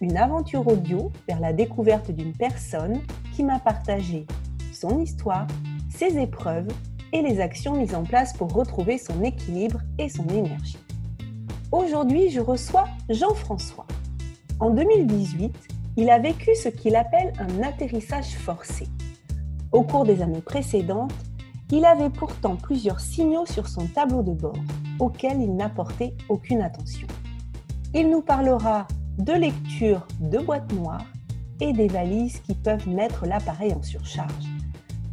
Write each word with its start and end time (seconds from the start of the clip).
une 0.00 0.16
aventure 0.16 0.66
audio 0.66 1.10
vers 1.26 1.40
la 1.40 1.52
découverte 1.52 2.10
d'une 2.10 2.32
personne 2.32 3.00
qui 3.34 3.42
m'a 3.42 3.58
partagé 3.58 4.26
son 4.72 5.00
histoire, 5.00 5.46
ses 5.90 6.18
épreuves 6.18 6.68
et 7.12 7.22
les 7.22 7.40
actions 7.40 7.76
mises 7.76 7.94
en 7.94 8.04
place 8.04 8.32
pour 8.32 8.52
retrouver 8.52 8.98
son 8.98 9.22
équilibre 9.24 9.80
et 9.98 10.08
son 10.08 10.26
énergie. 10.28 10.78
Aujourd'hui, 11.72 12.30
je 12.30 12.40
reçois 12.40 12.84
Jean-François. 13.08 13.86
En 14.60 14.70
2018, 14.70 15.52
il 15.96 16.10
a 16.10 16.18
vécu 16.18 16.54
ce 16.54 16.68
qu'il 16.68 16.94
appelle 16.94 17.32
un 17.38 17.62
atterrissage 17.62 18.36
forcé. 18.36 18.86
Au 19.72 19.82
cours 19.82 20.04
des 20.04 20.22
années 20.22 20.40
précédentes, 20.40 21.12
il 21.70 21.84
avait 21.84 22.10
pourtant 22.10 22.56
plusieurs 22.56 23.00
signaux 23.00 23.46
sur 23.46 23.68
son 23.68 23.86
tableau 23.86 24.22
de 24.22 24.32
bord 24.32 24.56
auxquels 25.00 25.40
il 25.40 25.54
n'apportait 25.54 26.14
aucune 26.28 26.62
attention. 26.62 27.06
Il 27.94 28.10
nous 28.10 28.22
parlera 28.22 28.86
de 29.18 29.32
lecture 29.32 30.06
de 30.20 30.38
boîtes 30.38 30.72
noires 30.72 31.06
et 31.60 31.72
des 31.72 31.88
valises 31.88 32.40
qui 32.40 32.54
peuvent 32.54 32.88
mettre 32.88 33.26
l'appareil 33.26 33.72
en 33.72 33.82
surcharge. 33.82 34.46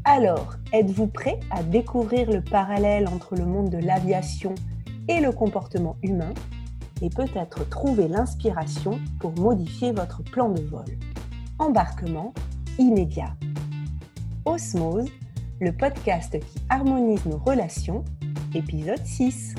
Alors, 0.03 0.53
êtes-vous 0.71 1.07
prêt 1.07 1.39
à 1.49 1.63
découvrir 1.63 2.29
le 2.29 2.41
parallèle 2.41 3.07
entre 3.07 3.35
le 3.35 3.45
monde 3.45 3.71
de 3.71 3.79
l'aviation 3.79 4.53
et 5.07 5.19
le 5.19 5.31
comportement 5.31 5.97
humain 6.03 6.33
et 7.01 7.09
peut-être 7.09 7.67
trouver 7.67 8.07
l'inspiration 8.07 8.99
pour 9.19 9.33
modifier 9.39 9.91
votre 9.91 10.23
plan 10.23 10.49
de 10.49 10.61
vol? 10.61 10.85
Embarquement 11.57 12.33
immédiat. 12.77 13.35
Osmose, 14.45 15.09
le 15.59 15.71
podcast 15.71 16.39
qui 16.39 16.59
harmonise 16.69 17.25
nos 17.25 17.39
relations, 17.39 18.05
épisode 18.53 19.03
6. 19.03 19.55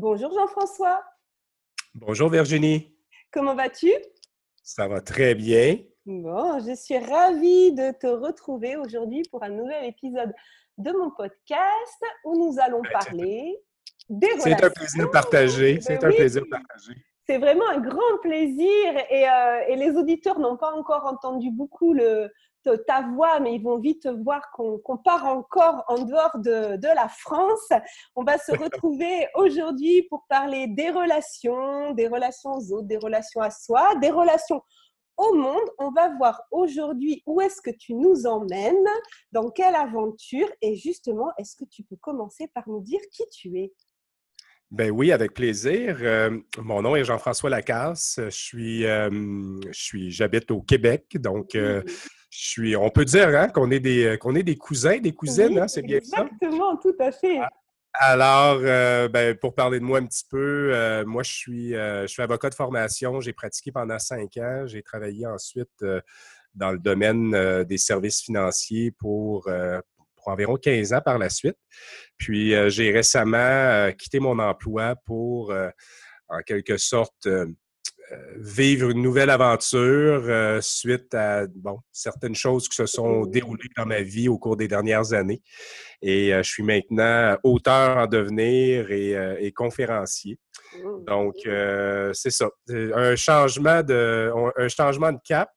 Bonjour 0.00 0.32
Jean-François. 0.32 1.04
Bonjour 1.94 2.30
Virginie. 2.30 2.96
Comment 3.30 3.54
vas-tu? 3.54 3.92
Ça 4.62 4.88
va 4.88 5.02
très 5.02 5.34
bien. 5.34 5.76
Bon, 6.06 6.58
je 6.58 6.74
suis 6.74 6.96
ravie 6.96 7.74
de 7.74 7.92
te 7.92 8.06
retrouver 8.06 8.76
aujourd'hui 8.78 9.24
pour 9.30 9.42
un 9.42 9.50
nouvel 9.50 9.84
épisode 9.84 10.32
de 10.78 10.90
mon 10.92 11.10
podcast 11.10 12.02
où 12.24 12.34
nous 12.34 12.58
allons 12.58 12.80
ben, 12.80 12.92
parler 12.92 13.58
des 14.08 14.26
relations. 14.28 14.56
C'est 14.56 14.64
un 14.64 14.70
plaisir 14.70 15.10
partagé. 15.10 15.74
Ben 15.74 15.82
C'est 15.82 16.02
un 16.02 16.08
plaisir 16.08 16.44
partagé. 16.50 16.94
C'est 17.26 17.36
vraiment 17.36 17.68
un 17.68 17.80
grand 17.80 18.18
plaisir 18.22 18.94
et, 19.10 19.28
euh, 19.28 19.64
et 19.68 19.76
les 19.76 19.90
auditeurs 19.96 20.38
n'ont 20.38 20.56
pas 20.56 20.72
encore 20.72 21.04
entendu 21.04 21.50
beaucoup 21.50 21.92
le, 21.92 22.32
ta 22.86 23.02
voix, 23.02 23.40
mais 23.40 23.54
ils 23.54 23.62
vont 23.62 23.78
vite 23.78 24.06
voir 24.24 24.50
qu'on 24.52 24.96
part 24.98 25.26
encore 25.26 25.84
en 25.88 26.04
dehors 26.04 26.38
de, 26.38 26.76
de, 26.76 26.94
la 26.94 27.08
France. 27.08 27.68
On 28.16 28.24
va 28.24 28.38
se 28.38 28.52
retrouver 28.62 29.26
aujourd'hui 29.34 30.02
pour 30.04 30.24
parler 30.28 30.66
des 30.68 30.90
relations, 30.90 31.92
des 31.92 32.08
relations 32.08 32.52
aux 32.52 32.72
autres, 32.72 32.86
des 32.86 32.98
relations 32.98 33.40
à 33.40 33.50
soi, 33.50 33.94
des 33.96 34.10
relations 34.10 34.62
au 35.16 35.34
monde. 35.34 35.68
On 35.78 35.90
va 35.90 36.14
voir 36.16 36.42
aujourd'hui 36.50 37.22
où 37.26 37.40
est-ce 37.40 37.60
que 37.60 37.70
tu 37.70 37.94
nous 37.94 38.26
emmènes, 38.26 38.88
dans 39.32 39.50
quelle 39.50 39.74
aventure, 39.74 40.48
et 40.62 40.76
justement, 40.76 41.30
est-ce 41.38 41.56
que 41.56 41.64
tu 41.64 41.82
peux 41.82 41.96
commencer 41.96 42.48
par 42.54 42.68
nous 42.68 42.80
dire 42.80 43.00
qui 43.12 43.24
tu 43.30 43.58
es? 43.58 43.72
Ben 44.70 44.92
oui, 44.92 45.10
avec 45.10 45.34
plaisir. 45.34 45.98
Euh, 46.00 46.38
mon 46.58 46.82
nom 46.82 46.94
est 46.94 47.02
Jean-François 47.02 47.50
Lacasse. 47.50 48.20
Je 48.24 48.30
suis, 48.30 48.86
euh, 48.86 49.10
je 49.10 49.82
suis, 49.82 50.12
j'habite 50.12 50.52
au 50.52 50.62
Québec, 50.62 51.16
donc 51.18 51.56
euh, 51.56 51.82
je 52.30 52.48
suis, 52.48 52.76
on 52.76 52.90
peut 52.90 53.04
dire 53.04 53.28
hein, 53.28 53.48
qu'on 53.48 53.70
est 53.70 53.80
des, 53.80 54.16
qu'on 54.18 54.34
est 54.34 54.42
des 54.42 54.56
cousins, 54.56 54.98
des 54.98 55.12
cousines, 55.12 55.58
hein, 55.58 55.68
c'est 55.68 55.82
bien 55.82 56.00
ça? 56.00 56.22
Exactement, 56.22 56.76
tout 56.76 56.94
à 56.98 57.12
fait. 57.12 57.38
Ah, 57.38 57.50
alors, 57.92 58.60
ben, 59.10 59.36
pour 59.36 59.54
parler 59.54 59.80
de 59.80 59.84
moi 59.84 59.98
un 59.98 60.06
petit 60.06 60.24
peu, 60.30 61.04
moi 61.04 61.24
je 61.24 61.32
suis, 61.32 61.70
je 61.72 62.06
suis 62.06 62.22
avocat 62.22 62.48
de 62.48 62.54
formation. 62.54 63.20
J'ai 63.20 63.32
pratiqué 63.32 63.72
pendant 63.72 63.98
cinq 63.98 64.36
ans. 64.36 64.64
J'ai 64.66 64.82
travaillé 64.82 65.26
ensuite 65.26 65.84
dans 66.54 66.70
le 66.70 66.78
domaine 66.78 67.64
des 67.64 67.78
services 67.78 68.22
financiers 68.22 68.92
pour, 68.92 69.50
pour 70.14 70.28
environ 70.28 70.56
15 70.56 70.92
ans 70.92 71.00
par 71.04 71.18
la 71.18 71.28
suite. 71.28 71.58
Puis 72.16 72.54
j'ai 72.70 72.92
récemment 72.92 73.90
quitté 73.98 74.20
mon 74.20 74.38
emploi 74.38 74.94
pour, 75.04 75.52
en 76.28 76.40
quelque 76.46 76.76
sorte, 76.76 77.28
vivre 78.36 78.90
une 78.90 79.02
nouvelle 79.02 79.30
aventure 79.30 80.62
suite 80.62 81.14
à 81.14 81.46
bon, 81.46 81.78
certaines 81.92 82.34
choses 82.34 82.68
qui 82.68 82.76
se 82.76 82.86
sont 82.86 83.26
déroulées 83.26 83.68
dans 83.76 83.86
ma 83.86 84.02
vie 84.02 84.28
au 84.28 84.38
cours 84.38 84.56
des 84.56 84.68
dernières 84.68 85.12
années. 85.12 85.42
Et 86.02 86.32
je 86.32 86.42
suis 86.42 86.62
maintenant 86.62 87.36
auteur 87.42 87.98
en 87.98 88.06
devenir 88.06 88.90
et, 88.90 89.52
conférencier. 89.52 90.38
Mmh. 90.76 91.04
Donc, 91.04 91.34
c'est 92.14 92.30
ça. 92.30 92.48
Un 92.68 93.16
changement 93.16 93.82
de, 93.82 94.32
un 94.56 94.68
changement 94.68 95.12
de 95.12 95.20
cap. 95.24 95.50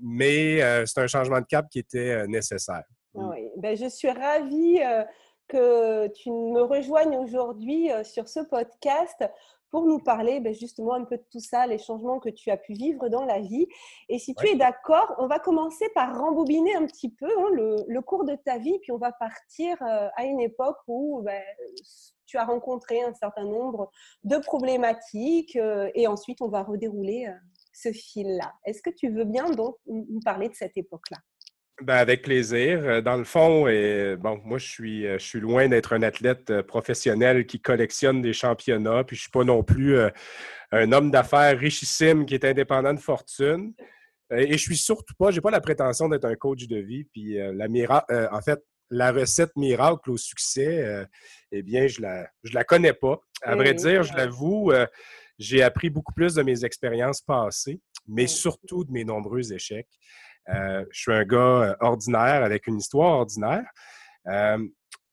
mais 0.00 0.60
c'est 0.86 1.00
un 1.00 1.06
changement 1.06 1.40
de 1.40 1.46
cap 1.46 1.66
qui 1.70 1.78
était 1.78 2.26
nécessaire. 2.26 2.84
Mmh. 3.14 3.28
Oui, 3.28 3.50
ben, 3.56 3.76
je 3.76 3.88
suis 3.88 4.10
ravie 4.10 4.80
que 5.48 6.08
tu 6.08 6.30
me 6.30 6.62
rejoignes 6.62 7.16
aujourd'hui 7.16 7.90
sur 8.02 8.28
ce 8.28 8.40
podcast 8.40 9.22
pour 9.74 9.86
nous 9.86 9.98
parler 9.98 10.38
ben, 10.38 10.54
justement 10.54 10.94
un 10.94 11.02
peu 11.02 11.16
de 11.16 11.24
tout 11.32 11.40
ça, 11.40 11.66
les 11.66 11.78
changements 11.78 12.20
que 12.20 12.28
tu 12.28 12.48
as 12.52 12.56
pu 12.56 12.74
vivre 12.74 13.08
dans 13.08 13.24
la 13.24 13.40
vie. 13.40 13.66
Et 14.08 14.20
si 14.20 14.32
tu 14.32 14.46
es 14.46 14.54
d'accord, 14.54 15.12
on 15.18 15.26
va 15.26 15.40
commencer 15.40 15.88
par 15.96 16.16
rembobiner 16.16 16.76
un 16.76 16.86
petit 16.86 17.10
peu 17.10 17.26
hein, 17.26 17.50
le, 17.88 18.00
cours 18.00 18.24
de 18.24 18.36
ta 18.36 18.56
vie, 18.58 18.78
puis 18.82 18.92
on 18.92 18.98
va 18.98 19.10
partir 19.10 19.76
à 19.82 20.24
une 20.26 20.38
époque 20.40 20.76
où 20.86 21.22
ben, 21.24 21.42
tu 22.24 22.36
as 22.36 22.44
rencontré 22.44 23.02
un 23.02 23.14
certain 23.14 23.46
nombre 23.46 23.90
de 24.22 24.36
problématiques 24.36 25.58
et 25.96 26.06
ensuite 26.06 26.40
on 26.40 26.48
va 26.48 26.62
redérouler 26.62 27.26
ce 27.72 27.90
fil-là. 27.90 28.52
Est-ce 28.64 28.80
que 28.80 28.90
tu 28.90 29.08
veux 29.08 29.24
bien 29.24 29.50
donc 29.50 29.74
nous 29.86 30.20
parler 30.24 30.48
de 30.48 30.54
cette 30.54 30.76
époque-là? 30.76 31.18
Ben, 31.82 31.96
avec 31.96 32.22
plaisir. 32.22 32.84
Euh, 32.84 33.00
dans 33.00 33.16
le 33.16 33.24
fond, 33.24 33.66
et, 33.66 34.16
bon, 34.16 34.40
moi, 34.44 34.58
je 34.58 34.68
suis, 34.68 35.06
euh, 35.06 35.18
je 35.18 35.24
suis 35.24 35.40
loin 35.40 35.68
d'être 35.68 35.92
un 35.92 36.02
athlète 36.02 36.50
euh, 36.50 36.62
professionnel 36.62 37.46
qui 37.46 37.60
collectionne 37.60 38.22
des 38.22 38.32
championnats, 38.32 39.02
puis 39.02 39.16
je 39.16 39.20
ne 39.20 39.22
suis 39.22 39.30
pas 39.30 39.44
non 39.44 39.64
plus 39.64 39.98
un 40.70 40.92
homme 40.92 41.10
d'affaires 41.10 41.58
richissime 41.58 42.26
qui 42.26 42.34
est 42.34 42.44
indépendant 42.44 42.94
de 42.94 43.00
fortune. 43.00 43.74
Et 44.30 44.52
je 44.52 44.62
suis 44.62 44.76
surtout 44.76 45.14
pas, 45.18 45.30
j'ai 45.30 45.40
pas 45.40 45.50
la 45.50 45.60
prétention 45.60 46.08
d'être 46.08 46.24
un 46.24 46.34
coach 46.34 46.66
de 46.66 46.78
vie. 46.78 47.04
Puis 47.12 47.36
la 47.38 47.66
en 48.32 48.40
fait, 48.40 48.60
la 48.90 49.12
recette 49.12 49.54
miracle 49.56 50.10
au 50.10 50.16
succès, 50.16 51.06
eh 51.52 51.62
bien, 51.62 51.86
je 51.86 52.00
la, 52.00 52.26
je 52.42 52.54
la 52.54 52.64
connais 52.64 52.94
pas. 52.94 53.20
À 53.42 53.54
vrai 53.54 53.74
dire, 53.74 54.02
je 54.02 54.14
l'avoue, 54.16 54.72
j'ai 55.38 55.62
appris 55.62 55.90
beaucoup 55.90 56.12
plus 56.12 56.34
de 56.34 56.42
mes 56.42 56.64
expériences 56.64 57.20
passées, 57.20 57.80
mais 58.08 58.26
surtout 58.26 58.84
de 58.84 58.90
mes 58.90 59.04
nombreux 59.04 59.52
échecs. 59.52 59.88
Euh, 60.48 60.84
je 60.90 61.00
suis 61.00 61.12
un 61.12 61.24
gars 61.24 61.38
euh, 61.38 61.74
ordinaire 61.80 62.44
avec 62.44 62.66
une 62.66 62.78
histoire 62.78 63.18
ordinaire. 63.18 63.64
Euh, 64.26 64.58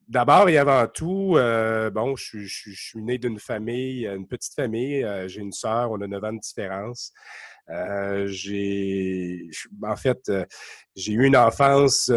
d'abord 0.07 0.49
et 0.49 0.57
avant 0.57 0.87
tout, 0.87 1.37
bon, 1.93 2.15
je, 2.15 2.45
suis 2.45 3.01
né 3.01 3.17
d'une 3.17 3.39
famille, 3.39 4.07
une 4.07 4.27
petite 4.27 4.53
famille. 4.53 5.05
j'ai 5.27 5.41
une 5.41 5.53
sœur, 5.53 5.91
on 5.91 6.01
a 6.01 6.07
9 6.07 6.23
ans 6.23 6.33
de 6.33 6.39
différence. 6.39 7.13
j'ai, 8.25 9.49
en 9.83 9.95
fait, 9.95 10.31
j'ai 10.95 11.13
eu 11.13 11.25
une 11.25 11.37
enfance 11.37 12.11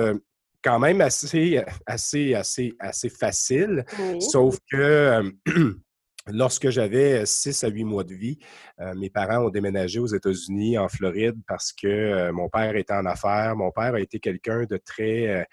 quand 0.63 0.81
même 0.81 1.01
assez, 1.03 1.63
assez, 1.87 2.35
assez, 2.35 2.75
assez 2.81 3.09
facile. 3.09 3.85
Sauf 4.19 4.59
que 4.69 5.23
Lorsque 6.27 6.71
j'avais 6.71 7.27
6 7.27 7.65
à 7.65 7.69
8 7.69 7.85
mois 7.85 8.03
de 8.03 8.15
vie, 8.15 8.39
euh, 8.81 8.95
mes 8.95 9.11
parents 9.11 9.45
ont 9.45 9.51
déménagé 9.51 9.99
aux 9.99 10.07
États-Unis, 10.07 10.79
en 10.79 10.89
Floride, 10.89 11.37
parce 11.47 11.71
que 11.71 11.87
euh, 11.87 12.33
mon 12.33 12.49
père 12.49 12.75
était 12.77 12.95
en 12.95 13.05
affaires. 13.05 13.55
Mon 13.57 13.71
père 13.71 13.95
a 13.95 14.01
été 14.01 14.19
quelqu'un 14.21 14.65
de 14.65 14.79
très, 14.79 15.29
euh, 15.29 15.45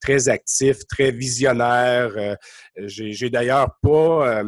très 0.00 0.30
actif, 0.30 0.86
très 0.86 1.10
visionnaire. 1.10 2.36
J'ai 2.78 3.28
d'ailleurs 3.28 3.76
pas, 3.82 4.42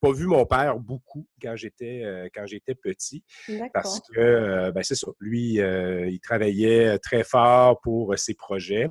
pas 0.00 0.12
vu 0.12 0.26
mon 0.26 0.44
père 0.44 0.78
beaucoup 0.78 1.26
quand 1.40 1.56
j'étais 1.56 2.30
quand 2.34 2.46
j'étais 2.46 2.74
petit, 2.74 3.24
parce 3.72 4.00
que 4.12 4.70
ben, 4.72 4.82
c'est 4.82 4.94
ça. 4.94 5.08
Lui, 5.20 5.54
il 5.54 6.20
travaillait 6.22 6.98
très 6.98 7.24
fort 7.24 7.80
pour 7.80 8.18
ses 8.18 8.34
projets. 8.34 8.88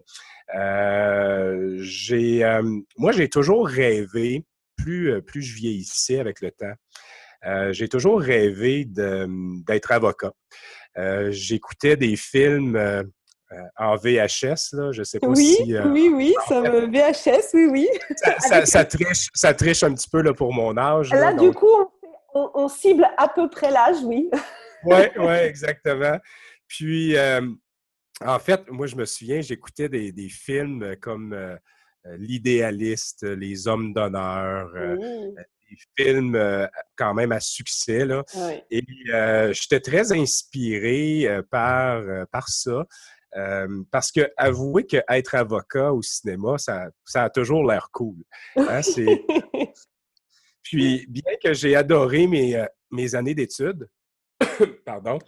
j'ai, 1.79 2.59
moi, 2.97 3.11
j'ai 3.11 3.29
toujours 3.29 3.67
rêvé 3.67 4.45
plus, 4.83 5.21
plus 5.21 5.41
je 5.41 5.55
vieillissais 5.55 6.19
avec 6.19 6.41
le 6.41 6.51
temps, 6.51 7.71
j'ai 7.71 7.87
toujours 7.87 8.21
rêvé 8.21 8.85
d'être 8.85 9.91
avocat. 9.91 10.33
J'écoutais 11.29 11.95
des 11.95 12.15
films 12.15 12.77
en 13.77 13.95
VHS, 13.95 14.73
là. 14.73 14.91
Je 14.91 15.03
sais 15.03 15.19
pas 15.19 15.27
oui, 15.27 15.55
si. 15.55 15.77
oui, 15.79 16.09
oui, 16.13 16.35
ça 16.47 16.61
me... 16.61 16.87
VHS, 16.87 17.49
oui, 17.53 17.67
oui. 17.67 17.87
Ça, 18.65 18.85
triche, 18.85 19.29
ça 19.33 19.53
triche 19.53 19.83
un 19.83 19.93
petit 19.93 20.09
peu 20.09 20.21
là, 20.21 20.33
pour 20.33 20.53
mon 20.53 20.75
âge. 20.77 21.11
Là, 21.11 21.33
du 21.33 21.51
coup, 21.51 21.67
on, 22.33 22.67
cible 22.67 23.07
à 23.17 23.27
peu 23.27 23.49
près 23.49 23.71
l'âge, 23.71 23.97
oui. 24.03 24.29
oui, 24.85 25.03
oui, 25.17 25.33
exactement. 25.33 26.17
Puis, 26.67 27.15
en 28.25 28.39
fait, 28.39 28.69
moi, 28.69 28.87
je 28.87 28.95
me 28.95 29.05
souviens, 29.05 29.41
j'écoutais 29.41 29.89
des, 29.89 30.11
des, 30.11 30.29
films 30.29 30.95
comme 31.01 31.57
L'idéaliste, 32.17 33.23
Les 33.23 33.67
Hommes 33.67 33.93
d'honneur, 33.93 34.71
des 34.75 35.77
films 35.97 36.67
quand 36.95 37.13
même 37.13 37.31
à 37.31 37.39
succès. 37.39 38.05
Là. 38.05 38.23
Et 38.69 38.83
j'étais 39.53 39.79
très 39.79 40.11
inspiré 40.11 41.27
par, 41.49 42.03
par 42.31 42.49
ça. 42.49 42.85
parce 43.89 44.11
que 44.11 44.29
avouer 44.37 44.85
qu'être 44.85 45.35
avocat 45.35 45.93
au 45.93 46.01
cinéma, 46.01 46.57
ça, 46.57 46.89
ça 47.05 47.23
a 47.23 47.29
toujours 47.29 47.65
l'air 47.65 47.89
cool. 47.91 48.17
Hein, 48.57 48.81
Puis, 50.63 51.05
bien 51.07 51.33
que 51.43 51.53
j'ai 51.53 51.75
adoré 51.75 52.25
mes, 52.25 52.65
mes 52.91 53.15
années 53.15 53.35
d'études, 53.35 53.89
pardon, 54.85 55.19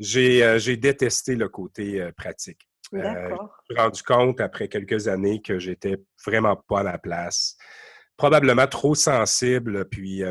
euh, 0.00 0.58
j'ai 0.58 0.76
détesté 0.76 1.36
le 1.36 1.48
côté 1.48 2.00
euh, 2.00 2.12
pratique. 2.12 2.68
Euh, 2.94 3.00
je 3.00 3.34
me 3.34 3.48
suis 3.70 3.76
rendu 3.76 4.02
compte 4.02 4.40
après 4.40 4.68
quelques 4.68 5.08
années 5.08 5.40
que 5.42 5.58
j'étais 5.58 5.96
vraiment 6.24 6.56
pas 6.56 6.80
à 6.80 6.84
ma 6.84 6.98
place. 6.98 7.56
Probablement 8.16 8.66
trop 8.66 8.94
sensible, 8.94 9.88
puis 9.88 10.22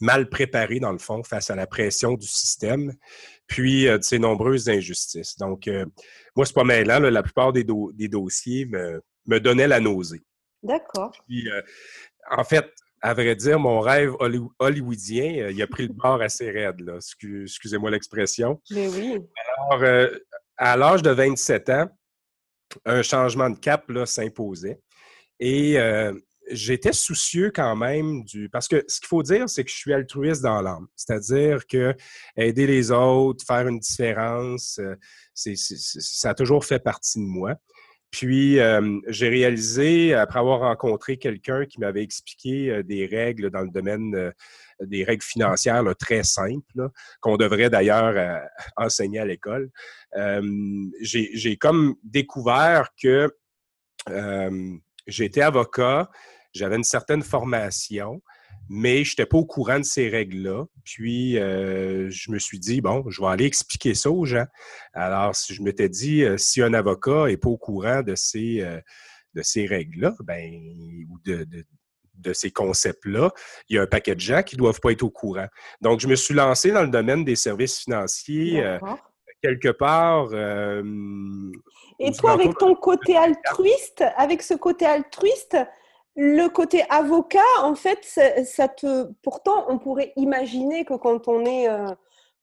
mal 0.00 0.28
préparé 0.28 0.78
dans 0.78 0.92
le 0.92 0.98
fond 0.98 1.24
face 1.24 1.50
à 1.50 1.56
la 1.56 1.66
pression 1.66 2.14
du 2.14 2.26
système, 2.26 2.92
puis 3.48 3.86
de 3.86 3.98
ses 4.00 4.20
nombreuses 4.20 4.68
injustices. 4.68 5.36
Donc, 5.36 5.68
moi, 6.36 6.46
c'est 6.46 6.54
pas 6.54 6.62
mêlant. 6.62 7.00
la 7.00 7.22
plupart 7.24 7.52
des, 7.52 7.64
des 7.64 8.08
dossiers 8.08 8.66
me, 8.66 9.02
me, 9.26 9.40
donnaient 9.40 9.66
la 9.66 9.80
nausée. 9.80 10.22
D'accord. 10.62 11.10
Puis, 11.26 11.48
en 12.30 12.44
fait, 12.44 12.72
à 13.04 13.12
vrai 13.12 13.36
dire, 13.36 13.58
mon 13.58 13.80
rêve 13.80 14.14
hollywoodien, 14.58 15.44
euh, 15.44 15.52
il 15.52 15.60
a 15.60 15.66
pris 15.66 15.86
le 15.86 15.92
bord 15.92 16.22
assez 16.22 16.50
raide, 16.50 16.80
là. 16.80 16.94
Excusez-moi 16.96 17.90
l'expression. 17.90 18.62
Mais 18.70 18.88
oui. 18.88 19.18
Alors, 19.68 19.82
euh, 19.82 20.08
à 20.56 20.76
l'âge 20.76 21.02
de 21.02 21.10
27 21.10 21.70
ans, 21.70 21.88
un 22.84 23.02
changement 23.02 23.50
de 23.50 23.58
cap 23.58 23.90
s'imposait. 24.06 24.80
Et 25.40 25.78
euh, 25.78 26.12
j'étais 26.50 26.92
soucieux 26.92 27.50
quand 27.54 27.76
même 27.76 28.24
du. 28.24 28.48
Parce 28.48 28.68
que 28.68 28.84
ce 28.88 29.00
qu'il 29.00 29.08
faut 29.08 29.22
dire, 29.22 29.48
c'est 29.48 29.64
que 29.64 29.70
je 29.70 29.76
suis 29.76 29.92
altruiste 29.92 30.42
dans 30.42 30.62
l'âme. 30.62 30.86
C'est-à-dire 30.96 31.66
que 31.66 31.94
aider 32.36 32.66
les 32.66 32.90
autres, 32.90 33.44
faire 33.46 33.66
une 33.66 33.78
différence, 33.78 34.80
ça 35.34 36.30
a 36.30 36.34
toujours 36.34 36.64
fait 36.64 36.78
partie 36.78 37.18
de 37.18 37.24
moi. 37.24 37.54
Puis, 38.14 38.60
euh, 38.60 39.00
j'ai 39.08 39.28
réalisé, 39.28 40.14
après 40.14 40.38
avoir 40.38 40.60
rencontré 40.60 41.16
quelqu'un 41.16 41.66
qui 41.66 41.80
m'avait 41.80 42.04
expliqué 42.04 42.70
euh, 42.70 42.82
des 42.84 43.06
règles 43.06 43.50
dans 43.50 43.62
le 43.62 43.70
domaine 43.70 44.14
euh, 44.14 44.30
des 44.80 45.02
règles 45.02 45.24
financières 45.24 45.82
très 45.98 46.22
simples, 46.22 46.90
qu'on 47.20 47.36
devrait 47.36 47.70
d'ailleurs 47.70 48.40
enseigner 48.76 49.18
à 49.18 49.24
l'école, 49.24 49.70
j'ai 51.00 51.56
comme 51.56 51.94
découvert 52.02 52.88
que 53.00 53.32
j'étais 55.06 55.42
avocat, 55.42 56.10
j'avais 56.52 56.76
une 56.76 56.84
certaine 56.84 57.22
formation, 57.22 58.20
mais 58.68 59.04
je 59.04 59.12
n'étais 59.12 59.26
pas 59.26 59.36
au 59.36 59.44
courant 59.44 59.78
de 59.78 59.84
ces 59.84 60.08
règles-là. 60.08 60.64
Puis, 60.84 61.38
euh, 61.38 62.08
je 62.10 62.30
me 62.30 62.38
suis 62.38 62.58
dit, 62.58 62.80
bon, 62.80 63.04
je 63.08 63.20
vais 63.20 63.28
aller 63.28 63.44
expliquer 63.44 63.94
ça 63.94 64.10
aux 64.10 64.24
gens. 64.24 64.46
Alors, 64.92 65.34
si 65.34 65.54
je 65.54 65.62
m'étais 65.62 65.88
dit, 65.88 66.22
euh, 66.22 66.38
si 66.38 66.62
un 66.62 66.74
avocat 66.74 67.26
n'est 67.26 67.36
pas 67.36 67.50
au 67.50 67.58
courant 67.58 68.02
de 68.02 68.14
ces, 68.14 68.60
euh, 68.62 68.80
de 69.34 69.42
ces 69.42 69.66
règles-là, 69.66 70.14
ben, 70.20 70.52
ou 71.10 71.18
de, 71.24 71.46
de, 72.14 72.32
ces 72.32 72.50
concepts-là, 72.50 73.32
il 73.68 73.76
y 73.76 73.78
a 73.78 73.82
un 73.82 73.86
paquet 73.86 74.14
de 74.14 74.20
gens 74.20 74.42
qui 74.42 74.56
ne 74.56 74.60
doivent 74.60 74.80
pas 74.80 74.92
être 74.92 75.02
au 75.02 75.10
courant. 75.10 75.48
Donc, 75.82 76.00
je 76.00 76.08
me 76.08 76.14
suis 76.14 76.34
lancé 76.34 76.70
dans 76.70 76.82
le 76.82 76.88
domaine 76.88 77.24
des 77.24 77.36
services 77.36 77.80
financiers 77.80 78.78
quelque 79.42 79.68
part. 79.68 80.32
Et 81.98 82.12
toi, 82.12 82.32
avec 82.32 82.56
ton 82.56 82.74
côté 82.74 83.14
altruiste, 83.14 84.04
avec 84.16 84.42
ce 84.42 84.54
côté 84.54 84.86
altruiste, 84.86 85.58
le 86.16 86.48
côté 86.48 86.82
avocat, 86.90 87.40
en 87.62 87.74
fait, 87.74 87.98
ça, 88.44 88.68
te. 88.68 89.10
Pourtant, 89.22 89.66
on 89.68 89.78
pourrait 89.78 90.12
imaginer 90.16 90.84
que 90.84 90.94
quand 90.94 91.26
on 91.28 91.44
est 91.44 91.68
euh, 91.68 91.86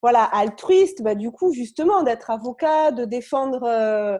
voilà 0.02 0.24
altruiste, 0.24 1.02
bah, 1.02 1.14
du 1.14 1.30
coup, 1.30 1.52
justement, 1.52 2.02
d'être 2.02 2.30
avocat, 2.30 2.90
de 2.90 3.04
défendre 3.06 3.62
euh, 3.62 4.18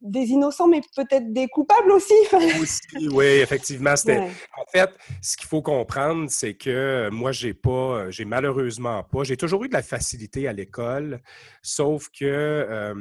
des 0.00 0.28
innocents, 0.28 0.66
mais 0.66 0.80
peut-être 0.96 1.32
des 1.32 1.46
coupables 1.48 1.92
aussi. 1.92 2.14
oui, 3.12 3.24
effectivement. 3.24 3.92
En 3.92 4.64
fait, 4.72 4.90
ce 5.20 5.36
qu'il 5.36 5.46
faut 5.46 5.62
comprendre, 5.62 6.30
c'est 6.30 6.54
que 6.54 7.10
moi, 7.10 7.32
j'ai 7.32 7.52
pas, 7.52 8.08
j'ai 8.10 8.24
malheureusement 8.24 9.02
pas, 9.02 9.24
j'ai 9.24 9.36
toujours 9.36 9.64
eu 9.64 9.68
de 9.68 9.74
la 9.74 9.82
facilité 9.82 10.48
à 10.48 10.52
l'école, 10.52 11.20
sauf 11.62 12.08
que, 12.18 12.94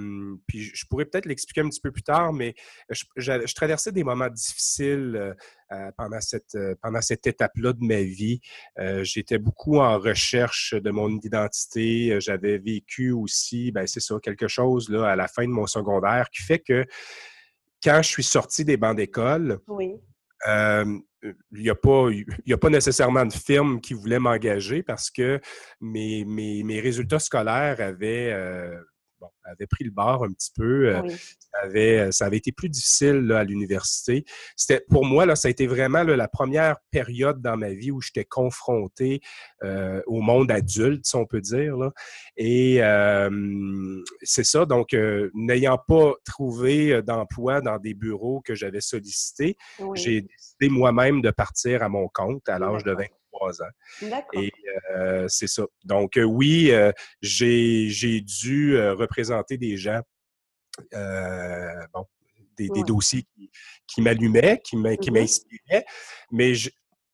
puis 0.47 0.71
je 0.73 0.85
pourrais 0.87 1.05
peut-être 1.05 1.25
l'expliquer 1.25 1.61
un 1.61 1.69
petit 1.69 1.81
peu 1.81 1.91
plus 1.91 2.03
tard, 2.03 2.33
mais 2.33 2.53
je 2.89 3.53
traversais 3.53 3.91
des 3.91 4.03
moments 4.03 4.29
difficiles 4.29 5.15
euh, 5.15 5.33
pendant 5.97 6.21
cette, 6.21 6.55
euh, 6.55 6.75
pendant 6.81 7.01
cette 7.01 7.27
étape-là 7.27 7.73
de 7.73 7.83
ma 7.83 8.01
vie. 8.01 8.39
Euh, 8.79 9.03
j'étais 9.03 9.37
beaucoup 9.37 9.77
en 9.77 9.99
recherche 9.99 10.73
de 10.73 10.91
mon 10.91 11.09
identité. 11.19 12.19
J'avais 12.19 12.57
vécu 12.57 13.11
aussi, 13.11 13.71
ben, 13.71 13.87
c'est 13.87 13.99
ça, 13.99 14.15
quelque 14.21 14.47
chose 14.47 14.89
là, 14.89 15.09
à 15.09 15.15
la 15.15 15.27
fin 15.27 15.43
de 15.43 15.51
mon 15.51 15.67
secondaire 15.67 16.29
qui 16.29 16.43
fait 16.43 16.59
que 16.59 16.85
quand 17.83 18.01
je 18.01 18.09
suis 18.09 18.23
sorti 18.23 18.65
des 18.65 18.77
bancs 18.77 18.97
d'école, 18.97 19.59
il 20.49 21.01
n'y 21.51 21.69
a, 21.69 21.75
pas, 21.75 22.07
a 22.09 22.57
pas 22.57 22.69
nécessairement 22.69 23.25
de 23.25 23.33
firme 23.33 23.79
qui 23.79 23.93
voulait 23.93 24.19
m'engager 24.19 24.83
parce 24.83 25.09
que 25.09 25.39
mes, 25.79 26.25
mes, 26.25 26.63
mes 26.63 26.79
résultats 26.79 27.19
scolaires 27.19 27.79
avaient, 27.79 28.33
bon, 29.19 29.27
avait 29.43 29.67
pris 29.67 29.83
le 29.83 29.91
bord 29.91 30.23
un 30.23 30.31
petit 30.31 30.51
peu. 30.55 30.95
Euh, 30.95 31.09
ça, 31.09 31.59
avait, 31.63 31.99
euh, 31.99 32.11
ça 32.11 32.25
avait 32.25 32.37
été 32.37 32.51
plus 32.51 32.69
difficile 32.69 33.31
à 33.31 33.43
l'université. 33.43 34.25
C'était 34.55 34.83
Pour 34.89 35.05
moi, 35.05 35.25
là, 35.25 35.35
ça 35.35 35.47
a 35.47 35.51
été 35.51 35.67
vraiment 35.67 36.03
la 36.03 36.27
première 36.27 36.77
période 36.91 37.41
dans 37.41 37.57
ma 37.57 37.73
vie 37.73 37.91
où 37.91 38.01
j'étais 38.01 38.25
confronté 38.25 39.21
euh, 39.63 40.01
au 40.07 40.21
monde 40.21 40.51
adulte, 40.51 41.05
si 41.05 41.15
on 41.15 41.25
peut 41.25 41.41
dire. 41.41 41.77
Là. 41.77 41.91
Et 42.37 42.79
c'est 44.23 44.43
ça. 44.43 44.65
Donc, 44.65 44.95
n'ayant 45.33 45.77
pas 45.77 46.13
trouvé 46.25 47.01
d'emploi 47.01 47.61
dans 47.61 47.77
des 47.77 47.93
bureaux 47.93 48.41
que 48.41 48.55
j'avais 48.55 48.81
sollicités, 48.81 49.57
j'ai 49.95 50.21
décidé 50.21 50.69
moi-même 50.69 51.21
de 51.21 51.31
partir 51.31 51.83
à 51.83 51.89
mon 51.89 52.07
compte 52.07 52.47
à 52.47 52.59
l'âge 52.59 52.83
de 52.83 52.91
20 52.91 53.05
ans. 53.33 54.11
Et 54.33 54.51
euh, 54.95 55.25
c'est 55.27 55.47
ça. 55.47 55.63
Donc, 55.83 56.17
euh, 56.17 56.23
oui, 56.23 56.71
euh, 56.71 56.91
j'ai 57.21 58.21
dû 58.21 58.79
représenter 58.79 59.57
des 59.57 59.77
gens, 59.77 60.01
bon, 61.93 62.05
des, 62.57 62.83
dossiers 62.85 63.25
qui, 63.87 64.01
m'allumaient, 64.01 64.61
qui 64.63 64.75
mm-hmm. 64.75 65.11
m'inspiraient, 65.11 65.85
mais 66.31 66.53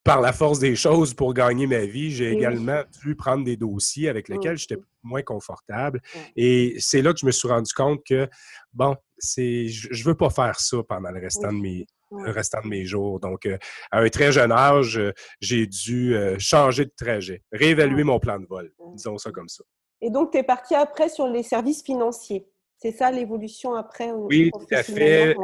par 0.04 0.22
la 0.22 0.34
force 0.34 0.60
des 0.60 0.76
choses, 0.76 1.16
pour 1.16 1.34
gagner 1.34 1.66
ma 1.66 1.84
vie, 1.84 2.12
j'ai 2.12 2.32
également 2.32 2.84
dû 3.02 3.16
prendre 3.16 3.44
des 3.44 3.58
dossiers 3.58 4.08
avec 4.08 4.30
lesquels 4.30 4.56
j'étais 4.56 4.78
moins 5.02 5.24
confortable. 5.24 6.00
Et 6.36 6.76
c'est 6.78 7.02
là 7.02 7.12
que 7.12 7.20
je 7.20 7.26
me 7.26 7.32
suis 7.32 7.48
rendu 7.48 7.74
compte 7.74 8.02
que, 8.08 8.30
bon, 8.72 8.96
c'est, 9.18 9.68
je 9.68 9.90
ne 9.90 10.08
veux 10.08 10.16
pas 10.16 10.30
faire 10.30 10.60
ça 10.60 10.78
pendant 10.88 11.10
le 11.10 11.20
restant 11.20 11.52
de 11.52 11.58
mes, 11.58 11.88
le 12.12 12.32
restant 12.32 12.62
de 12.62 12.68
mes 12.68 12.86
jours. 12.86 13.20
Donc, 13.20 13.46
euh, 13.46 13.58
à 13.92 14.00
un 14.00 14.10
très 14.10 14.32
jeune 14.32 14.52
âge, 14.52 14.98
euh, 14.98 15.14
j'ai 15.40 15.68
dû 15.68 16.16
euh, 16.16 16.36
changer 16.40 16.86
de 16.86 16.94
trajet, 16.96 17.42
réévaluer 17.52 18.04
mon 18.04 18.20
plan 18.20 18.40
de 18.40 18.46
vol, 18.46 18.72
disons 18.94 19.18
ça 19.18 19.32
comme 19.32 19.50
ça. 19.50 19.64
Et 20.02 20.10
donc, 20.10 20.32
tu 20.32 20.38
es 20.38 20.44
parti 20.44 20.76
après 20.76 21.10
sur 21.10 21.28
les 21.28 21.44
services 21.44 21.84
financiers? 21.84 22.48
C'est 22.78 22.92
ça 22.92 23.10
l'évolution 23.10 23.74
après 23.74 24.12
Oui, 24.12 24.52
tout 24.54 24.76
à 24.76 24.84
fait. 24.84 25.36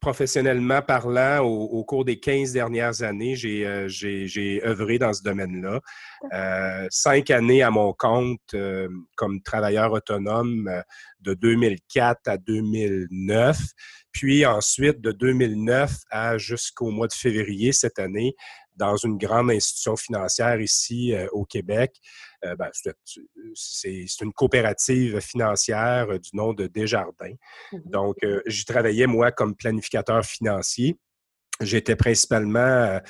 professionnellement 0.00 0.82
parlant, 0.82 1.44
au, 1.44 1.84
cours 1.84 2.04
des 2.04 2.18
15 2.18 2.52
dernières 2.52 3.02
années, 3.02 3.36
j'ai 3.36 4.60
œuvré 4.64 4.98
dans 4.98 5.12
ce 5.12 5.22
domaine-là. 5.22 5.80
cinq 6.90 7.30
années 7.30 7.62
à 7.62 7.70
mon 7.70 7.92
compte 7.92 8.54
comme 9.16 9.40
travailleur 9.42 9.92
autonome 9.92 10.70
de 11.20 11.34
2004 11.34 12.20
à 12.26 12.36
2009. 12.38 13.58
Puis 14.12 14.46
ensuite, 14.46 15.00
de 15.00 15.10
2009 15.10 15.92
à 16.10 16.38
jusqu'au 16.38 16.90
mois 16.90 17.08
de 17.08 17.12
février 17.12 17.72
cette 17.72 17.98
année, 17.98 18.34
dans 18.76 18.96
une 18.96 19.18
grande 19.18 19.50
institution 19.50 19.96
financière 19.96 20.60
ici 20.60 21.12
euh, 21.14 21.26
au 21.32 21.44
Québec. 21.44 21.96
Euh, 22.44 22.56
ben, 22.56 22.70
c'est 23.54 24.20
une 24.20 24.32
coopérative 24.32 25.20
financière 25.20 26.18
du 26.18 26.30
nom 26.34 26.52
de 26.52 26.66
Desjardins. 26.66 27.34
Mmh 27.72 27.78
Donc, 27.86 28.16
euh, 28.22 28.42
j'y 28.46 28.64
travaillais, 28.64 29.06
moi, 29.06 29.32
comme 29.32 29.54
planificateur 29.54 30.24
financier. 30.24 30.98
J'étais 31.60 31.96
principalement 31.96 33.00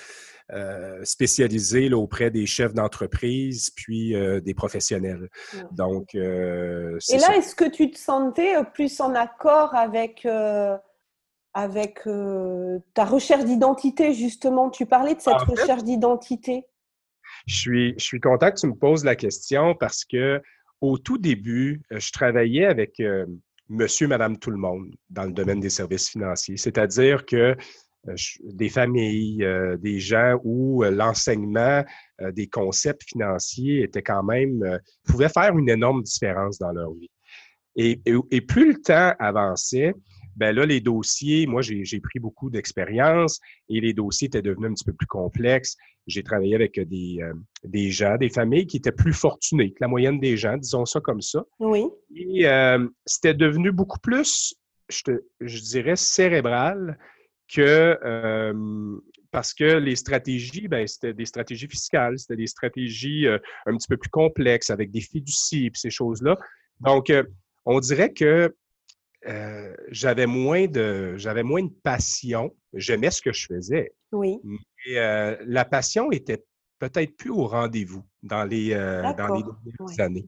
spécialisé 1.02 1.90
auprès 1.94 2.30
des 2.30 2.44
chefs 2.44 2.74
d'entreprise 2.74 3.70
puis 3.74 4.14
des 4.42 4.52
professionnels. 4.52 5.30
Donc, 5.72 6.14
Et 6.14 6.18
là, 6.20 7.36
est-ce 7.36 7.54
que 7.54 7.64
tu 7.64 7.90
te 7.90 7.98
sentais 7.98 8.54
plus 8.74 9.00
en 9.00 9.14
accord 9.14 9.74
avec 9.74 10.26
avec 11.54 12.00
ta 12.92 13.04
recherche 13.06 13.44
d'identité, 13.44 14.12
justement? 14.12 14.68
Tu 14.68 14.84
parlais 14.84 15.14
de 15.14 15.20
cette 15.22 15.40
recherche 15.40 15.84
d'identité. 15.84 16.66
Je 17.46 17.54
suis, 17.54 17.94
je 17.98 18.16
content 18.18 18.50
que 18.50 18.60
tu 18.60 18.66
me 18.66 18.74
poses 18.74 19.04
la 19.04 19.16
question 19.16 19.74
parce 19.74 20.04
que 20.04 20.40
au 20.80 20.98
tout 20.98 21.18
début, 21.18 21.82
je 21.90 22.10
travaillais 22.12 22.66
avec 22.66 23.00
monsieur, 23.68 24.08
madame, 24.08 24.38
tout 24.38 24.50
le 24.50 24.58
monde 24.58 24.90
dans 25.10 25.24
le 25.24 25.32
domaine 25.32 25.60
des 25.60 25.70
services 25.70 26.10
financiers. 26.10 26.56
C'est-à-dire 26.56 27.24
que 27.24 27.56
des 28.44 28.68
familles, 28.68 29.46
des 29.78 29.98
gens 29.98 30.38
où 30.44 30.82
l'enseignement 30.82 31.82
des 32.32 32.48
concepts 32.48 33.02
financiers 33.04 33.82
était 33.82 34.02
quand 34.02 34.22
même, 34.22 34.78
pouvait 35.04 35.30
faire 35.30 35.56
une 35.56 35.70
énorme 35.70 36.02
différence 36.02 36.58
dans 36.58 36.72
leur 36.72 36.92
vie. 36.92 37.10
et 37.76 38.40
plus 38.42 38.72
le 38.72 38.82
temps 38.82 39.14
avançait, 39.18 39.94
ben 40.36 40.54
là, 40.54 40.66
les 40.66 40.80
dossiers, 40.80 41.46
moi, 41.46 41.62
j'ai 41.62 42.00
pris 42.00 42.18
beaucoup 42.18 42.50
d'expérience 42.50 43.40
et 43.68 43.80
les 43.80 43.92
dossiers 43.92 44.26
étaient 44.26 44.42
devenus 44.42 44.70
un 44.70 44.74
petit 44.74 44.84
peu 44.84 44.92
plus 44.92 45.06
complexes. 45.06 45.76
J'ai 46.06 46.22
travaillé 46.22 46.54
avec 46.54 46.78
des, 46.78 47.18
euh, 47.22 47.32
des 47.64 47.90
gens, 47.90 48.16
des 48.16 48.28
familles 48.28 48.66
qui 48.66 48.76
étaient 48.76 48.92
plus 48.92 49.12
fortunées 49.12 49.70
que 49.70 49.78
la 49.80 49.88
moyenne 49.88 50.20
des 50.20 50.36
gens, 50.36 50.56
disons 50.56 50.84
ça 50.84 51.00
comme 51.00 51.20
ça. 51.20 51.44
Oui. 51.60 51.84
Et 52.14 52.46
euh, 52.46 52.86
c'était 53.06 53.34
devenu 53.34 53.72
beaucoup 53.72 53.98
plus, 54.00 54.54
je, 54.88 55.02
te, 55.02 55.24
je 55.40 55.60
dirais, 55.60 55.96
cérébral 55.96 56.98
que 57.48 57.98
euh, 58.04 58.96
parce 59.30 59.54
que 59.54 59.64
les 59.64 59.96
stratégies, 59.96 60.68
ben, 60.68 60.86
c'était 60.86 61.14
des 61.14 61.24
stratégies 61.24 61.68
fiscales, 61.68 62.18
c'était 62.18 62.36
des 62.36 62.46
stratégies 62.46 63.26
un 63.26 63.76
petit 63.76 63.88
peu 63.88 63.96
plus 63.96 64.10
complexes 64.10 64.70
avec 64.70 64.92
des 64.92 65.00
fiducies 65.00 65.66
et 65.66 65.70
ces 65.74 65.90
choses-là. 65.90 66.38
Donc, 66.80 67.12
on 67.64 67.80
dirait 67.80 68.12
que 68.12 68.54
euh, 69.26 69.74
j'avais 69.90 70.26
moins 70.26 70.66
de 70.66 71.14
j'avais 71.16 71.42
moins 71.42 71.62
de 71.62 71.72
passion. 71.82 72.54
J'aimais 72.72 73.10
ce 73.10 73.22
que 73.22 73.32
je 73.32 73.46
faisais. 73.46 73.92
Oui. 74.12 74.38
Mais 74.44 74.98
euh, 74.98 75.36
la 75.46 75.64
passion 75.64 76.10
était 76.10 76.44
peut-être 76.78 77.16
plus 77.16 77.30
au 77.30 77.46
rendez-vous 77.46 78.04
dans 78.22 78.44
les, 78.44 78.72
euh, 78.72 79.02
dans 79.14 79.34
les 79.34 79.42
dernières 79.42 80.00
années. 80.00 80.26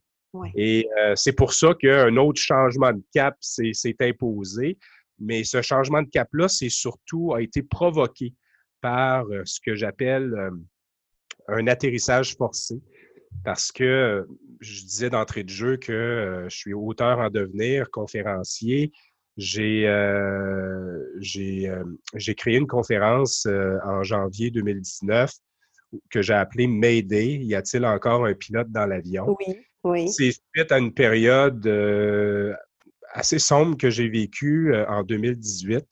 Et 0.54 0.86
c'est 1.14 1.32
pour 1.32 1.54
ça 1.54 1.72
qu'un 1.74 2.14
autre 2.16 2.40
changement 2.40 2.92
de 2.92 3.02
cap 3.12 3.36
s'est 3.40 3.96
imposé. 4.00 4.78
Mais 5.18 5.44
ce 5.44 5.62
changement 5.62 6.02
de 6.02 6.10
cap-là, 6.10 6.48
c'est 6.48 6.68
surtout 6.68 7.32
a 7.32 7.40
été 7.40 7.62
provoqué 7.62 8.34
par 8.82 9.24
ce 9.44 9.58
que 9.64 9.74
j'appelle 9.74 10.50
un 11.48 11.66
atterrissage 11.68 12.36
forcé. 12.36 12.82
Parce 13.44 13.72
que 13.72 14.26
je 14.60 14.82
disais 14.82 15.10
d'entrée 15.10 15.44
de 15.44 15.50
jeu 15.50 15.76
que 15.76 15.92
euh, 15.92 16.48
je 16.48 16.56
suis 16.56 16.74
auteur 16.74 17.18
en 17.18 17.30
devenir, 17.30 17.90
conférencier. 17.90 18.92
J'ai 19.36 19.86
euh, 19.86 20.98
euh, 21.36 21.84
j'ai 22.14 22.34
créé 22.34 22.56
une 22.56 22.66
conférence 22.66 23.46
en 23.84 24.02
janvier 24.02 24.50
2019 24.50 25.30
que 26.10 26.22
j'ai 26.22 26.32
appelée 26.32 26.66
Mayday. 26.66 27.36
Y 27.36 27.54
a-t-il 27.54 27.84
encore 27.84 28.24
un 28.24 28.34
pilote 28.34 28.70
dans 28.70 28.86
l'avion? 28.86 29.36
Oui, 29.38 29.56
oui. 29.84 30.08
C'est 30.08 30.32
suite 30.32 30.72
à 30.72 30.78
une 30.78 30.94
période 30.94 31.66
assez 33.12 33.38
sombre 33.38 33.76
que 33.76 33.90
j'ai 33.90 34.08
vécue 34.08 34.74
en 34.88 35.02
2018. 35.02 35.86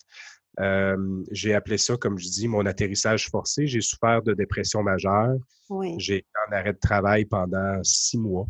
J'ai 1.30 1.54
appelé 1.54 1.78
ça, 1.78 1.96
comme 1.96 2.18
je 2.18 2.28
dis, 2.28 2.49
mon 2.49 2.66
atterrissage 2.66 3.28
forcé. 3.28 3.66
J'ai 3.66 3.80
souffert 3.80 4.23
de 4.23 4.34
dépression 4.34 4.82
majeure. 4.82 5.37
J'ai 5.99 6.16
été 6.16 6.28
en 6.49 6.52
arrêt 6.52 6.73
de 6.73 6.78
travail 6.78 7.25
pendant 7.25 7.82
six 7.82 8.18
mois. 8.18 8.46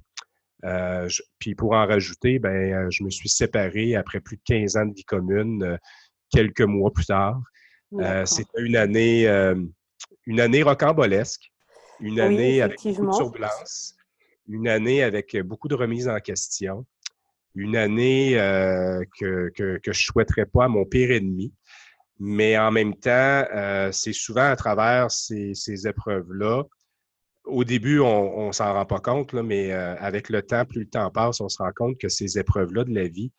Euh, 0.64 1.08
puis 1.38 1.54
pour 1.54 1.72
en 1.72 1.86
rajouter, 1.86 2.38
ben, 2.38 2.72
euh, 2.72 2.86
je 2.90 3.04
me 3.04 3.10
suis 3.10 3.28
séparé 3.28 3.96
après 3.96 4.20
plus 4.20 4.36
de 4.36 4.42
15 4.44 4.76
ans 4.76 4.86
de 4.86 4.94
vie 4.94 5.04
commune, 5.04 5.62
euh, 5.62 5.76
quelques 6.30 6.62
mois 6.62 6.90
plus 6.90 7.06
tard. 7.06 7.40
C'était 8.24 8.60
une 8.60 8.76
année, 8.76 9.28
une 10.26 10.40
année 10.40 10.64
rocambolesque, 10.64 11.52
une 12.00 12.18
année 12.18 12.60
avec 12.60 12.80
beaucoup 12.82 13.06
de 13.06 13.16
turbulences, 13.16 13.94
une 14.48 14.66
année 14.66 15.04
avec 15.04 15.36
beaucoup 15.42 15.68
de 15.68 15.76
remises 15.76 16.08
en 16.08 16.18
question, 16.18 16.84
une 17.54 17.76
année 17.76 18.32
que, 19.20 19.48
que, 19.54 19.78
que, 19.78 19.92
je 19.92 20.06
souhaiterais 20.06 20.46
pas 20.46 20.64
à 20.64 20.68
mon 20.68 20.84
pire 20.84 21.12
ennemi. 21.12 21.52
Mais 22.20 22.56
en 22.56 22.70
même 22.70 22.94
temps, 22.94 23.44
c'est 23.92 24.12
souvent 24.12 24.48
à 24.50 24.56
travers 24.56 25.10
ces, 25.10 25.54
ces 25.54 25.88
épreuves-là 25.88 26.64
au 27.44 27.64
début, 27.64 28.00
on 28.00 28.48
ne 28.48 28.52
s'en 28.52 28.72
rend 28.72 28.86
pas 28.86 29.00
compte, 29.00 29.32
là, 29.32 29.42
mais 29.42 29.72
euh, 29.72 29.94
avec 29.96 30.28
le 30.28 30.42
temps, 30.42 30.64
plus 30.64 30.80
le 30.80 30.88
temps 30.88 31.10
passe, 31.10 31.40
on 31.40 31.48
se 31.48 31.58
rend 31.58 31.72
compte 31.74 31.98
que 31.98 32.08
ces 32.08 32.38
épreuves-là 32.38 32.84
de 32.84 32.94
la 32.94 33.08
vie 33.08 33.32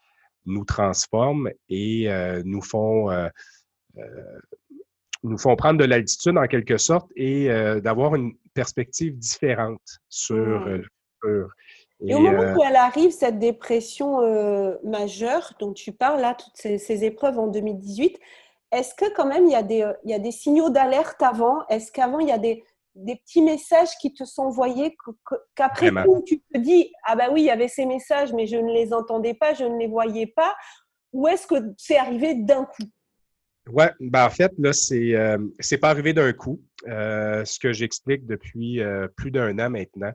nous 0.45 0.63
transforment 0.63 1.49
et 1.69 2.11
euh, 2.11 2.43
nous 2.45 2.61
font 2.61 3.09
euh, 3.09 3.27
nous 5.23 5.39
font 5.39 5.55
prendre 5.55 5.79
de 5.79 5.85
l'altitude 5.85 6.37
en 6.37 6.45
quelque 6.45 6.77
sorte 6.77 7.09
et 7.15 7.47
d'avoir 7.81 8.13
une 8.13 8.33
perspective 8.53 9.17
différente 9.17 9.81
sur, 10.07 10.35
mmh. 10.35 10.83
Et, 12.01 12.13
au 12.13 12.19
moment 12.19 12.53
où 12.53 12.63
elle 12.63 12.75
arrive, 12.75 13.09
cette 13.11 13.39
dépression 13.39 14.19
majeure 14.83 15.53
dont 15.59 15.73
tu 15.73 15.93
parles 15.93 16.21
là, 16.21 16.35
toutes 16.35 16.55
ces, 16.55 16.77
ces 16.77 17.05
épreuves 17.05 17.39
en 17.39 17.47
2018, 17.47 18.19
est-ce 18.79 18.93
que 18.95 19.13
quand 19.13 19.25
même 19.25 19.45
il 19.45 19.51
y 19.51 19.55
a 19.55 19.63
des, 19.63 19.89
il 20.03 20.11
y 20.11 20.13
a 20.13 20.19
des 20.19 20.31
signaux 20.31 20.69
d'alerte 20.69 21.21
avant? 21.21 21.65
Est-ce 21.67 21.91
qu'avant 21.91 22.19
il 22.19 22.29
y 22.29 22.31
a 22.31 22.37
des, 22.37 22.63
des 22.95 23.15
petits 23.17 23.41
messages 23.41 23.97
qui 24.01 24.13
te 24.13 24.23
sont 24.23 24.43
envoyés 24.43 24.95
qu'après 25.55 25.91
coup, 25.91 26.23
tu 26.25 26.39
te 26.39 26.57
dis 26.57 26.91
Ah, 27.05 27.15
bah 27.15 27.29
oui, 27.31 27.41
il 27.41 27.45
y 27.45 27.51
avait 27.51 27.67
ces 27.67 27.85
messages, 27.85 28.33
mais 28.33 28.47
je 28.47 28.57
ne 28.57 28.71
les 28.71 28.93
entendais 28.93 29.33
pas, 29.33 29.53
je 29.53 29.65
ne 29.65 29.77
les 29.77 29.87
voyais 29.87 30.27
pas. 30.27 30.55
Ou 31.13 31.27
est-ce 31.27 31.47
que 31.47 31.55
c'est 31.77 31.97
arrivé 31.97 32.35
d'un 32.35 32.65
coup? 32.65 32.83
Oui, 33.67 33.85
ben 33.99 34.25
en 34.25 34.29
fait, 34.29 34.51
là, 34.59 34.73
c'est 34.73 35.15
euh, 35.15 35.37
pas 35.81 35.89
arrivé 35.89 36.13
d'un 36.13 36.33
coup. 36.33 36.61
Euh, 36.87 37.43
ce 37.45 37.59
que 37.59 37.73
j'explique 37.73 38.25
depuis 38.27 38.81
euh, 38.81 39.07
plus 39.15 39.31
d'un 39.31 39.57
an 39.59 39.69
maintenant, 39.69 40.11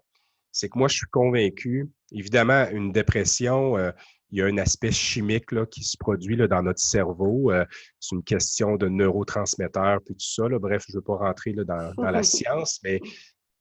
c'est 0.52 0.68
que 0.68 0.78
moi, 0.78 0.88
je 0.88 0.96
suis 0.96 1.06
convaincu, 1.06 1.88
évidemment, 2.12 2.66
une 2.70 2.92
dépression, 2.92 3.76
euh, 3.76 3.90
il 4.32 4.38
y 4.38 4.42
a 4.42 4.46
un 4.46 4.58
aspect 4.58 4.92
chimique 4.92 5.52
là, 5.52 5.66
qui 5.66 5.82
se 5.82 5.96
produit 5.96 6.36
là, 6.36 6.46
dans 6.46 6.62
notre 6.62 6.80
cerveau. 6.80 7.50
Euh, 7.50 7.64
c'est 7.98 8.14
une 8.14 8.22
question 8.22 8.76
de 8.76 8.88
neurotransmetteurs, 8.88 10.00
puis 10.04 10.14
tout 10.14 10.26
ça. 10.26 10.48
Bref, 10.48 10.84
je 10.88 10.92
ne 10.92 10.98
veux 10.98 11.02
pas 11.02 11.16
rentrer 11.16 11.52
là, 11.52 11.64
dans, 11.64 12.10
la 12.10 12.22
science, 12.22 12.80
mais 12.84 13.00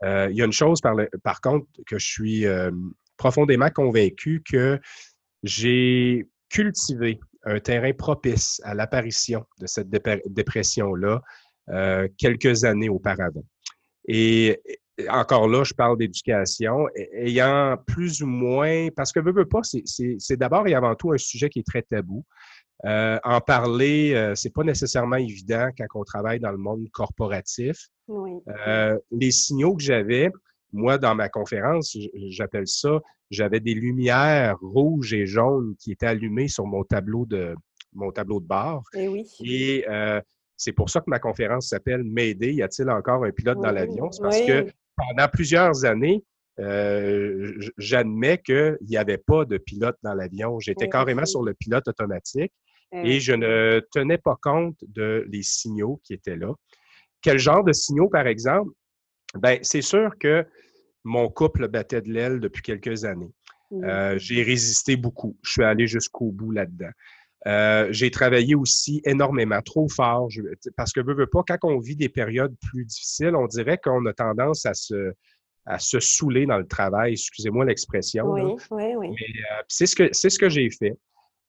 euh, 0.04 0.28
il 0.30 0.38
y 0.38 0.42
a 0.42 0.46
une 0.46 0.54
chose, 0.54 0.82
par, 0.82 0.96
par 1.24 1.42
contre, 1.42 1.68
que 1.88 1.98
je 1.98 2.08
suis 2.08 2.46
euh, 2.46 2.72
profondément 3.18 3.70
convaincu 3.70 4.44
que 4.50 4.80
j'ai 5.44 6.28
cultivé 6.50 7.20
un 7.46 7.60
terrain 7.60 7.94
propice 7.94 8.62
à 8.64 8.74
l'apparition 8.74 9.46
de 9.60 9.68
cette 9.68 9.90
dépression-là 9.90 11.22
quelques 12.18 12.64
années 12.64 12.90
auparavant. 12.90 13.44
Et 14.08 14.60
encore 15.10 15.48
là, 15.48 15.64
je 15.64 15.74
parle 15.74 15.98
d'éducation, 15.98 16.88
ayant 17.14 17.78
plus 17.88 18.22
ou 18.22 18.28
moins, 18.28 18.90
parce 18.96 19.12
que 19.12 19.20
veux, 19.20 19.32
veux 19.32 19.46
pas, 19.46 19.62
c'est 19.64 20.38
d'abord 20.38 20.68
et 20.68 20.74
avant 20.74 20.96
tout 20.96 21.12
un 21.12 21.18
sujet 21.18 21.50
qui 21.50 21.60
est 21.60 21.68
très 21.68 21.82
tabou. 21.82 22.26
Euh, 22.86 23.20
en 23.26 23.42
parler, 23.42 24.14
euh, 24.14 24.36
c'est 24.36 24.54
pas 24.54 24.64
nécessairement 24.64 25.18
évident 25.18 25.70
quand 25.78 25.86
on 25.96 26.04
travaille 26.04 26.40
dans 26.40 26.52
le 26.52 26.58
monde 26.58 26.88
corporatif. 26.92 27.88
Euh, 28.10 28.98
les 29.12 29.32
signaux 29.32 29.76
que 29.76 29.84
j'avais, 29.84 30.32
moi, 30.72 30.98
dans 30.98 31.14
ma 31.14 31.28
conférence, 31.28 31.98
j'appelle 32.30 32.68
ça, 32.68 33.02
j'avais 33.32 33.60
des 33.60 33.74
lumières 33.74 34.58
rouges 34.62 35.14
et 35.14 35.26
jaunes 35.26 35.76
qui 35.78 35.92
étaient 35.92 36.06
allumées 36.06 36.48
sur 36.48 36.66
mon 36.66 36.84
tableau 36.84 37.26
de 37.26 37.54
mon 37.94 38.12
tableau 38.12 38.40
de 38.40 38.46
bord. 38.46 38.84
Et, 38.94 39.06
eh 39.06 39.08
oui. 39.08 39.26
et 39.44 39.86
c'est 40.56 40.74
pour 40.74 40.90
ça 40.90 41.00
que 41.00 41.10
ma 41.10 41.20
conférence 41.20 41.70
s'appelle 41.70 42.04
M'aider, 42.04 42.54
y 42.54 42.62
a-t-il 42.62 42.90
encore 42.90 43.24
un 43.24 43.32
pilote 43.32 43.60
dans 43.62 43.72
l'avion? 43.72 44.12
C'est 44.12 44.22
parce 44.22 44.42
que 44.42 44.68
pendant 45.00 45.28
plusieurs 45.28 45.86
années, 45.86 46.24
euh, 46.60 47.54
j'admets 47.78 48.40
qu'il 48.40 48.78
n'y 48.82 48.98
avait 48.98 49.18
pas 49.18 49.46
de 49.46 49.58
pilote 49.58 49.98
dans 50.04 50.14
l'avion. 50.14 50.60
J'étais 50.60 50.90
carrément 50.90 51.26
sur 51.26 51.42
le 51.42 51.54
pilote 51.54 51.88
automatique 51.88 52.52
et 52.92 53.20
je 53.20 53.34
ne 53.34 53.82
tenais 53.92 54.18
pas 54.18 54.38
compte 54.42 54.78
de 54.88 55.26
les 55.30 55.44
signaux 55.44 56.02
qui 56.04 56.14
étaient 56.14 56.36
là. 56.36 56.54
Quel 57.22 57.38
genre 57.38 57.64
de 57.64 57.72
signaux, 57.72 58.10
par 58.10 58.28
exemple? 58.28 58.72
Ben, 59.36 59.60
c'est 59.62 59.82
sûr 59.82 60.18
que 60.20 60.46
mon 61.04 61.30
couple 61.30 61.68
battait 61.68 62.02
de 62.02 62.12
l'aile 62.12 62.40
depuis 62.40 62.62
quelques 62.62 63.06
années. 63.06 63.32
Euh, 63.72 64.18
j'ai 64.18 64.42
résisté 64.42 64.96
beaucoup. 64.96 65.38
Je 65.44 65.52
suis 65.52 65.64
allé 65.64 65.86
jusqu'au 65.86 66.32
bout 66.32 66.52
là-dedans. 66.52 66.90
Euh, 67.48 67.88
j'ai 67.92 68.12
travaillé 68.12 68.56
aussi 68.56 69.02
énormément, 69.06 69.62
trop 69.62 69.88
fort, 69.88 70.28
parce 70.76 70.92
que 70.92 71.00
veux, 71.00 71.14
veux 71.14 71.28
pas, 71.28 71.44
quand 71.48 71.58
on 71.64 71.80
vit 71.80 71.96
des 71.96 72.10
périodes 72.10 72.56
plus 72.70 72.86
difficiles, 72.86 73.36
on 73.36 73.48
dirait 73.48 73.78
qu'on 73.78 74.06
a 74.06 74.14
tendance 74.14 74.66
à 74.66 74.74
se, 74.74 75.14
à 75.66 75.80
se 75.80 76.00
saouler 76.00 76.46
dans 76.46 76.58
le 76.58 76.68
travail, 76.68 77.14
excusez-moi 77.14 77.64
l'expression. 77.66 78.26
Oui, 78.26 78.56
oui, 78.72 78.96
oui. 78.98 79.08
Euh, 79.10 79.62
c'est 79.70 79.86
ce 79.86 79.96
que 79.96 80.10
ce 80.12 80.38
que 80.38 80.50
j'ai 80.50 80.70
fait. 80.70 80.98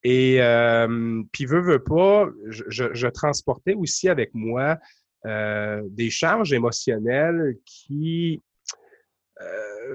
Et 0.05 0.41
euh, 0.41 1.23
puis 1.33 1.45
veux, 1.45 1.61
veux 1.61 1.83
pas, 1.83 2.29
je, 2.47 2.65
je, 2.95 3.07
transportais 3.09 3.75
aussi 3.75 4.09
avec 4.09 4.31
moi 4.33 4.79
des 5.25 6.09
charges 6.09 6.55
émotionnelles 6.55 7.57
qui 7.67 8.41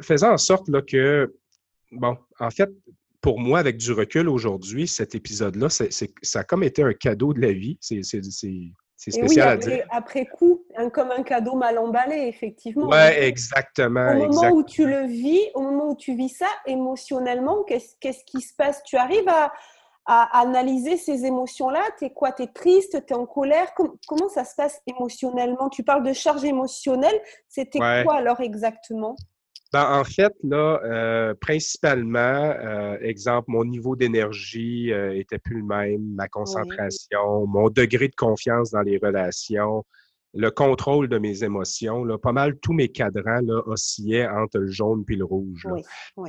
faisaient 0.01 0.27
en 0.27 0.37
sorte 0.37 0.67
là, 0.69 0.83
que, 0.83 1.33
bon, 1.91 2.17
en 2.39 2.51
fait, 2.51 2.69
pour 3.25 3.39
moi, 3.39 3.57
avec 3.57 3.77
du 3.77 3.91
recul 3.91 4.29
aujourd'hui, 4.29 4.87
cet 4.87 5.15
épisode-là, 5.15 5.69
ça 5.69 6.39
a 6.39 6.43
comme 6.43 6.61
été 6.61 6.83
un 6.83 6.93
cadeau 6.93 7.33
de 7.33 7.41
la 7.41 7.53
vie. 7.53 7.75
C'est 7.81 8.03
spécial 8.03 9.47
à 9.47 9.57
dire. 9.57 9.83
Après 9.89 10.27
coup, 10.27 10.63
comme 10.93 11.09
un 11.09 11.23
cadeau 11.23 11.55
mal 11.55 11.79
emballé, 11.79 12.27
effectivement. 12.27 12.87
Oui, 12.87 12.97
exactement. 13.17 14.11
Au 14.11 14.27
moment 14.27 14.51
où 14.51 14.63
tu 14.63 14.85
le 14.85 15.07
vis, 15.07 15.41
au 15.55 15.61
moment 15.61 15.89
où 15.89 15.95
tu 15.95 16.13
vis 16.15 16.29
ça, 16.29 16.45
émotionnellement, 16.67 17.63
qu'est-ce 17.63 18.23
qui 18.27 18.41
se 18.41 18.53
passe? 18.55 18.83
Tu 18.83 18.95
arrives 18.95 19.27
à, 19.27 19.51
analyser 20.05 20.95
ces 20.95 21.25
émotions-là? 21.25 21.81
Tu 21.97 22.05
es 22.05 22.13
quoi? 22.13 22.31
Tu 22.31 22.43
es 22.43 22.47
triste? 22.47 23.07
Tu 23.07 23.11
es 23.11 23.17
en 23.17 23.25
colère? 23.25 23.73
Comment 23.73 24.29
ça 24.29 24.45
se 24.45 24.53
passe 24.55 24.79
émotionnellement? 24.85 25.69
Tu 25.69 25.81
parles 25.81 26.03
de 26.03 26.13
charge 26.13 26.45
émotionnelle. 26.45 27.19
C'était 27.47 27.79
quoi 27.79 28.17
alors 28.17 28.39
exactement? 28.41 29.15
Ben, 29.73 29.99
en 29.99 30.03
fait, 30.03 30.33
là, 30.43 30.79
euh, 30.83 31.33
principalement, 31.33 32.19
euh, 32.19 32.97
exemple, 33.01 33.45
mon 33.49 33.65
niveau 33.65 33.95
d'énergie 33.95 34.91
euh, 34.91 35.17
était 35.17 35.39
plus 35.39 35.57
le 35.57 35.65
même, 35.65 36.13
ma 36.13 36.27
concentration, 36.27 37.47
mon 37.47 37.69
degré 37.69 38.07
de 38.07 38.15
confiance 38.15 38.71
dans 38.71 38.81
les 38.81 38.97
relations, 38.97 39.83
le 40.33 40.51
contrôle 40.51 41.07
de 41.09 41.17
mes 41.17 41.43
émotions, 41.43 42.03
là, 42.03 42.17
pas 42.17 42.31
mal 42.31 42.57
tous 42.59 42.73
mes 42.73 42.89
cadrans 42.89 43.41
là, 43.41 43.61
oscillaient 43.65 44.27
entre 44.27 44.59
le 44.59 44.67
jaune 44.67 45.03
et 45.09 45.15
le 45.15 45.25
rouge. 45.25 45.67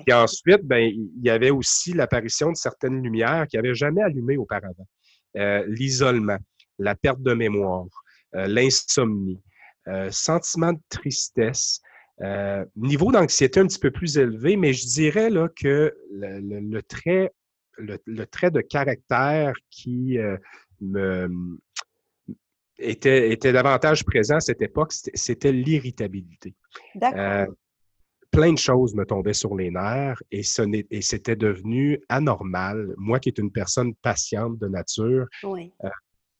Et 0.06 0.12
ensuite, 0.12 0.62
ben, 0.62 0.90
il 0.92 1.22
y 1.22 1.30
avait 1.30 1.50
aussi 1.50 1.92
l'apparition 1.92 2.50
de 2.50 2.56
certaines 2.56 3.02
lumières 3.02 3.46
qui 3.48 3.56
n'avaient 3.56 3.74
jamais 3.74 4.02
allumé 4.02 4.36
auparavant. 4.36 4.86
L'isolement, 5.66 6.38
la 6.78 6.94
perte 6.94 7.20
de 7.20 7.34
mémoire, 7.34 7.86
l'insomnie, 8.32 9.40
sentiment 10.10 10.72
de 10.72 10.80
tristesse, 10.88 11.80
euh, 12.22 12.64
niveau 12.76 13.12
d'anxiété 13.12 13.60
un 13.60 13.66
petit 13.66 13.78
peu 13.78 13.90
plus 13.90 14.16
élevé, 14.16 14.56
mais 14.56 14.72
je 14.72 14.86
dirais 14.86 15.28
là, 15.28 15.48
que 15.48 15.94
le, 16.10 16.80
trait, 16.80 17.32
le, 17.76 18.24
trait 18.24 18.50
de 18.50 18.60
caractère 18.62 19.54
qui 19.70 20.18
euh, 20.18 20.38
me, 20.80 21.28
était, 22.78 23.30
était 23.30 23.52
davantage 23.52 24.04
présent 24.04 24.36
à 24.36 24.40
cette 24.40 24.62
époque, 24.62 24.92
c'était 24.92 25.52
l'irritabilité. 25.52 26.54
Euh, 27.02 27.46
plein 28.30 28.52
de 28.52 28.58
choses 28.58 28.94
me 28.94 29.04
tombaient 29.04 29.34
sur 29.34 29.54
les 29.54 29.70
nerfs 29.70 30.22
et, 30.30 30.42
et 30.90 31.02
c'était 31.02 31.36
devenu 31.36 32.00
anormal. 32.08 32.94
Moi 32.96 33.20
qui 33.20 33.28
est 33.28 33.38
une 33.38 33.52
personne 33.52 33.94
patiente 33.94 34.58
de 34.58 34.68
nature. 34.68 35.26
Oui. 35.42 35.70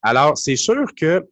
alors, 0.00 0.38
c'est 0.38 0.56
sûr 0.56 0.86
que 0.94 1.22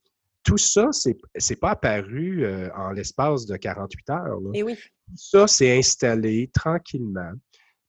tout 0.44 0.58
ça, 0.58 0.88
c'est 0.92 1.16
n'est 1.50 1.56
pas 1.56 1.70
apparu 1.70 2.44
euh, 2.44 2.68
en 2.76 2.92
l'espace 2.92 3.46
de 3.46 3.56
48 3.56 4.10
heures. 4.10 4.38
Et 4.52 4.58
eh 4.58 4.62
oui. 4.62 4.74
Tout 4.74 5.16
ça 5.16 5.46
s'est 5.46 5.76
installé 5.76 6.50
tranquillement 6.52 7.32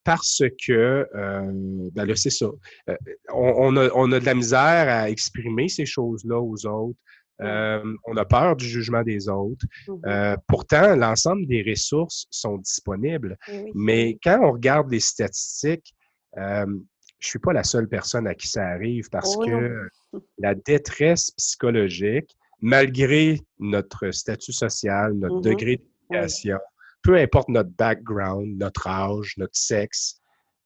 parce 0.04 0.44
que, 0.66 1.08
euh, 1.16 1.90
ben 1.94 2.06
là, 2.06 2.16
c'est 2.16 2.30
ça. 2.30 2.48
Euh, 2.90 2.96
on, 3.34 3.76
a, 3.76 3.90
on, 3.94 4.12
a, 4.12 4.20
de 4.20 4.26
la 4.26 4.36
misère 4.36 4.88
à 4.88 5.10
exprimer 5.10 5.68
ces 5.68 5.86
choses-là 5.86 6.40
aux 6.40 6.66
autres. 6.66 7.00
on 7.40 8.18
a 8.18 8.26
peur 8.26 8.56
du 8.56 8.66
jugement 8.66 9.04
des 9.04 9.28
autres. 9.28 9.66
Mmh 9.88 10.36
pourtant, 10.48 10.96
l'ensemble 10.96 11.46
des 11.48 11.64
ressources 11.68 12.28
sont 12.30 12.58
disponibles. 12.58 13.38
Eh 13.48 13.72
Mais 13.74 14.18
quand 14.24 14.40
on 14.42 14.52
regarde 14.52 14.90
les 14.92 15.02
statistiques, 15.02 15.94
je 16.38 17.28
suis 17.28 17.40
pas 17.40 17.54
la 17.54 17.64
seule 17.64 17.88
personne 17.88 18.28
à 18.28 18.36
qui 18.36 18.48
ça 18.48 18.68
arrive 18.68 19.10
parce 19.10 19.36
oh 19.36 19.46
que 19.46 19.90
la 20.38 20.54
détresse 20.54 21.32
psychologique, 21.32 22.36
malgré 22.66 23.40
notre 23.60 24.10
statut 24.10 24.52
social, 24.52 25.14
notre 25.14 25.36
mm-hmm. 25.36 25.44
degré 25.44 25.82
d'éducation, 26.10 26.58
peu 27.04 27.16
importe 27.16 27.50
notre 27.50 27.70
background, 27.70 28.58
notre 28.58 28.88
âge, 28.88 29.36
notre 29.38 29.56
sexe, 29.56 30.20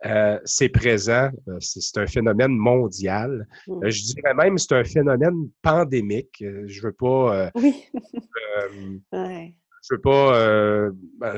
euh, 0.05 0.39
c'est 0.45 0.69
présent. 0.69 1.29
Euh, 1.49 1.57
c'est 1.59 1.97
un 1.99 2.07
phénomène 2.07 2.55
mondial. 2.55 3.45
Mm. 3.67 3.83
Euh, 3.83 3.89
je 3.89 4.03
dirais 4.13 4.33
même 4.33 4.55
que 4.55 4.61
c'est 4.61 4.75
un 4.75 4.85
phénomène 4.85 5.49
pandémique. 5.61 6.37
Je 6.39 6.81
veux 6.81 6.93
pas. 6.93 7.51
oui. 7.55 7.83
Je 9.81 9.95
veux 9.95 10.01
pas 10.01 10.89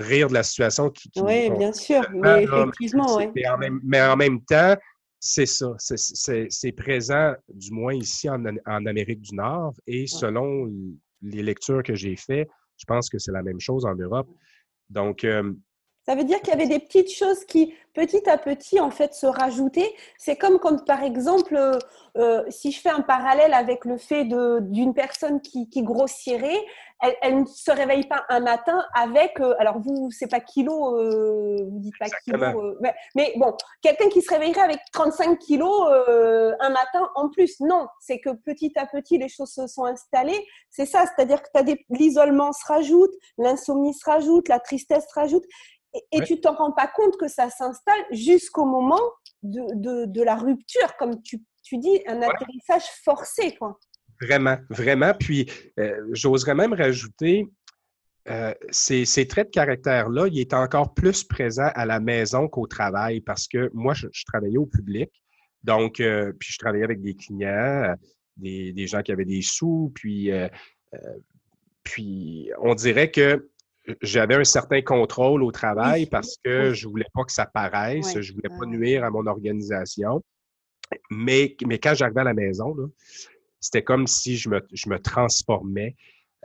rire 0.02 0.28
de 0.28 0.34
la 0.34 0.42
situation 0.44 0.90
qui. 0.90 1.10
oui, 1.18 1.52
bien 1.52 1.72
sûr. 1.72 2.02
Mais 2.12 2.44
effectivement, 2.44 3.20
mais 3.84 4.02
en 4.02 4.18
même 4.18 4.42
temps, 4.42 4.76
c'est 5.24 5.46
ça. 5.46 5.76
C'est 5.78 6.72
présent, 6.72 7.36
du 7.54 7.72
moins 7.72 7.94
ici 7.94 8.28
en, 8.28 8.44
Amérique 8.66 9.22
du 9.22 9.36
Nord. 9.36 9.74
Et 9.86 10.08
selon 10.08 10.68
les 11.22 11.44
lectures 11.44 11.84
que 11.84 11.94
j'ai 11.94 12.16
faites, 12.16 12.50
je 12.76 12.86
pense 12.86 13.08
que 13.08 13.20
c'est 13.20 13.32
la 13.32 13.44
même 13.44 13.60
chose 13.60 13.86
en 13.86 13.94
Europe. 13.94 14.28
Donc, 14.90 15.24
euh, 15.24 15.54
ça 16.04 16.16
veut 16.16 16.24
dire 16.24 16.40
qu'il 16.42 16.50
y 16.50 16.54
avait 16.54 16.68
des 16.68 16.80
petites 16.80 17.14
choses 17.14 17.46
qui, 17.46 17.76
petit 17.94 18.28
à 18.28 18.38
petit, 18.38 18.80
en 18.80 18.90
fait, 18.90 19.14
se 19.14 19.28
rajoutaient. 19.28 19.94
C'est 20.18 20.36
comme 20.36 20.58
quand, 20.58 20.84
par 20.86 21.04
exemple, 21.04 21.56
euh, 21.56 21.78
euh, 22.18 22.44
si 22.50 22.72
je 22.72 22.82
fais 22.82 22.90
un 22.90 23.02
parallèle 23.02 23.54
avec 23.54 23.86
le 23.86 23.98
fait 23.98 24.26
d'une 24.26 24.96
personne 24.96 25.42
qui, 25.42 25.70
qui 25.70 25.84
grossirait, 25.84 26.66
elle, 27.22 27.42
ne 27.42 27.46
se 27.46 27.72
réveille 27.72 28.06
pas 28.08 28.26
un 28.30 28.40
matin 28.40 28.84
avec, 28.94 29.40
euh, 29.40 29.56
alors 29.58 29.80
vous, 29.80 30.10
c'est 30.12 30.28
pas 30.28 30.40
kilo, 30.40 30.72
vous 30.72 31.80
dites 31.80 31.98
pas 32.00 32.06
kilo, 32.24 32.76
mais, 32.80 32.94
mais, 33.16 33.34
bon, 33.38 33.56
quelqu'un 33.82 34.10
qui 34.10 34.22
se 34.22 34.30
réveillerait 34.32 34.62
avec 34.62 34.80
35 34.94 35.38
kilos 35.40 35.88
un 35.88 36.70
matin 36.70 37.10
en 37.16 37.30
plus. 37.30 37.60
Non, 37.60 37.88
c'est 38.00 38.20
que 38.20 38.30
petit 38.32 38.74
à 38.76 38.86
petit, 38.86 39.18
les 39.18 39.30
choses 39.30 39.52
se 39.52 39.68
sont 39.68 39.86
installées. 39.86 40.46
C'est 40.70 40.86
ça, 40.86 41.06
c'est-à-dire 41.06 41.42
que 41.42 41.50
l'isolement 41.90 42.54
se 42.54 42.66
rajoute, 42.68 43.12
l'insomnie 43.38 43.94
se 43.94 44.08
rajoute, 44.08 44.48
la 44.48 44.60
tristesse 44.60 45.06
se 45.08 45.20
rajoute. 45.20 45.46
Et, 46.12 46.22
tu 46.22 46.40
t'en 46.40 46.56
rends 46.56 46.72
pas 46.72 46.88
compte 46.88 47.18
que 47.18 47.28
ça 47.28 47.50
s'installe 47.50 48.06
jusqu'au 48.12 48.66
moment 48.66 49.02
de, 49.44 50.06
de, 50.06 50.24
la 50.24 50.36
rupture, 50.36 50.96
comme 50.98 51.22
tu, 51.22 51.44
tu 51.64 51.78
dis, 51.78 52.02
un 52.08 52.22
atterrissage 52.22 52.86
forcé. 53.04 53.56
Quoi. 53.56 53.78
Vraiment, 54.22 54.58
vraiment. 54.70 55.14
Puis, 55.14 55.50
euh, 55.80 56.00
j'oserais 56.12 56.56
même 56.56 56.74
rajouter, 56.74 57.48
euh, 58.30 58.54
ces, 58.70 59.04
ces, 59.06 59.28
traits 59.28 59.48
de 59.48 59.52
caractère-là, 59.52 60.28
il 60.28 60.40
est 60.40 60.54
encore 60.54 60.94
plus 60.94 61.24
présent 61.24 61.70
à 61.74 61.86
la 61.86 62.00
maison 62.00 62.48
qu'au 62.48 62.68
travail 62.68 63.20
parce 63.22 63.48
que 63.48 63.72
moi, 63.74 63.94
je, 63.96 64.08
travaillais 64.28 64.60
au 64.60 64.68
public. 64.68 65.10
Donc, 65.64 66.00
euh, 66.00 66.32
puis 66.40 66.52
je 66.54 66.58
travaillais 66.60 66.84
avec 66.84 67.02
des 67.02 67.16
clients, 67.16 67.96
des, 68.38 68.74
des, 68.74 68.88
gens 68.88 69.02
qui 69.02 69.12
avaient 69.12 69.26
des 69.26 69.42
sous, 69.42 69.92
puis, 69.96 70.32
puis 71.84 72.52
on 72.62 72.76
dirait 72.76 73.10
que 73.10 73.50
j'avais 74.02 74.36
un 74.36 74.44
certain 74.44 74.82
contrôle 74.82 75.44
au 75.44 75.52
travail 75.52 76.06
parce 76.06 76.38
que 76.44 76.74
je 76.74 76.88
voulais 76.88 77.08
pas 77.14 77.24
que 77.24 77.32
ça 77.32 77.46
paraisse, 77.46 78.20
je 78.20 78.34
voulais 78.34 78.50
pas 78.50 78.66
nuire 78.66 79.04
à 79.04 79.10
mon 79.10 79.26
organisation. 79.26 80.24
Mais, 81.10 81.56
mais 81.66 81.80
quand 81.80 81.94
j'arrivais 81.96 82.22
à 82.22 82.26
la 82.26 82.34
maison, 82.34 82.76
c'était 83.60 83.84
comme 83.84 84.08
si 84.08 84.38
je 84.38 84.50
me, 84.50 84.62
je 84.74 84.90
me 84.90 85.00
transformais. 85.00 85.96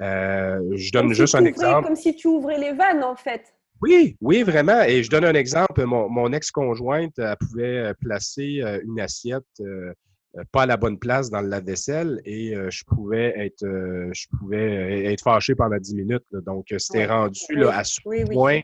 Euh, 0.03 0.61
je 0.75 0.93
donne 0.93 1.13
juste 1.13 1.35
un 1.35 1.45
exemple. 1.45 1.87
Comme 1.87 1.97
si 1.97 2.15
tu 2.15 2.29
ouvrais 2.29 2.59
les 2.59 2.73
vannes, 2.73 3.03
en 3.03 3.17
fait. 3.17 3.57
Oui, 3.83 4.17
oui, 4.21 4.43
vraiment. 4.43 4.83
Et 4.83 5.03
je 5.03 5.11
donne 5.11 5.25
un 5.25 5.35
exemple. 5.35 5.85
Mon, 5.85 6.09
mon 6.09 6.33
ex-conjointe, 6.33 7.21
pouvait 7.41 7.93
placer 8.01 8.61
euh, 8.63 8.81
une 8.85 9.01
assiette 9.01 9.45
euh, 9.61 9.65
euh, 9.65 9.93
pas 10.53 10.63
à 10.63 10.67
la 10.67 10.77
bonne 10.77 10.99
place 10.99 11.31
dans 11.31 11.41
le 11.41 11.49
lave-vaisselle 11.49 12.21
et 12.25 12.55
euh, 12.55 12.71
je 12.71 12.85
pouvais 12.85 13.33
être 13.39 13.65
euh, 13.65 14.11
je 14.13 14.27
pouvais 14.39 15.05
être 15.13 15.23
fâché 15.23 15.55
pendant 15.55 15.79
10 15.79 15.95
minutes. 15.95 16.27
Donc, 16.33 16.67
c'était 16.79 17.07
rendu 17.07 17.41
là, 17.51 17.79
à 17.79 17.85
ce 17.85 18.01
point. 18.03 18.61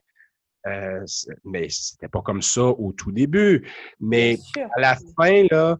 mais 1.44 1.68
c'était 1.68 2.08
pas 2.08 2.22
comme 2.22 2.42
ça 2.42 2.64
au 2.64 2.92
tout 2.92 3.12
début. 3.12 3.66
Mais 4.00 4.38
à 4.76 4.80
la 4.80 4.98
fin, 5.16 5.44
là, 5.50 5.78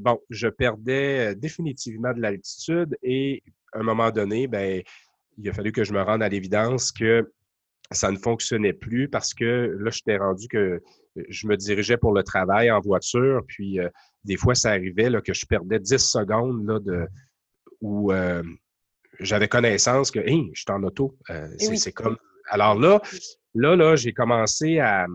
bon, 0.00 0.20
je 0.30 0.48
perdais 0.48 1.34
définitivement 1.34 2.12
de 2.12 2.20
l'altitude 2.20 2.96
et 3.02 3.42
à 3.72 3.80
un 3.80 3.82
moment 3.82 4.10
donné, 4.10 4.46
ben, 4.46 4.82
il 5.38 5.48
a 5.48 5.52
fallu 5.52 5.72
que 5.72 5.84
je 5.84 5.92
me 5.92 6.02
rende 6.02 6.22
à 6.22 6.28
l'évidence 6.28 6.92
que 6.92 7.30
ça 7.92 8.10
ne 8.10 8.16
fonctionnait 8.16 8.72
plus 8.72 9.08
parce 9.08 9.34
que 9.34 9.76
là, 9.80 9.90
j'étais 9.90 10.16
rendu 10.16 10.48
que 10.48 10.82
je 11.28 11.46
me 11.46 11.56
dirigeais 11.56 11.96
pour 11.96 12.12
le 12.12 12.22
travail 12.22 12.70
en 12.70 12.80
voiture, 12.80 13.42
puis 13.48 13.80
des 14.24 14.36
fois, 14.36 14.54
ça 14.54 14.70
arrivait 14.70 15.10
là, 15.10 15.20
que 15.20 15.32
je 15.32 15.46
perdais 15.46 15.78
10 15.78 15.98
secondes 15.98 16.66
là, 16.66 16.78
de, 16.78 17.08
où 17.80 18.12
euh, 18.12 18.42
j'avais 19.18 19.48
connaissance 19.48 20.10
que 20.10 20.20
hey, 20.20 20.50
je 20.54 20.60
suis 20.60 20.70
en 20.70 20.82
auto. 20.82 21.16
Euh, 21.30 21.48
eh 21.58 21.76
c'est 21.76 21.92
comme. 21.92 22.16
Alors 22.48 22.78
là, 22.78 23.00
là, 23.54 23.76
là, 23.76 23.96
j'ai 23.96 24.12
commencé 24.12 24.78
à, 24.78 25.06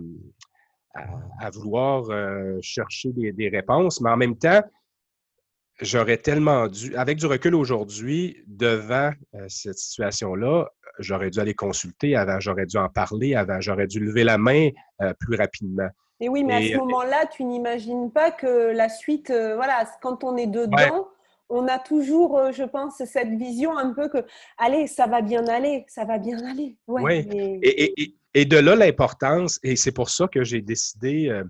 à, 1.39 1.49
vouloir 1.51 2.09
euh, 2.09 2.57
chercher 2.61 3.11
des, 3.11 3.33
des, 3.33 3.49
réponses, 3.49 3.99
mais 4.01 4.09
en 4.09 4.17
même 4.17 4.37
temps, 4.37 4.63
j'aurais 5.81 6.17
tellement 6.17 6.67
dû, 6.67 6.95
avec 6.95 7.17
du 7.17 7.25
recul 7.25 7.55
aujourd'hui, 7.55 8.43
devant 8.47 9.11
cette 9.47 9.77
situation-là, 9.77 10.67
j'aurais 10.99 11.29
dû 11.29 11.39
aller 11.39 11.53
consulter 11.53 12.15
avant, 12.15 12.39
j'aurais 12.39 12.65
dû 12.65 12.77
en 12.77 12.89
parler 12.89 13.35
avant, 13.35 13.59
j'aurais 13.61 13.87
dû 13.87 13.99
lever 13.99 14.23
la 14.23 14.37
main 14.37 14.69
plus 15.19 15.35
rapidement. 15.35 15.89
Et 16.19 16.29
oui, 16.29 16.43
mais 16.43 16.53
à 16.53 16.61
ce 16.61 16.77
moment-là, 16.77 17.25
tu 17.25 17.43
n'imagines 17.43 18.11
pas 18.11 18.31
que 18.31 18.71
la 18.71 18.87
suite, 18.87 19.29
euh, 19.29 19.55
voilà, 19.55 19.85
quand 20.01 20.23
on 20.23 20.37
est 20.37 20.47
dedans, 20.47 21.09
on 21.49 21.67
a 21.67 21.77
toujours, 21.77 22.37
euh, 22.37 22.51
je 22.51 22.63
pense, 22.63 23.03
cette 23.03 23.31
vision 23.31 23.77
un 23.77 23.93
peu 23.93 24.07
que, 24.07 24.25
allez, 24.57 24.87
ça 24.87 25.07
va 25.07 25.21
bien 25.21 25.45
aller, 25.47 25.85
ça 25.89 26.05
va 26.05 26.17
bien 26.17 26.39
aller. 26.45 26.77
oui, 26.87 27.27
et, 28.33 28.45
de 28.45 28.57
là 28.57 28.75
l'importance, 28.75 29.59
et 29.63 29.75
c'est 29.75 29.93
pour 29.93 30.09
ça 30.09 30.27
que 30.27 30.43
j'ai 30.43 30.61
décidé, 30.61 31.29
euh, 31.29 31.43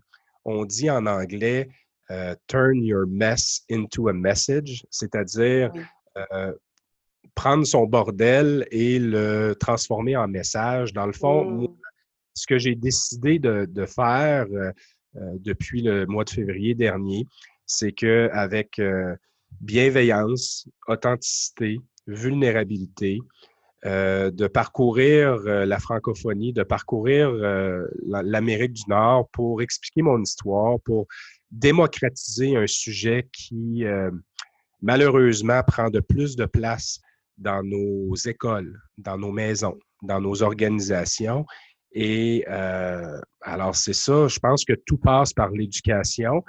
on 0.45 0.65
dit 0.65 0.89
en 0.89 1.05
anglais, 1.05 1.67
euh, 2.11 2.35
turn 2.47 2.83
your 2.83 3.05
mess 3.07 3.63
into 3.69 4.09
a 4.09 4.13
message, 4.13 4.85
c'est-à-dire 4.89 5.71
prendre 7.35 7.65
son 7.65 7.85
bordel 7.85 8.65
et 8.71 8.97
le 8.99 9.53
transformer 9.59 10.15
en 10.15 10.27
message. 10.27 10.93
Dans 10.93 11.05
le 11.05 11.11
fond, 11.11 11.43
mmh. 11.43 11.67
ce 12.33 12.47
que 12.47 12.57
j'ai 12.57 12.75
décidé 12.75 13.39
de, 13.39 13.85
faire 13.85 14.45
depuis 15.13 15.81
le 15.81 16.05
mois 16.05 16.23
de 16.23 16.29
février 16.29 16.73
dernier, 16.73 17.25
c'est 17.65 17.91
qu'avec 17.91 18.79
bienveillance, 19.59 20.69
authenticité, 20.87 21.79
vulnérabilité, 22.07 23.19
euh, 23.85 24.31
de 24.31 24.47
parcourir 24.47 25.33
euh, 25.45 25.63
la 25.65 25.77
francophonie, 25.77 26.53
de 26.53 26.63
parcourir 26.63 27.29
euh, 27.29 27.85
l'Amérique 28.03 28.73
du 28.73 28.81
Nord 28.87 29.29
pour 29.31 29.61
expliquer 29.61 30.01
mon 30.01 30.19
histoire, 30.21 30.79
pour 30.83 31.05
démocratiser 31.59 32.55
un 32.55 32.67
sujet 32.67 33.27
qui, 33.31 33.83
malheureusement, 34.81 35.61
prend 35.63 35.89
de 35.89 35.99
plus 35.99 36.35
de 36.35 36.45
place 36.45 36.99
dans 37.37 37.63
nos 37.63 38.15
écoles, 38.15 38.79
dans 38.97 39.17
nos 39.17 39.31
maisons, 39.31 39.77
dans 40.03 40.21
nos 40.21 40.43
organisations. 40.43 41.45
Et 41.91 42.45
alors, 43.41 43.75
c'est 43.75 43.93
ça, 43.93 44.27
je 44.27 44.39
pense 44.39 44.65
que 44.65 44.73
tout 44.85 44.97
passe 44.97 45.33
par 45.33 45.49
l'éducation. 45.49 46.43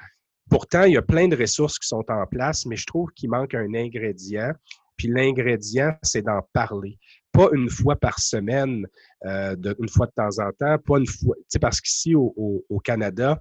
Pourtant, 0.48 0.84
il 0.84 0.92
y 0.92 0.96
a 0.96 1.02
plein 1.02 1.28
de 1.28 1.36
ressources 1.36 1.78
qui 1.78 1.88
sont 1.88 2.04
en 2.08 2.26
place, 2.26 2.66
mais 2.66 2.76
je 2.76 2.86
trouve 2.86 3.10
qu'il 3.12 3.30
manque 3.30 3.54
un 3.54 3.74
ingrédient. 3.74 4.52
Puis 4.96 5.08
l'ingrédient, 5.08 5.94
c'est 6.02 6.22
d'en 6.22 6.40
parler. 6.52 6.98
Pas 7.32 7.48
une 7.52 7.68
fois 7.68 7.96
par 7.96 8.18
semaine, 8.18 8.86
euh, 9.26 9.56
une 9.78 9.88
fois 9.88 10.06
de 10.06 10.12
temps 10.12 10.38
en 10.38 10.50
temps, 10.52 10.78
pas 10.78 10.98
une 10.98 11.06
fois. 11.06 11.34
Tu 11.36 11.44
sais, 11.48 11.58
parce 11.58 11.80
qu'ici, 11.80 12.14
au, 12.14 12.80
Canada, 12.84 13.38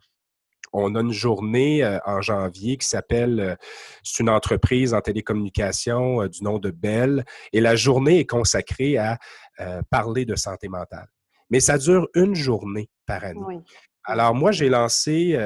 on 0.76 0.96
a 0.96 1.02
une 1.02 1.12
journée 1.12 1.84
euh, 1.84 2.00
en 2.06 2.22
janvier 2.22 2.78
qui 2.78 2.88
s'appelle, 2.88 3.40
euh, 3.40 3.56
c'est 4.04 4.22
une 4.22 4.30
entreprise 4.30 4.94
en 4.94 5.02
télécommunication 5.02 6.28
du 6.28 6.44
nom 6.44 6.60
de 6.60 6.72
Bell, 6.72 7.26
et 7.54 7.62
la 7.62 7.76
journée 7.76 8.20
est 8.20 8.26
consacrée 8.26 8.98
à 8.98 9.18
parler 9.90 10.26
de 10.26 10.36
santé 10.36 10.68
mentale. 10.68 11.08
Mais 11.50 11.62
ça 11.62 11.78
dure 11.78 12.10
une 12.14 12.36
journée 12.36 12.90
par 13.06 13.24
année. 13.24 13.62
Alors 14.04 14.36
moi, 14.36 14.52
j'ai 14.52 14.68
lancé 14.68 15.38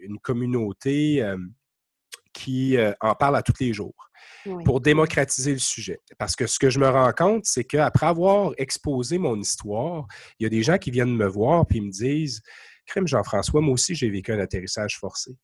une 0.00 0.18
communauté 0.18 1.22
qui 2.32 2.78
en 3.00 3.14
parle 3.14 3.36
à 3.36 3.42
tous 3.42 3.60
les 3.60 3.74
jours 3.74 4.10
pour 4.64 4.80
démocratiser 4.80 5.52
le 5.52 5.58
sujet. 5.58 6.00
Parce 6.18 6.36
que 6.36 6.46
ce 6.46 6.58
que 6.58 6.70
je 6.70 6.78
me 6.78 6.88
rends 6.88 7.12
compte, 7.12 7.44
c'est 7.44 7.64
qu'après 7.64 8.06
avoir 8.06 8.52
exposé 8.58 9.18
mon 9.18 9.38
histoire, 9.38 10.06
il 10.38 10.44
y 10.44 10.46
a 10.46 10.50
des 10.50 10.62
gens 10.62 10.78
qui 10.78 10.90
viennent 10.90 11.16
me 11.16 11.26
voir 11.26 11.64
et 11.74 11.80
me 11.80 11.90
disent 11.90 12.42
Crème 12.86 13.06
Jean-François, 13.06 13.60
moi 13.60 13.74
aussi, 13.74 13.94
j'ai 13.94 14.10
vécu 14.10 14.32
un 14.32 14.38
atterrissage 14.38 14.98
forcé. 14.98 15.36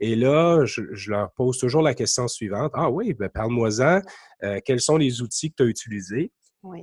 Et 0.00 0.16
là, 0.16 0.64
je, 0.64 1.10
leur 1.10 1.32
pose 1.32 1.58
toujours 1.58 1.82
la 1.82 1.94
question 1.94 2.26
suivante. 2.26 2.72
Ah 2.74 2.90
oui, 2.90 3.14
ben 3.14 3.28
parle-moi-en. 3.28 4.02
quels 4.64 4.80
sont 4.80 4.96
les 4.96 5.22
outils 5.22 5.50
que 5.50 5.56
tu 5.58 5.62
as 5.62 5.66
utilisés? 5.66 6.32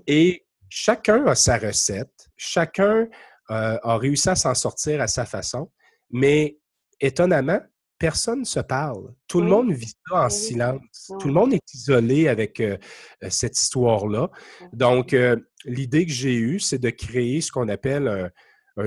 Et 0.08 0.46
chacun 0.70 1.26
a 1.26 1.36
sa 1.36 1.58
recette. 1.58 2.30
Chacun 2.38 3.08
a 3.50 3.98
réussi 3.98 4.30
à 4.30 4.36
s'en 4.36 4.54
sortir 4.54 5.02
à 5.02 5.08
sa 5.08 5.26
façon. 5.26 5.70
Mais 6.12 6.60
étonnamment, 7.02 7.60
personne 8.00 8.40
ne 8.40 8.46
se 8.46 8.62
parle. 8.62 9.14
Tout 9.28 9.42
le 9.42 9.48
monde 9.48 9.72
vit 9.72 9.94
ça 10.08 10.26
en 10.26 10.30
silence. 10.30 11.12
Tout 11.20 11.28
le 11.28 11.34
monde 11.34 11.54
est 11.54 11.74
isolé 11.74 12.30
avec 12.30 12.60
euh, 12.62 12.78
euh, 13.24 13.28
cette 13.30 13.60
histoire-là. 13.60 14.32
Donc, 14.72 15.14
euh, 15.14 15.36
l'idée 15.66 16.06
que 16.06 16.12
j'ai 16.12 16.36
eue, 16.36 16.60
c'est 16.60 16.80
de 16.80 16.90
créer 16.90 17.42
ce 17.42 17.52
qu'on 17.52 17.68
appelle 17.68 18.08
un, 18.08 18.30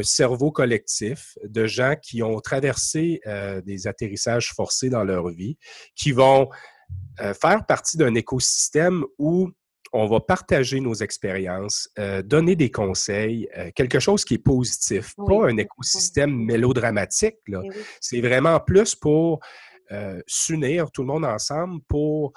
cerveau 0.03 0.51
collectif 0.51 1.37
de 1.45 1.67
gens 1.67 1.97
qui 2.01 2.23
ont 2.23 2.41
traversé 2.41 3.21
des 3.65 3.87
atterrissages 3.87 4.53
forcés 4.55 4.89
dans 4.89 5.05
leur 5.05 5.29
vie, 5.29 5.59
qui 5.95 6.13
vont 6.13 6.49
faire 7.19 7.67
partie 7.67 7.97
d'un 7.97 8.15
écosystème 8.15 9.05
où 9.19 9.51
on 9.93 10.07
va 10.07 10.21
partager 10.21 10.81
nos 10.81 10.95
expériences, 10.95 11.89
euh, 11.99 12.23
donner 12.23 12.57
des 12.57 12.71
conseils, 12.71 13.49
euh, 13.57 13.71
quelque 13.75 14.01
chose 14.01 14.25
qui 14.25 14.35
est 14.35 14.39
positif, 14.39 15.15
pas 15.17 15.49
un 15.49 15.57
écosystème 15.59 16.35
mélodramatique. 16.35 17.37
Eh 17.49 17.71
C'est 18.01 18.21
vraiment 18.21 18.59
plus 18.59 18.95
pour 18.95 19.41
euh, 19.91 20.21
s'unir 20.27 20.91
tout 20.91 21.03
le 21.03 21.09
monde 21.09 21.25
ensemble 21.25 21.83
pour 21.89 22.33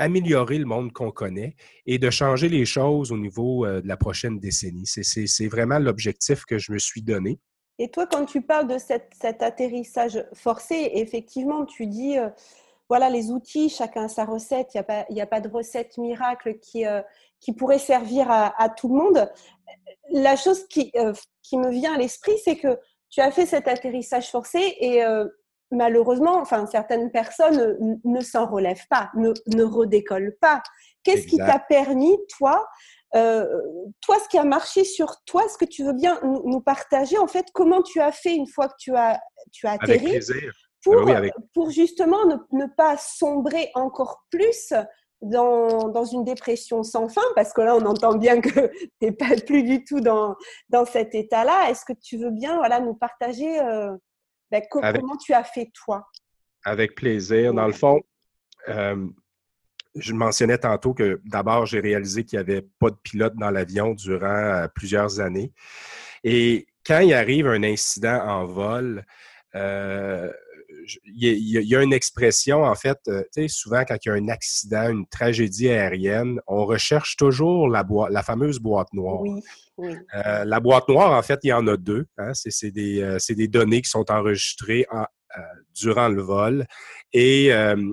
améliorer 0.00 0.58
le 0.58 0.64
monde 0.64 0.92
qu'on 0.92 1.12
connaît 1.12 1.54
et 1.86 1.98
de 1.98 2.10
changer 2.10 2.48
les 2.48 2.64
choses 2.64 3.12
au 3.12 3.16
niveau 3.16 3.66
de 3.66 3.86
la 3.86 3.96
prochaine 3.96 4.40
décennie. 4.40 4.86
C'est 4.86 5.48
vraiment 5.48 5.78
l'objectif 5.78 6.44
que 6.44 6.58
je 6.58 6.72
me 6.72 6.78
suis 6.78 7.02
donné. 7.02 7.38
Et 7.78 7.88
toi, 7.88 8.06
quand 8.06 8.24
tu 8.24 8.42
parles 8.42 8.66
de 8.66 8.78
cet 8.78 9.42
atterrissage 9.42 10.24
forcé, 10.34 10.90
effectivement, 10.94 11.64
tu 11.64 11.86
dis 11.86 12.16
voilà 12.90 13.08
les 13.08 13.30
outils, 13.30 13.68
chacun 13.68 14.08
sa 14.08 14.24
recette. 14.24 14.74
Il 14.74 15.14
n'y 15.14 15.20
a, 15.22 15.26
pas 15.26 15.40
de 15.40 15.48
recette 15.48 15.96
miracle 15.96 16.58
qui, 16.58 16.84
euh, 16.84 17.00
qui 17.38 17.52
pourrait 17.52 17.78
servir 17.78 18.26
à, 18.28 18.68
tout 18.68 18.88
le 18.88 18.94
monde. 18.94 19.32
La 20.10 20.34
chose 20.34 20.66
qui, 20.66 20.90
euh, 20.96 21.12
qui 21.40 21.56
me 21.56 21.70
vient 21.70 21.94
à 21.94 21.98
l'esprit, 21.98 22.36
c'est 22.44 22.56
que 22.56 22.76
tu 23.08 23.20
as 23.20 23.30
fait 23.30 23.46
cet 23.46 23.68
atterrissage 23.68 24.28
forcé 24.28 24.76
et 24.80 25.04
euh, 25.04 25.24
malheureusement, 25.70 26.38
enfin, 26.38 26.66
certaines 26.66 27.10
personnes 27.10 27.78
ne, 28.04 28.20
s'en 28.20 28.46
relèvent 28.46 28.86
pas, 28.88 29.10
ne, 29.14 29.32
ne 29.54 29.62
redécollent 29.62 30.36
pas. 30.40 30.62
Qu'est-ce 31.02 31.26
qui 31.26 31.38
t'a 31.38 31.58
permis, 31.58 32.16
toi, 32.36 32.66
toi, 33.12 34.16
ce 34.22 34.28
qui 34.28 34.38
a 34.38 34.44
marché 34.44 34.84
sur 34.84 35.22
toi, 35.24 35.44
est-ce 35.44 35.58
que 35.58 35.64
tu 35.64 35.84
veux 35.84 35.92
bien 35.92 36.20
nous, 36.22 36.60
partager 36.60 37.18
en 37.18 37.26
fait 37.26 37.46
comment 37.52 37.82
tu 37.82 38.00
as 38.00 38.12
fait 38.12 38.34
une 38.34 38.46
fois 38.46 38.68
que 38.68 38.74
tu 38.78 38.94
as, 38.94 39.20
tu 39.52 39.66
as 39.66 39.72
atterri 39.72 40.20
pour, 40.82 41.08
ah 41.10 41.22
pour 41.54 41.70
justement 41.70 42.18
ne, 42.52 42.66
pas 42.76 42.96
sombrer 42.96 43.70
encore 43.74 44.22
plus 44.30 44.72
dans, 45.22 45.88
dans, 45.88 46.04
une 46.04 46.24
dépression 46.24 46.82
sans 46.82 47.08
fin, 47.08 47.20
parce 47.34 47.52
que 47.52 47.60
là, 47.60 47.76
on 47.76 47.84
entend 47.84 48.14
bien 48.14 48.40
que 48.40 48.48
tu 48.78 48.90
n'es 49.02 49.12
pas 49.12 49.36
plus 49.46 49.62
du 49.62 49.84
tout 49.84 50.00
dans, 50.00 50.34
dans 50.70 50.86
cet 50.86 51.14
état-là. 51.14 51.68
Est-ce 51.68 51.84
que 51.84 51.92
tu 51.92 52.16
veux 52.16 52.30
bien 52.30 52.56
voilà, 52.56 52.80
nous 52.80 52.94
partager 52.94 53.60
euh, 53.60 53.94
ben, 54.50 54.62
comment 54.70 55.16
tu 55.16 55.32
as 55.32 55.44
fait 55.44 55.70
toi? 55.74 56.06
Avec 56.64 56.94
plaisir. 56.94 57.54
Dans 57.54 57.66
le 57.66 57.72
fond, 57.72 58.00
euh, 58.68 59.06
je 59.94 60.12
mentionnais 60.12 60.58
tantôt 60.58 60.94
que 60.94 61.20
d'abord, 61.24 61.66
j'ai 61.66 61.80
réalisé 61.80 62.24
qu'il 62.24 62.38
n'y 62.38 62.42
avait 62.42 62.66
pas 62.78 62.90
de 62.90 62.96
pilote 63.02 63.34
dans 63.36 63.50
l'avion 63.50 63.94
durant 63.94 64.26
euh, 64.26 64.68
plusieurs 64.68 65.20
années. 65.20 65.52
Et 66.24 66.66
quand 66.86 67.00
il 67.00 67.14
arrive 67.14 67.46
un 67.46 67.62
incident 67.62 68.20
en 68.26 68.44
vol, 68.44 69.04
il 71.04 71.66
y, 71.68 71.76
a 71.76 71.82
une 71.82 71.92
expression, 71.92 72.64
en 72.64 72.74
fait, 72.74 72.98
euh, 73.08 73.22
tu 73.34 73.42
sais, 73.42 73.48
souvent 73.48 73.84
quand 73.86 73.96
il 74.04 74.08
y 74.08 74.12
a 74.12 74.14
un 74.14 74.28
accident, 74.28 74.88
une 74.88 75.06
tragédie 75.06 75.68
aérienne, 75.68 76.40
on 76.46 76.64
recherche 76.64 77.16
toujours 77.16 77.68
la, 77.68 77.86
la 78.10 78.22
fameuse 78.22 78.58
boîte 78.58 78.92
noire. 78.92 79.20
Oui, 79.20 79.42
oui. 79.78 79.96
Euh, 80.14 80.44
la 80.44 80.60
boîte 80.60 80.88
noire, 80.88 81.12
en 81.12 81.22
fait, 81.22 81.40
il 81.42 81.48
y 81.48 81.52
en 81.52 81.66
a 81.66 81.76
deux. 81.76 82.06
Hein. 82.18 82.32
C'est 82.34 82.70
des, 82.70 83.00
euh, 83.00 83.18
des, 83.28 83.48
données 83.48 83.82
qui 83.82 83.90
sont 83.90 84.10
enregistrées 84.10 84.86
en, 84.90 85.04
durant 85.74 86.08
le 86.08 86.22
vol 86.22 86.66
et 87.12 87.52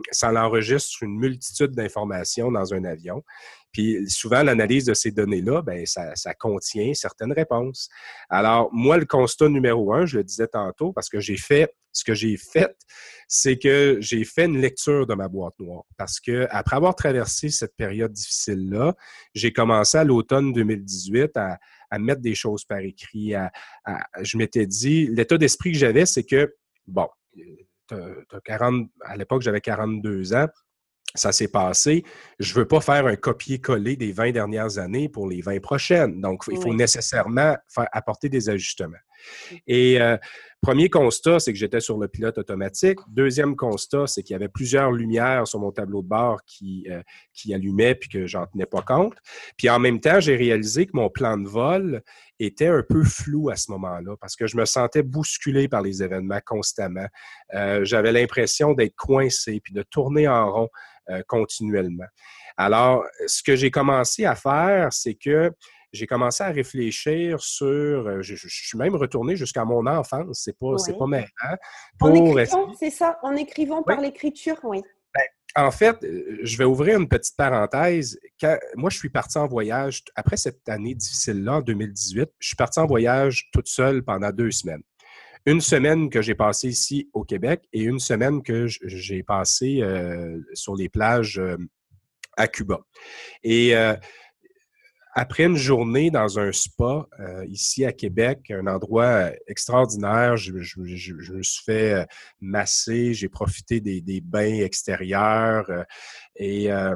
ça 0.10 0.32
enregistre 0.34 1.04
une 1.04 1.20
multitude 1.20 1.72
d'informations 1.72 2.52
dans 2.52 2.74
un 2.74 2.84
avion. 2.84 3.24
Puis 3.78 4.10
souvent, 4.10 4.42
l'analyse 4.42 4.86
de 4.86 4.96
ces 4.96 5.12
données-là, 5.12 5.62
ben, 5.62 5.86
ça, 5.86 6.34
contient 6.34 6.96
certaines 6.96 7.32
réponses. 7.32 7.90
Alors, 8.28 8.70
moi, 8.74 8.98
le 8.98 9.06
constat 9.06 9.50
numéro 9.50 9.94
un, 9.94 10.08
je 10.08 10.18
le 10.18 10.24
disais 10.24 10.48
tantôt, 10.48 10.94
parce 10.94 11.10
que 11.10 11.20
j'ai 11.20 11.38
fait, 11.38 11.76
ce 11.92 12.04
que 12.04 12.16
j'ai 12.16 12.38
fait, 12.38 12.76
c'est 13.28 13.60
que 13.60 13.98
j'ai 14.00 14.24
fait 14.24 14.46
une 14.46 14.60
lecture 14.60 15.06
de 15.06 15.14
ma 15.14 15.28
boîte 15.28 15.54
noire. 15.60 15.84
Parce 15.96 16.20
que 16.20 16.48
après 16.50 16.76
avoir 16.76 16.96
traversé 16.96 17.50
cette 17.50 17.76
période 17.76 18.12
difficile-là, 18.12 18.96
j'ai 19.36 19.54
commencé 19.54 20.00
à 20.00 20.04
l'automne 20.04 20.54
2018 20.54 21.38
à, 21.38 21.60
mettre 22.00 22.22
des 22.22 22.34
choses 22.34 22.66
par 22.66 22.80
écrit. 22.80 23.34
Je 24.22 24.38
m'étais 24.40 24.66
dit, 24.66 25.06
l'état 25.06 25.38
d'esprit 25.38 25.74
que 25.74 25.78
j'avais, 25.78 26.08
c'est 26.08 26.24
que, 26.24 26.52
bon, 26.88 27.08
40, 28.44 28.90
à 29.02 29.18
l'époque, 29.18 29.44
j'avais 29.44 29.62
42 29.62 30.34
ans 30.34 30.48
ça 31.16 31.32
s'est 31.32 31.48
passé. 31.48 32.04
Je 32.40 32.54
ne 32.54 32.60
veux 32.60 32.68
pas 32.68 32.82
faire 32.82 33.06
un 33.08 33.16
copier-coller 33.16 33.96
des 33.96 34.12
20 34.12 34.32
dernières 34.32 34.78
années 34.78 35.10
pour 35.10 35.28
les 35.28 35.42
20 35.42 35.60
prochaines. 35.62 36.22
Donc, 36.22 36.44
il 36.52 36.62
faut 36.62 36.74
nécessairement 36.74 37.56
faire, 37.68 37.88
apporter 37.92 38.30
des 38.30 38.50
ajustements. 38.50 38.98
Et 39.66 40.00
euh, 40.02 40.18
premier 40.62 40.90
constat, 40.90 41.40
c'est 41.40 41.52
que 41.54 41.60
j'étais 41.60 41.80
sur 41.80 41.98
le 41.98 42.08
pilote 42.08 42.38
automatique. 42.38 43.00
Deuxième 43.10 43.56
constat, 43.56 44.08
c'est 44.08 44.24
qu'il 44.24 44.34
y 44.34 44.36
avait 44.36 44.48
plusieurs 44.48 44.92
lumières 44.92 45.48
sur 45.48 45.60
mon 45.60 45.72
tableau 45.72 46.02
de 46.02 46.08
bord 46.08 46.44
qui, 46.46 46.88
euh, 46.90 47.02
qui 47.34 47.54
allumaient 47.54 47.96
puis 47.96 48.10
que 48.10 48.28
j'en 48.28 48.46
tenais 48.46 48.66
pas 48.66 48.82
compte. 48.82 49.16
Puis 49.58 49.70
en 49.70 49.80
même 49.80 50.00
temps, 50.00 50.20
j'ai 50.20 50.36
réalisé 50.36 50.86
que 50.86 50.92
mon 50.94 51.10
plan 51.10 51.38
de 51.38 51.48
vol 51.48 52.04
était 52.40 52.68
un 52.68 52.84
peu 52.88 53.04
flou 53.04 53.50
à 53.50 53.56
ce 53.56 53.72
moment-là 53.72 54.16
parce 54.20 54.36
que 54.36 54.48
je 54.48 54.58
me 54.58 54.66
sentais 54.66 55.04
bousculé 55.04 55.68
par 55.68 55.82
les 55.82 56.04
événements 56.04 56.40
constamment. 56.46 57.08
Euh, 57.54 57.84
j'avais 57.84 58.12
l'impression 58.12 58.74
d'être 58.74 58.96
coincé 58.96 59.60
puis 59.64 59.74
de 59.74 59.84
tourner 59.84 60.28
en 60.28 60.52
rond 60.52 60.70
continuellement. 61.28 62.06
Alors, 62.58 63.06
ce 63.28 63.44
que 63.44 63.56
j'ai 63.56 63.72
commencé 63.72 64.26
à 64.26 64.36
faire, 64.36 64.92
c'est 64.92 65.14
que 65.14 65.52
j'ai 65.94 66.08
commencé 66.08 66.44
à 66.44 66.50
réfléchir 66.50 67.40
sur. 67.40 68.22
Je, 68.22 68.36
suis 68.36 68.78
même 68.78 68.96
retourné 68.96 69.36
jusqu'à 69.36 69.66
mon 69.66 69.86
enfance, 69.86 70.42
c'est 70.44 70.58
pas, 70.58 70.78
c'est 70.78 70.98
pas 70.98 71.06
maintenant. 71.06 71.58
en 72.02 72.14
écrivant, 72.14 72.74
c'est 72.74 72.90
ça, 72.90 73.18
en 73.24 73.36
écrivant 73.36 73.84
par 73.84 74.02
l'écriture, 74.02 74.58
oui. 74.64 74.82
En 75.56 75.72
fait, 75.72 75.98
euh, 76.04 76.38
je 76.44 76.56
vais 76.58 76.66
ouvrir 76.66 77.00
une 77.00 77.08
petite 77.08 77.36
parenthèse. 77.36 78.20
moi, 78.76 78.92
je 78.92 78.98
suis 78.98 79.10
parti 79.10 79.40
en 79.40 79.48
voyage, 79.48 80.04
après 80.16 80.38
cette 80.38 80.68
année 80.70 80.94
difficile-là, 80.94 81.56
en 81.56 81.62
2018, 81.62 82.30
je 82.38 82.48
suis 82.48 82.56
parti 82.56 82.80
en 82.80 82.86
voyage 82.86 83.50
toute 83.52 83.68
seule 83.68 84.04
pendant 84.04 84.30
deux 84.32 84.52
semaines. 84.52 84.84
Une 85.46 85.62
semaine 85.62 86.10
que 86.10 86.22
j'ai 86.22 86.36
passée 86.36 86.70
ici 86.70 87.10
au 87.14 87.24
Québec 87.24 87.64
et 87.74 87.84
une 87.84 88.00
semaine 88.00 88.42
que 88.42 88.68
j'ai 88.68 89.24
passée 89.24 89.82
euh, 89.82 90.40
sur 90.54 90.76
les 90.76 90.90
plages 90.90 91.40
euh, 91.40 91.58
à 92.36 92.48
Cuba. 92.48 92.82
Et 93.44 93.74
après 95.20 95.46
une 95.46 95.56
journée 95.56 96.12
dans 96.12 96.38
un 96.38 96.52
spa 96.52 97.08
euh, 97.20 97.44
ici 97.48 97.84
à 97.84 97.92
Québec, 97.92 98.52
un 98.52 98.68
endroit 98.68 99.06
euh, 99.06 99.32
extraordinaire, 99.48 100.38
je, 100.38 100.52
me 100.52 101.42
suis 101.42 101.64
fait 101.66 101.94
euh, 101.94 102.06
masser, 102.40 103.16
j'ai 103.16 103.28
profité 103.28 103.82
des, 103.82 104.22
bains 104.22 104.60
extérieurs 104.60 105.66
et 106.36 106.70
à 106.70 106.94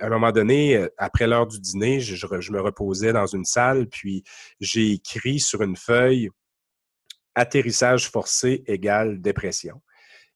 un 0.00 0.08
moment 0.08 0.32
donné, 0.32 0.88
après 0.98 1.28
l'heure 1.28 1.46
du 1.46 1.60
dîner, 1.60 2.00
je, 2.00 2.52
me 2.52 2.60
reposais 2.60 3.12
dans 3.12 3.26
une 3.26 3.44
salle, 3.44 3.86
puis 3.86 4.24
j'ai 4.58 4.94
écrit 4.94 5.38
sur 5.38 5.62
une 5.62 5.76
feuille 5.76 6.30
atterrissage 7.36 8.10
forcé 8.10 8.64
égale 8.66 9.20
dépression. 9.20 9.80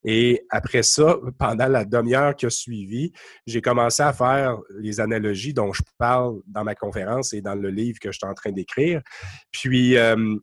Et 0.05 0.47
après 0.49 0.83
ça, 0.83 1.19
pendant 1.39 1.67
la 1.67 1.85
demi-heure 1.85 2.35
qui 2.35 2.47
a 2.47 2.51
suivi, 2.51 3.13
j'ai 3.47 3.61
commencé 3.61 4.03
à 4.03 4.13
faire 4.13 4.59
les 4.79 5.01
analogies 5.01 5.53
dont 5.53 5.73
je 5.73 5.83
parle 5.99 6.41
dans 6.47 6.65
ma 6.65 6.75
conférence 6.75 7.33
et 7.33 7.43
dans 7.43 7.55
le 7.55 7.69
livre 7.69 7.99
que 7.99 8.11
je 8.11 8.19
suis 8.19 8.27
en 8.27 8.35
train 8.35 8.53
d'écrire. 8.53 9.03
Puis, 9.51 9.99
euh, 9.99 10.37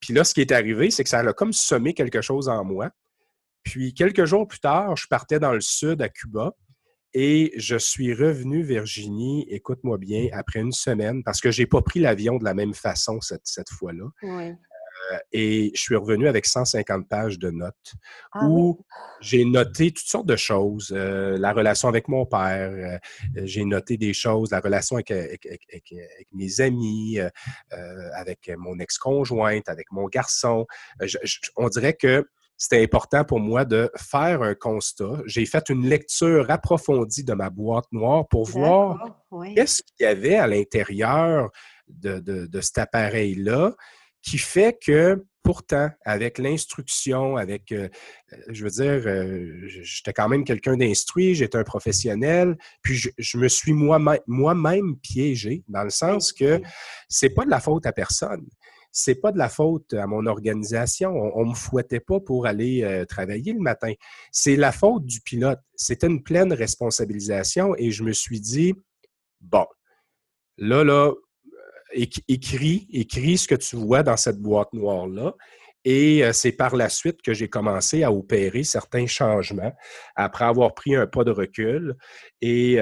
puis 0.00 0.12
là, 0.12 0.24
ce 0.24 0.34
qui 0.34 0.40
est 0.40 0.50
arrivé, 0.50 0.90
c'est 0.90 1.04
que 1.04 1.10
ça 1.10 1.20
a 1.20 1.32
comme 1.32 1.52
semé 1.52 1.94
quelque 1.94 2.20
chose 2.20 2.48
en 2.48 2.64
moi. 2.64 2.90
Puis 3.62 3.94
quelques 3.94 4.24
jours 4.24 4.46
plus 4.46 4.60
tard, 4.60 4.96
je 4.96 5.06
partais 5.08 5.38
dans 5.38 5.52
le 5.52 5.60
sud 5.60 6.02
à 6.02 6.08
Cuba 6.08 6.52
et 7.14 7.52
je 7.56 7.76
suis 7.76 8.12
revenu, 8.12 8.62
Virginie, 8.62 9.46
écoute-moi 9.48 9.98
bien, 9.98 10.28
après 10.32 10.60
une 10.60 10.72
semaine, 10.72 11.22
parce 11.24 11.40
que 11.40 11.50
je 11.50 11.62
n'ai 11.62 11.66
pas 11.66 11.80
pris 11.80 11.98
l'avion 11.98 12.36
de 12.36 12.44
la 12.44 12.52
même 12.52 12.74
façon 12.74 13.20
cette, 13.20 13.44
cette 13.44 13.70
fois-là. 13.70 14.04
Euh, 15.12 15.18
et 15.32 15.72
je 15.74 15.80
suis 15.80 15.96
revenu 15.96 16.28
avec 16.28 16.46
150 16.46 17.08
pages 17.08 17.38
de 17.38 17.50
notes 17.50 17.94
ah 18.32 18.44
où 18.44 18.84
j'ai 19.20 19.44
noté 19.44 19.90
toutes 19.92 20.06
sortes 20.06 20.26
de 20.26 20.36
choses. 20.36 20.92
Euh, 20.94 21.38
la 21.38 21.52
relation 21.52 21.88
avec 21.88 22.08
mon 22.08 22.26
père, 22.26 22.70
euh, 22.70 22.98
j'ai 23.44 23.64
noté 23.64 23.96
des 23.96 24.12
choses, 24.12 24.50
la 24.50 24.60
relation 24.60 24.96
avec, 24.96 25.12
mes 26.32 26.60
amis, 26.60 27.18
avec 28.14 28.50
mon 28.56 28.78
ex-conjointe, 28.78 29.68
avec 29.68 29.90
mon 29.92 30.06
garçon. 30.06 30.66
on 31.56 31.68
dirait 31.68 31.94
que 31.94 32.26
c'était 32.56 32.82
important 32.82 33.24
pour 33.24 33.38
moi 33.38 33.66
de 33.66 33.90
faire 33.96 34.42
un 34.42 34.54
constat. 34.54 35.20
J'ai 35.26 35.44
fait 35.44 35.68
une 35.68 35.86
lecture 35.86 36.50
approfondie 36.50 37.22
de 37.22 37.34
ma 37.34 37.50
boîte 37.50 37.86
noire 37.92 38.26
pour 38.28 38.46
voir 38.46 39.22
qu'est-ce 39.54 39.82
qu'il 39.82 40.04
y 40.04 40.06
avait 40.06 40.36
à 40.36 40.46
l'intérieur 40.46 41.50
de 41.88 42.60
cet 42.60 42.78
appareil-là 42.78 43.74
qui 44.26 44.38
fait 44.38 44.76
que 44.84 45.24
pourtant, 45.44 45.88
avec 46.04 46.38
l'instruction, 46.38 47.36
avec, 47.36 47.70
euh, 47.70 47.88
euh, 48.32 48.36
je 48.48 48.64
veux 48.64 48.70
dire, 48.70 49.00
euh, 49.06 49.62
j'étais 49.68 50.12
quand 50.12 50.28
même 50.28 50.44
quelqu'un 50.44 50.76
d'instruit, 50.76 51.36
j'étais 51.36 51.56
un 51.56 51.62
professionnel, 51.62 52.58
puis 52.82 52.96
je, 53.16 53.38
me 53.38 53.46
suis 53.46 53.72
moi-même 53.72 54.18
moi 54.26 54.54
piégé, 55.00 55.62
dans 55.68 55.84
le 55.84 55.90
sens 55.90 56.32
que 56.32 56.60
c'est 57.08 57.30
pas 57.30 57.44
de 57.44 57.50
la 57.50 57.60
faute 57.60 57.86
à 57.86 57.92
personne. 57.92 58.44
C'est 58.90 59.14
pas 59.14 59.30
de 59.30 59.38
la 59.38 59.48
faute 59.48 59.94
à 59.94 60.08
mon 60.08 60.26
organisation. 60.26 61.10
On, 61.10 61.44
ne 61.44 61.50
me 61.50 61.54
fouettait 61.54 62.00
pas 62.00 62.18
pour 62.18 62.46
aller 62.46 63.04
travailler 63.10 63.52
le 63.52 63.60
matin. 63.60 63.92
C'est 64.32 64.56
la 64.56 64.72
faute 64.72 65.04
du 65.04 65.20
pilote. 65.20 65.60
C'était 65.74 66.06
une 66.06 66.22
pleine 66.22 66.50
responsabilisation 66.50 67.74
et 67.76 67.90
je 67.90 68.02
me 68.02 68.12
suis 68.12 68.40
dit, 68.40 68.72
bon, 69.42 69.66
là, 70.56 70.82
là, 70.82 71.12
écris, 71.96 72.86
écris 72.92 73.38
ce 73.38 73.48
que 73.48 73.54
tu 73.54 73.76
vois 73.76 74.02
dans 74.02 74.16
cette 74.16 74.38
boîte 74.38 74.72
noire-là. 74.72 75.34
Et 75.84 76.24
euh, 76.24 76.32
c'est 76.32 76.52
par 76.52 76.74
la 76.74 76.88
suite 76.88 77.22
que 77.22 77.32
j'ai 77.32 77.48
commencé 77.48 78.02
à 78.02 78.12
opérer 78.12 78.64
certains 78.64 79.06
changements 79.06 79.72
après 80.16 80.44
avoir 80.44 80.74
pris 80.74 80.96
un 80.96 81.06
pas 81.06 81.22
de 81.22 81.30
recul. 81.30 81.96
Et 82.40 82.78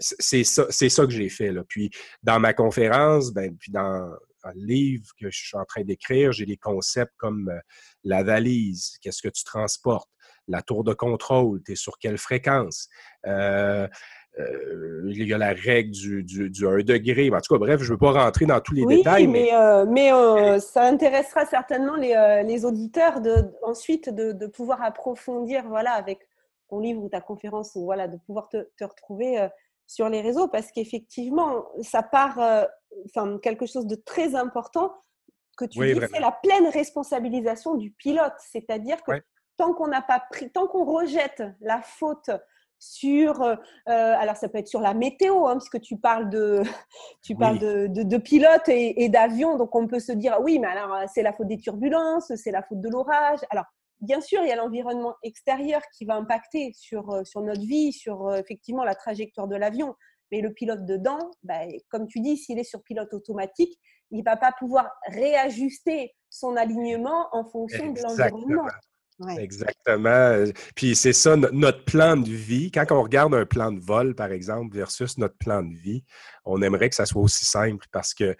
c'est 0.00 0.42
ça, 0.42 0.66
ça, 0.70 1.06
que 1.06 1.12
j'ai 1.12 1.28
fait. 1.28 1.52
Là. 1.52 1.62
Puis 1.68 1.90
dans 2.22 2.40
ma 2.40 2.52
conférence, 2.52 3.32
ben, 3.32 3.56
puis 3.56 3.70
dans, 3.70 4.10
le 4.44 4.66
livre 4.66 5.06
que 5.20 5.30
je 5.30 5.38
suis 5.38 5.56
en 5.56 5.64
train 5.64 5.82
d'écrire, 5.82 6.32
j'ai 6.32 6.46
des 6.46 6.56
concepts 6.56 7.12
comme 7.16 7.48
euh, 7.48 7.60
la 8.04 8.22
valise, 8.22 8.96
qu'est-ce 9.00 9.22
que 9.22 9.28
tu 9.28 9.44
transportes, 9.44 10.10
la 10.48 10.62
tour 10.62 10.84
de 10.84 10.94
contrôle, 10.94 11.62
tu 11.64 11.72
es 11.72 11.76
sur 11.76 11.98
quelle 11.98 12.18
fréquence. 12.18 12.88
Euh, 13.26 13.86
il 14.38 15.26
y 15.26 15.34
a 15.34 15.38
la 15.38 15.52
règle 15.52 15.90
du, 15.90 16.22
du, 16.22 16.66
1 16.66 16.82
degré. 16.82 17.30
En 17.30 17.40
tout 17.40 17.54
cas, 17.54 17.58
bref, 17.58 17.80
je 17.80 17.86
ne 17.86 17.90
veux 17.90 17.98
pas 17.98 18.12
rentrer 18.12 18.46
dans 18.46 18.60
tous 18.60 18.74
les 18.74 18.86
détails. 18.86 19.26
Mais, 19.26 19.50
mais, 19.88 20.12
euh, 20.12 20.54
euh, 20.54 20.58
ça 20.58 20.84
intéressera 20.84 21.46
certainement 21.46 21.96
les, 21.96 22.42
les 22.46 22.64
auditeurs 22.64 23.20
de, 23.20 23.44
ensuite 23.62 24.08
de, 24.08 24.32
de, 24.32 24.46
pouvoir 24.46 24.82
approfondir 24.82 25.64
voilà, 25.68 25.92
avec 25.92 26.20
ton 26.68 26.80
livre 26.80 27.02
ou 27.02 27.08
ta 27.08 27.20
conférence, 27.20 27.72
ou 27.74 27.84
voilà, 27.84 28.08
de 28.08 28.16
pouvoir 28.18 28.48
te, 28.48 28.68
te 28.76 28.84
retrouver 28.84 29.48
sur 29.86 30.08
les 30.08 30.20
réseaux 30.20 30.46
parce 30.46 30.70
qu'effectivement, 30.70 31.66
ça 31.82 32.02
part 32.02 32.38
enfin, 33.06 33.38
quelque 33.38 33.66
chose 33.66 33.86
de 33.86 33.96
très 33.96 34.34
important 34.36 34.94
que 35.56 35.64
tu 35.64 35.78
dis, 35.78 36.00
c'est 36.12 36.20
la 36.20 36.32
pleine 36.32 36.68
responsabilisation 36.68 37.74
du 37.74 37.90
pilote. 37.90 38.34
C'est-à-dire 38.38 39.02
que 39.02 39.12
tant 39.56 39.74
qu'on 39.74 39.88
n'a 39.88 40.02
pas 40.02 40.22
pris, 40.30 40.50
tant 40.50 40.66
qu'on 40.66 40.84
rejette 40.84 41.42
la 41.60 41.82
faute 41.82 42.30
sur, 42.80 43.42
euh, 43.42 43.54
euh, 43.88 44.14
alors 44.18 44.36
ça 44.36 44.48
peut 44.48 44.58
être 44.58 44.66
sur 44.66 44.80
la 44.80 44.94
météo, 44.94 45.46
hein, 45.46 45.58
puisque 45.58 45.80
tu 45.80 45.98
parles 45.98 46.30
de, 46.30 46.62
tu 47.22 47.36
parles 47.36 47.58
de, 47.58 47.86
de, 47.86 48.16
pilotes 48.16 48.68
et, 48.68 49.08
d'avions, 49.08 49.56
donc 49.56 49.74
on 49.76 49.86
peut 49.86 50.00
se 50.00 50.12
dire 50.12 50.38
oui, 50.40 50.58
mais 50.58 50.66
alors 50.66 50.94
euh, 50.94 51.04
c'est 51.12 51.22
la 51.22 51.32
faute 51.32 51.46
des 51.46 51.58
turbulences, 51.58 52.34
c'est 52.34 52.50
la 52.50 52.62
faute 52.62 52.80
de 52.80 52.88
l'orage. 52.88 53.40
Alors 53.50 53.66
bien 54.00 54.22
sûr, 54.22 54.40
il 54.42 54.48
y 54.48 54.52
a 54.52 54.56
l'environnement 54.56 55.14
extérieur 55.22 55.82
qui 55.92 56.06
va 56.06 56.16
impacter 56.16 56.72
sur, 56.74 57.20
sur 57.26 57.42
notre 57.42 57.60
vie, 57.60 57.92
sur 57.92 58.34
effectivement 58.34 58.82
la 58.82 58.94
trajectoire 58.94 59.46
de 59.46 59.56
l'avion, 59.56 59.94
mais 60.32 60.40
le 60.40 60.54
pilote 60.54 60.86
dedans, 60.86 61.30
bah, 61.42 61.60
comme 61.90 62.06
tu 62.06 62.20
dis, 62.20 62.38
s'il 62.38 62.58
est 62.58 62.64
sur 62.64 62.82
pilote 62.82 63.12
automatique, 63.12 63.78
il 64.10 64.20
ne 64.20 64.24
va 64.24 64.36
pas 64.36 64.52
pouvoir 64.58 64.90
réajuster 65.08 66.14
son 66.30 66.56
alignement 66.56 67.28
en 67.32 67.44
fonction 67.44 67.92
de 67.92 68.00
l'environnement. 68.00 68.66
Exactement. 69.38 70.44
Puis 70.74 70.96
c'est 70.96 71.12
ça, 71.12 71.36
notre 71.36 71.84
plan 71.84 72.16
de 72.16 72.30
vie. 72.30 72.70
Quand 72.70 72.86
on 72.90 73.02
regarde 73.02 73.34
un 73.34 73.44
plan 73.44 73.72
de 73.72 73.80
vol, 73.80 74.14
par 74.14 74.32
exemple, 74.32 74.74
versus 74.76 75.18
notre 75.18 75.36
plan 75.36 75.62
de 75.62 75.74
vie, 75.74 76.04
on 76.44 76.62
aimerait 76.62 76.88
que 76.88 76.94
ça 76.94 77.06
soit 77.06 77.22
aussi 77.22 77.44
simple 77.44 77.86
parce 77.92 78.14
que 78.14 78.34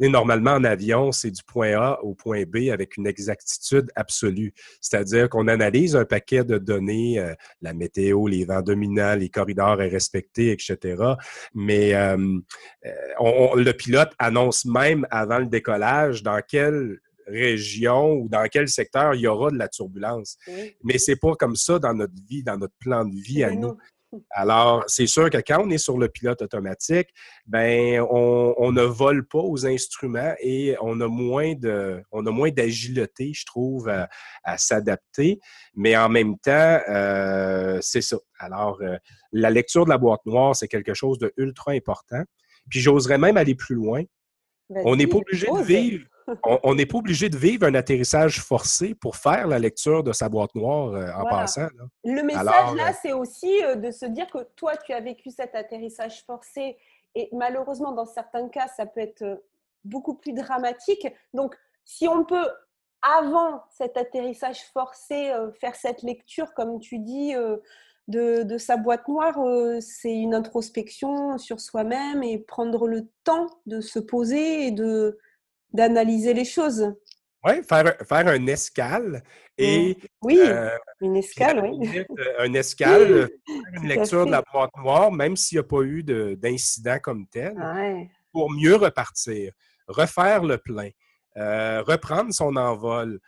normalement 0.00 0.52
en 0.52 0.64
avion, 0.64 1.12
c'est 1.12 1.30
du 1.30 1.42
point 1.42 1.72
A 1.78 2.00
au 2.02 2.14
point 2.14 2.44
B 2.44 2.70
avec 2.72 2.96
une 2.96 3.06
exactitude 3.06 3.90
absolue. 3.94 4.54
C'est-à-dire 4.80 5.28
qu'on 5.28 5.48
analyse 5.48 5.96
un 5.96 6.04
paquet 6.04 6.44
de 6.44 6.58
données, 6.58 7.18
euh, 7.18 7.34
la 7.60 7.74
météo, 7.74 8.26
les 8.26 8.44
vents 8.44 8.62
dominants, 8.62 9.14
les 9.14 9.28
corridors 9.28 9.80
à 9.80 9.84
respecter, 9.84 10.50
etc. 10.50 10.96
Mais 11.54 11.94
euh, 11.94 12.16
le 12.82 13.72
pilote 13.72 14.10
annonce 14.18 14.64
même 14.64 15.06
avant 15.10 15.38
le 15.38 15.46
décollage 15.46 16.22
dans 16.22 16.40
quel 16.46 16.98
région 17.26 18.12
ou 18.14 18.28
dans 18.28 18.46
quel 18.50 18.68
secteur 18.68 19.14
il 19.14 19.20
y 19.20 19.26
aura 19.26 19.50
de 19.50 19.58
la 19.58 19.68
turbulence. 19.68 20.36
Mais 20.82 20.98
c'est 20.98 21.16
pas 21.16 21.34
comme 21.34 21.56
ça 21.56 21.78
dans 21.78 21.94
notre 21.94 22.14
vie, 22.28 22.42
dans 22.42 22.58
notre 22.58 22.74
plan 22.78 23.04
de 23.04 23.14
vie 23.14 23.44
à 23.44 23.50
nous. 23.50 23.76
Alors, 24.30 24.84
c'est 24.88 25.06
sûr 25.06 25.30
que 25.30 25.38
quand 25.38 25.64
on 25.64 25.70
est 25.70 25.78
sur 25.78 25.96
le 25.96 26.08
pilote 26.08 26.42
automatique, 26.42 27.08
ben, 27.46 28.04
on, 28.10 28.72
ne 28.72 28.82
vole 28.82 29.26
pas 29.26 29.38
aux 29.38 29.66
instruments 29.66 30.34
et 30.40 30.76
on 30.82 31.00
a 31.00 31.08
moins 31.08 31.54
de, 31.54 32.02
on 32.12 32.26
a 32.26 32.30
moins 32.30 32.50
d'agilité, 32.50 33.32
je 33.34 33.46
trouve, 33.46 33.88
à, 33.88 34.58
s'adapter. 34.58 35.40
Mais 35.74 35.96
en 35.96 36.08
même 36.08 36.38
temps, 36.38 36.80
euh, 36.88 37.78
c'est 37.80 38.02
ça. 38.02 38.18
Alors, 38.38 38.80
euh, 38.82 38.96
la 39.32 39.50
lecture 39.50 39.84
de 39.84 39.90
la 39.90 39.98
boîte 39.98 40.24
noire, 40.26 40.54
c'est 40.54 40.68
quelque 40.68 40.94
chose 40.94 41.18
de 41.18 41.32
ultra 41.36 41.72
important. 41.72 42.22
Puis 42.68 42.80
j'oserais 42.80 43.18
même 43.18 43.36
aller 43.36 43.54
plus 43.54 43.74
loin. 43.74 44.02
on 44.68 44.96
n'est 44.96 45.06
pas 45.06 45.18
obligé 45.18 45.46
de 45.46 45.62
vivre 45.62 46.04
on 46.42 46.74
n'est 46.74 46.86
pas 46.86 46.98
obligé 46.98 47.28
de 47.28 47.36
vivre 47.36 47.66
un 47.66 47.74
atterrissage 47.74 48.40
forcé 48.40 48.94
pour 48.94 49.16
faire 49.16 49.46
la 49.46 49.58
lecture 49.58 50.02
de 50.02 50.12
sa 50.12 50.28
boîte 50.28 50.54
noire 50.54 50.92
euh, 50.94 51.10
en 51.14 51.24
passant. 51.24 51.66
Le 52.04 52.22
message 52.22 52.44
là, 52.44 52.88
euh, 52.88 52.92
c'est 53.00 53.12
aussi 53.12 53.62
euh, 53.64 53.76
de 53.76 53.90
se 53.90 54.06
dire 54.06 54.30
que 54.30 54.38
toi, 54.56 54.76
tu 54.76 54.92
as 54.92 55.00
vécu 55.00 55.30
cet 55.30 55.54
atterrissage 55.54 56.24
forcé 56.24 56.76
et 57.14 57.28
malheureusement, 57.32 57.92
dans 57.92 58.06
certains 58.06 58.48
cas, 58.48 58.68
ça 58.68 58.86
peut 58.86 59.00
être 59.00 59.42
beaucoup 59.84 60.14
plus 60.14 60.32
dramatique. 60.32 61.06
Donc, 61.34 61.56
si 61.84 62.08
on 62.08 62.24
peut, 62.24 62.48
avant 63.02 63.62
cet 63.70 63.96
atterrissage 63.96 64.60
forcé, 64.72 65.30
faire 65.60 65.74
cette 65.74 66.02
lecture, 66.02 66.54
comme 66.54 66.80
tu 66.80 67.00
dis, 67.00 67.34
de, 68.08 68.58
sa 68.58 68.76
boîte 68.76 69.06
noire, 69.08 69.38
euh, 69.38 69.78
c'est 69.80 70.14
une 70.14 70.34
introspection 70.34 71.38
sur 71.38 71.60
soi-même 71.60 72.22
et 72.22 72.38
prendre 72.38 72.88
le 72.88 73.08
temps 73.24 73.46
de 73.66 73.80
se 73.80 73.98
poser 73.98 74.66
et 74.66 74.70
de 74.70 75.18
d'analyser 75.72 76.34
les 76.34 76.44
choses. 76.44 76.94
Oui, 77.44 77.62
faire, 77.68 77.94
faire 78.06 78.28
un 78.28 78.46
escale 78.46 79.22
et. 79.58 79.96
Oui, 80.22 80.38
euh, 80.40 80.70
une 81.00 81.16
escale, 81.16 81.60
oui. 81.60 82.04
Euh, 82.18 82.46
un 82.46 82.54
escale, 82.54 83.28
une 83.74 83.88
lecture 83.88 84.26
de 84.26 84.30
la 84.30 84.42
boîte 84.52 84.70
noire, 84.76 85.10
même 85.10 85.36
s'il 85.36 85.56
n'y 85.56 85.60
a 85.60 85.64
pas 85.64 85.82
eu 85.82 86.02
d'incident 86.36 86.98
comme 87.02 87.26
tel, 87.26 87.54
pour 88.32 88.50
mieux 88.50 88.76
repartir, 88.76 89.52
refaire 89.88 90.44
le 90.44 90.58
plein, 90.58 90.90
reprendre 91.34 92.32
son 92.32 92.54
envol, 92.56 93.18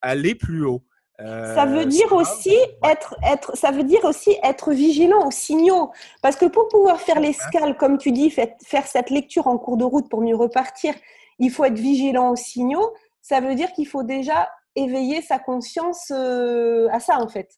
aller 0.00 0.34
plus 0.34 0.64
haut 0.64 0.84
ça 1.18 1.64
veut 1.64 1.80
euh, 1.80 1.84
dire 1.86 2.12
aussi 2.12 2.56
être, 2.84 3.16
être, 3.26 3.56
ça 3.56 3.70
veut 3.70 3.84
dire 3.84 4.04
aussi 4.04 4.36
être 4.42 4.72
vigilant 4.72 5.26
aux 5.26 5.30
signaux. 5.30 5.90
Parce 6.20 6.36
que 6.36 6.46
pour 6.46 6.68
pouvoir 6.68 7.00
faire 7.00 7.20
l'escale, 7.20 7.76
comme 7.76 7.96
tu 7.96 8.12
dis, 8.12 8.30
faire 8.30 8.86
cette 8.86 9.10
lecture 9.10 9.46
en 9.46 9.56
cours 9.56 9.78
de 9.78 9.84
route 9.84 10.10
pour 10.10 10.20
mieux 10.20 10.36
repartir, 10.36 10.94
il 11.38 11.50
faut 11.50 11.64
être 11.64 11.78
vigilant 11.78 12.32
aux 12.32 12.36
signaux. 12.36 12.92
Ça 13.22 13.40
veut 13.40 13.54
dire 13.54 13.72
qu'il 13.72 13.86
faut 13.86 14.02
déjà 14.02 14.48
éveiller 14.74 15.22
sa 15.22 15.38
conscience 15.38 16.12
euh, 16.14 16.88
à 16.92 17.00
ça, 17.00 17.18
en 17.18 17.28
fait. 17.28 17.48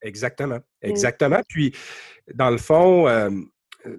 Exactement, 0.00 0.56
mmh. 0.56 0.60
exactement. 0.82 1.40
Puis, 1.48 1.72
dans 2.34 2.50
le 2.50 2.58
fond, 2.58 3.06
euh, 3.08 3.30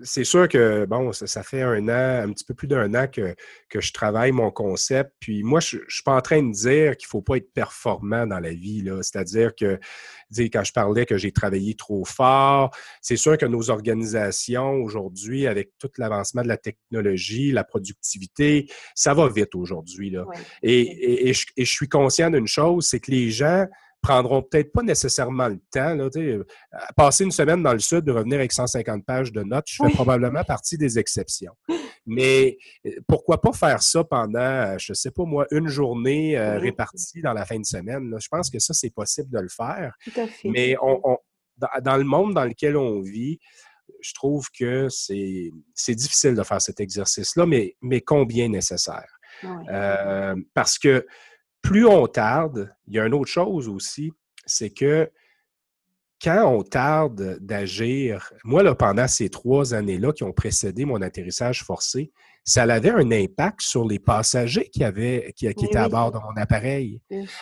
c'est 0.04 0.24
sûr 0.24 0.48
que, 0.48 0.86
bon, 0.86 1.12
ça, 1.12 1.44
fait 1.44 1.62
un 1.62 1.88
an, 1.88 2.28
un 2.28 2.32
petit 2.32 2.46
peu 2.46 2.54
plus 2.54 2.68
d'un 2.68 2.94
an 2.94 3.08
que, 3.08 3.36
que, 3.70 3.82
je 3.82 3.92
travaille 3.94 4.32
mon 4.32 4.52
concept. 4.52 5.12
Puis 5.20 5.44
moi, 5.44 5.60
je 5.60 5.78
ne 5.78 5.82
suis 5.90 6.04
pas 6.04 6.16
en 6.16 6.22
train 6.22 6.42
de 6.42 6.52
dire 6.52 6.98
qu'il 6.98 7.08
ne 7.08 7.10
faut 7.10 7.22
pas 7.22 7.38
être 7.38 7.52
performant 7.54 8.26
dans 8.26 8.40
la 8.40 8.54
vie. 8.54 8.84
C'est-à-dire 9.02 9.54
que, 9.56 9.80
quand 10.52 10.64
je 10.64 10.74
parlais 10.74 11.06
que 11.06 11.18
j'ai 11.18 11.32
travaillé 11.32 11.76
trop 11.76 12.06
fort, 12.06 12.72
c'est 13.02 13.18
sûr 13.18 13.38
que 13.38 13.46
nos 13.46 13.70
organisations 13.70 14.74
aujourd'hui, 14.76 15.48
avec 15.48 15.72
tout 15.80 15.90
l'avancement 15.98 16.42
de 16.42 16.48
la 16.48 16.58
technologie, 16.58 17.52
la 17.52 17.64
productivité, 17.64 18.70
ça 18.96 19.14
va 19.14 19.28
vite 19.28 19.56
aujourd'hui. 19.56 20.16
Et, 20.62 21.30
et, 21.30 21.34
je, 21.34 21.48
et 21.58 21.66
je 21.66 21.72
suis 21.72 21.90
conscient 21.90 22.30
d'une 22.30 22.48
chose, 22.48 22.88
c'est 22.88 23.00
que 23.00 23.12
les 23.12 23.30
gens 23.30 23.68
prendront 24.04 24.44
peut-être 24.44 24.72
pas 24.72 24.84
nécessairement 24.84 25.48
le 25.48 25.60
temps. 25.72 25.96
Là, 25.96 26.10
euh, 26.16 26.44
passer 26.96 27.24
une 27.24 27.32
semaine 27.32 27.64
dans 27.64 27.74
le 27.74 27.80
sud, 27.80 28.02
de 28.02 28.12
revenir 28.12 28.38
avec 28.38 28.52
150 28.52 29.06
pages 29.06 29.32
de 29.32 29.42
notes, 29.42 29.66
je 29.68 29.82
fais 29.84 29.92
probablement 29.94 30.44
partie 30.44 30.78
des 30.78 31.00
exceptions. 31.00 31.54
Mais 32.06 32.58
euh, 32.86 32.92
pourquoi 33.08 33.42
pas 33.42 33.54
faire 33.54 33.82
ça 33.82 34.04
pendant, 34.04 34.40
euh, 34.40 34.78
je 34.78 34.92
ne 34.92 34.96
sais 34.96 35.10
pas 35.10 35.24
moi, 35.24 35.48
une 35.52 35.68
journée 35.68 36.38
répartie 36.38 37.22
dans 37.22 37.34
la 37.34 37.46
fin 37.46 37.58
de 37.58 37.66
semaine? 37.66 38.14
Je 38.20 38.28
pense 38.28 38.52
que 38.52 38.60
ça, 38.60 38.74
c'est 38.74 38.92
possible 38.92 39.30
de 39.32 39.40
le 39.40 39.50
faire. 39.50 39.96
Mais 40.44 40.76
on, 40.82 41.18
dans 41.82 41.98
le 41.98 42.04
monde 42.04 42.34
dans 42.34 42.46
lequel 42.46 42.76
on 42.76 43.00
vit, 43.00 43.40
je 44.02 44.14
trouve 44.14 44.48
que 44.58 44.90
c'est 44.90 45.96
difficile 45.96 46.36
de 46.36 46.44
faire 46.44 46.62
cet 46.62 46.82
exercice-là, 46.82 47.46
mais, 47.46 47.76
mais 47.82 48.02
combien 48.02 48.50
nécessaire? 48.50 49.08
parce 50.54 50.78
que 50.78 51.06
plus 51.64 51.88
on 51.88 52.06
tarde, 52.06 52.70
il 52.86 52.94
y 52.94 53.00
a 53.00 53.08
une 53.08 53.16
autre 53.16 53.32
chose 53.32 53.68
aussi, 53.68 54.14
c'est 54.46 54.70
que 54.70 55.10
quand 56.22 56.46
on 56.46 56.64
tarde 56.64 57.38
d'agir, 57.42 58.32
moi, 58.46 58.64
là, 58.64 58.76
pendant 58.76 59.08
ces 59.08 59.30
trois 59.30 59.74
années-là 59.74 60.14
qui 60.14 60.24
ont 60.24 60.32
précédé 60.32 60.86
mon 60.86 61.02
atterrissage 61.02 61.64
forcé, 61.64 62.12
ça 62.46 62.64
avait 62.64 62.92
un 62.92 63.12
impact 63.12 63.62
sur 63.62 63.86
les 63.86 64.00
passagers 64.00 64.70
qui, 64.70 64.84
avaient, 64.84 65.34
qui, 65.36 65.48
étaient 65.48 65.78
à 65.78 65.90
bord 65.90 66.12
de 66.12 66.18
mon 66.18 66.36
appareil. 66.36 67.02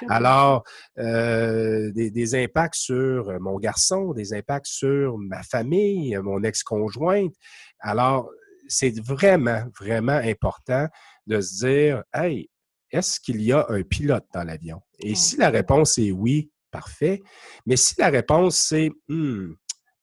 Alors, 0.10 0.64
euh, 1.00 1.92
des, 1.92 2.36
impacts 2.36 2.76
sur 2.76 3.40
mon 3.40 3.58
garçon, 3.58 4.14
des 4.14 4.34
impacts 4.34 4.68
sur 4.68 5.18
ma 5.18 5.44
famille, 5.44 6.18
mon 6.24 6.44
ex-conjointe. 6.44 7.34
Alors, 7.80 8.30
c'est 8.68 9.00
vraiment, 9.00 9.64
vraiment 9.80 10.20
important 10.24 10.88
de 11.28 11.42
se 11.42 11.66
dire, 11.66 12.04
hey, 12.14 12.50
est-ce 12.92 13.20
qu'il 13.20 13.42
y 13.42 13.52
a 13.52 13.66
un 13.70 13.84
pilote 13.84 14.26
dans 14.34 14.44
l'avion? 14.44 14.82
Et 15.00 15.16
si 15.16 15.38
la 15.38 15.50
réponse 15.50 15.98
est 15.98 16.12
oui, 16.12 16.52
parfait. 16.72 17.22
Mais 17.66 17.76
si 17.76 17.96
la 17.98 18.10
réponse 18.10 18.58
c'est 18.58 18.92
hmm, 19.08 19.54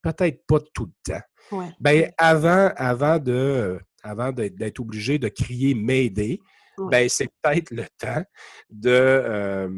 peut-être 0.02 0.44
pas 0.46 0.58
tout 0.74 0.86
le 0.86 1.12
temps, 1.12 1.22
ben, 1.80 2.10
avant, 2.18 2.70
avant 2.76 3.18
de 3.18 3.78
avant 4.02 4.32
d'être 4.32 4.80
obligé 4.80 5.18
de 5.18 5.28
crier 5.28 5.74
m'aider, 5.74 6.40
ben, 6.78 7.08
c'est 7.08 7.28
peut-être 7.42 7.70
le 7.70 7.84
temps 7.98 8.22
de. 8.70 8.90
Euh, 8.90 9.68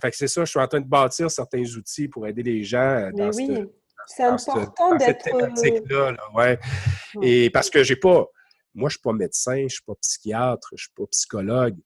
fait 0.00 0.10
que 0.10 0.16
c'est 0.16 0.28
ça, 0.28 0.44
je 0.44 0.50
suis 0.50 0.60
en 0.60 0.66
train 0.66 0.80
de 0.80 0.88
bâtir 0.88 1.30
certains 1.30 1.64
outils 1.76 2.08
pour 2.08 2.26
aider 2.26 2.42
les 2.42 2.64
gens 2.64 3.10
dans 3.12 3.30
oui. 3.32 3.66
C'est 4.06 4.22
important 4.22 4.94
d'être. 4.96 5.26
Euh, 5.34 6.12
là 6.12 6.16
ouais. 6.34 6.58
Et 7.22 7.50
parce 7.50 7.68
que 7.68 7.82
j'ai 7.82 7.96
pas. 7.96 8.24
Moi, 8.74 8.88
je 8.88 8.94
suis 8.94 9.02
pas 9.02 9.12
médecin, 9.12 9.62
je 9.62 9.74
suis 9.74 9.84
pas 9.84 9.94
psychiatre, 10.00 10.68
je 10.76 10.84
suis 10.84 10.92
pas 10.94 11.06
psychologue. 11.10 11.76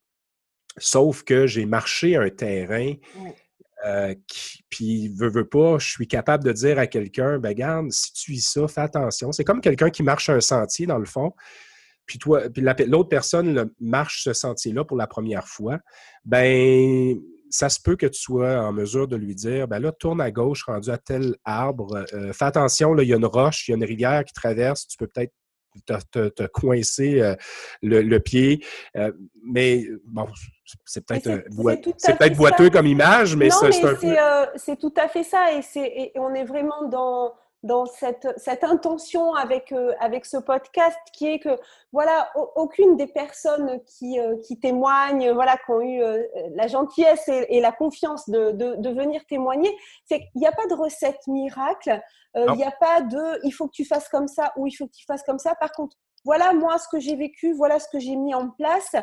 Sauf 0.77 1.23
que 1.23 1.47
j'ai 1.47 1.65
marché 1.65 2.15
un 2.15 2.29
terrain 2.29 2.93
euh, 3.85 4.13
qui, 4.27 4.63
puis, 4.69 5.09
veux, 5.09 5.29
veux 5.29 5.47
pas, 5.47 5.79
je 5.79 5.89
suis 5.89 6.07
capable 6.07 6.43
de 6.43 6.51
dire 6.51 6.77
à 6.77 6.87
quelqu'un, 6.87 7.39
ben 7.39 7.53
garde, 7.53 7.91
si 7.91 8.13
tu 8.13 8.31
vis 8.31 8.47
ça, 8.47 8.67
fais 8.67 8.81
attention. 8.81 9.31
C'est 9.31 9.43
comme 9.43 9.61
quelqu'un 9.61 9.89
qui 9.89 10.03
marche 10.03 10.29
un 10.29 10.39
sentier, 10.39 10.85
dans 10.85 10.99
le 10.99 11.05
fond, 11.05 11.33
puis 12.05 12.19
toi, 12.19 12.49
puis 12.49 12.61
l'autre 12.61 13.09
personne 13.09 13.71
marche 13.79 14.23
ce 14.23 14.33
sentier-là 14.33 14.83
pour 14.85 14.97
la 14.97 15.07
première 15.07 15.47
fois, 15.47 15.79
ben 16.25 17.17
ça 17.49 17.69
se 17.69 17.79
peut 17.81 17.95
que 17.95 18.05
tu 18.05 18.19
sois 18.19 18.61
en 18.61 18.71
mesure 18.71 19.07
de 19.07 19.15
lui 19.15 19.35
dire, 19.35 19.67
ben 19.67 19.79
là, 19.79 19.91
tourne 19.91 20.21
à 20.21 20.31
gauche, 20.31 20.63
rendu 20.63 20.89
à 20.89 20.97
tel 20.97 21.35
arbre, 21.43 22.05
euh, 22.13 22.31
fais 22.33 22.45
attention, 22.45 22.93
là, 22.93 23.03
il 23.03 23.09
y 23.09 23.13
a 23.13 23.17
une 23.17 23.25
roche, 23.25 23.67
il 23.67 23.71
y 23.71 23.73
a 23.73 23.77
une 23.77 23.83
rivière 23.83 24.23
qui 24.23 24.33
traverse, 24.33 24.87
tu 24.87 24.97
peux 24.97 25.07
peut-être 25.07 25.33
te, 25.85 26.47
coincer 26.47 27.21
euh, 27.21 27.35
le, 27.81 28.17
pied. 28.19 28.63
Euh, 28.95 29.11
mais 29.43 29.85
bon, 30.05 30.27
c'est 30.85 31.05
peut-être 31.05 31.45
peut 32.17 32.29
boiteux 32.35 32.69
comme 32.69 32.87
image, 32.87 33.35
mais 33.35 33.49
c'est 33.49 33.83
un 33.83 33.95
peu... 33.95 34.07
Euh, 34.07 34.45
c'est 34.55 34.79
tout 34.79 34.93
à 34.97 35.07
fait 35.07 35.23
ça. 35.23 35.47
Et, 35.53 35.61
et 35.75 36.11
on 36.15 36.33
est 36.33 36.45
vraiment 36.45 36.87
dans, 36.87 37.33
dans 37.63 37.85
cette, 37.85 38.27
cette 38.37 38.63
intention 38.63 39.33
avec, 39.33 39.71
euh, 39.71 39.93
avec 39.99 40.25
ce 40.25 40.37
podcast 40.37 40.97
qui 41.13 41.27
est 41.27 41.39
que 41.39 41.59
voilà 41.91 42.31
aucune 42.55 42.97
des 42.97 43.07
personnes 43.07 43.79
qui, 43.85 44.19
euh, 44.19 44.37
qui 44.45 44.59
témoignent 44.59 45.31
voilà 45.31 45.57
qui 45.57 45.71
ont 45.71 45.81
eu 45.81 46.01
euh, 46.01 46.23
la 46.55 46.67
gentillesse 46.67 47.27
et, 47.27 47.61
la 47.61 47.71
confiance 47.71 48.27
de, 48.29 48.51
de, 48.51 48.75
de 48.77 48.89
venir 48.89 49.23
témoigner 49.27 49.75
c'est 50.05 50.19
qu'il 50.19 50.41
n'y 50.41 50.47
a 50.47 50.51
pas 50.51 50.65
de 50.67 50.73
recette 50.73 51.27
miracle 51.27 52.01
il 52.33 52.53
n'y 52.53 52.63
a 52.63 52.71
pas 52.71 53.01
de 53.01 53.45
il 53.45 53.51
faut 53.51 53.67
que 53.67 53.73
tu 53.73 53.85
fasses 53.85 54.07
comme 54.07 54.27
ça 54.27 54.53
ou 54.55 54.65
il 54.65 54.71
faut 54.71 54.87
que 54.87 54.93
tu 54.93 55.05
fasses 55.05 55.23
comme 55.23 55.37
ça 55.37 55.53
par 55.55 55.71
contre 55.73 55.97
voilà 56.23 56.53
moi 56.53 56.77
ce 56.77 56.87
que 56.87 56.99
j'ai 56.99 57.15
vécu 57.15 57.53
voilà 57.53 57.79
ce 57.79 57.87
que 57.89 57.99
j'ai 57.99 58.15
mis 58.15 58.33
en 58.33 58.49
place. 58.49 58.95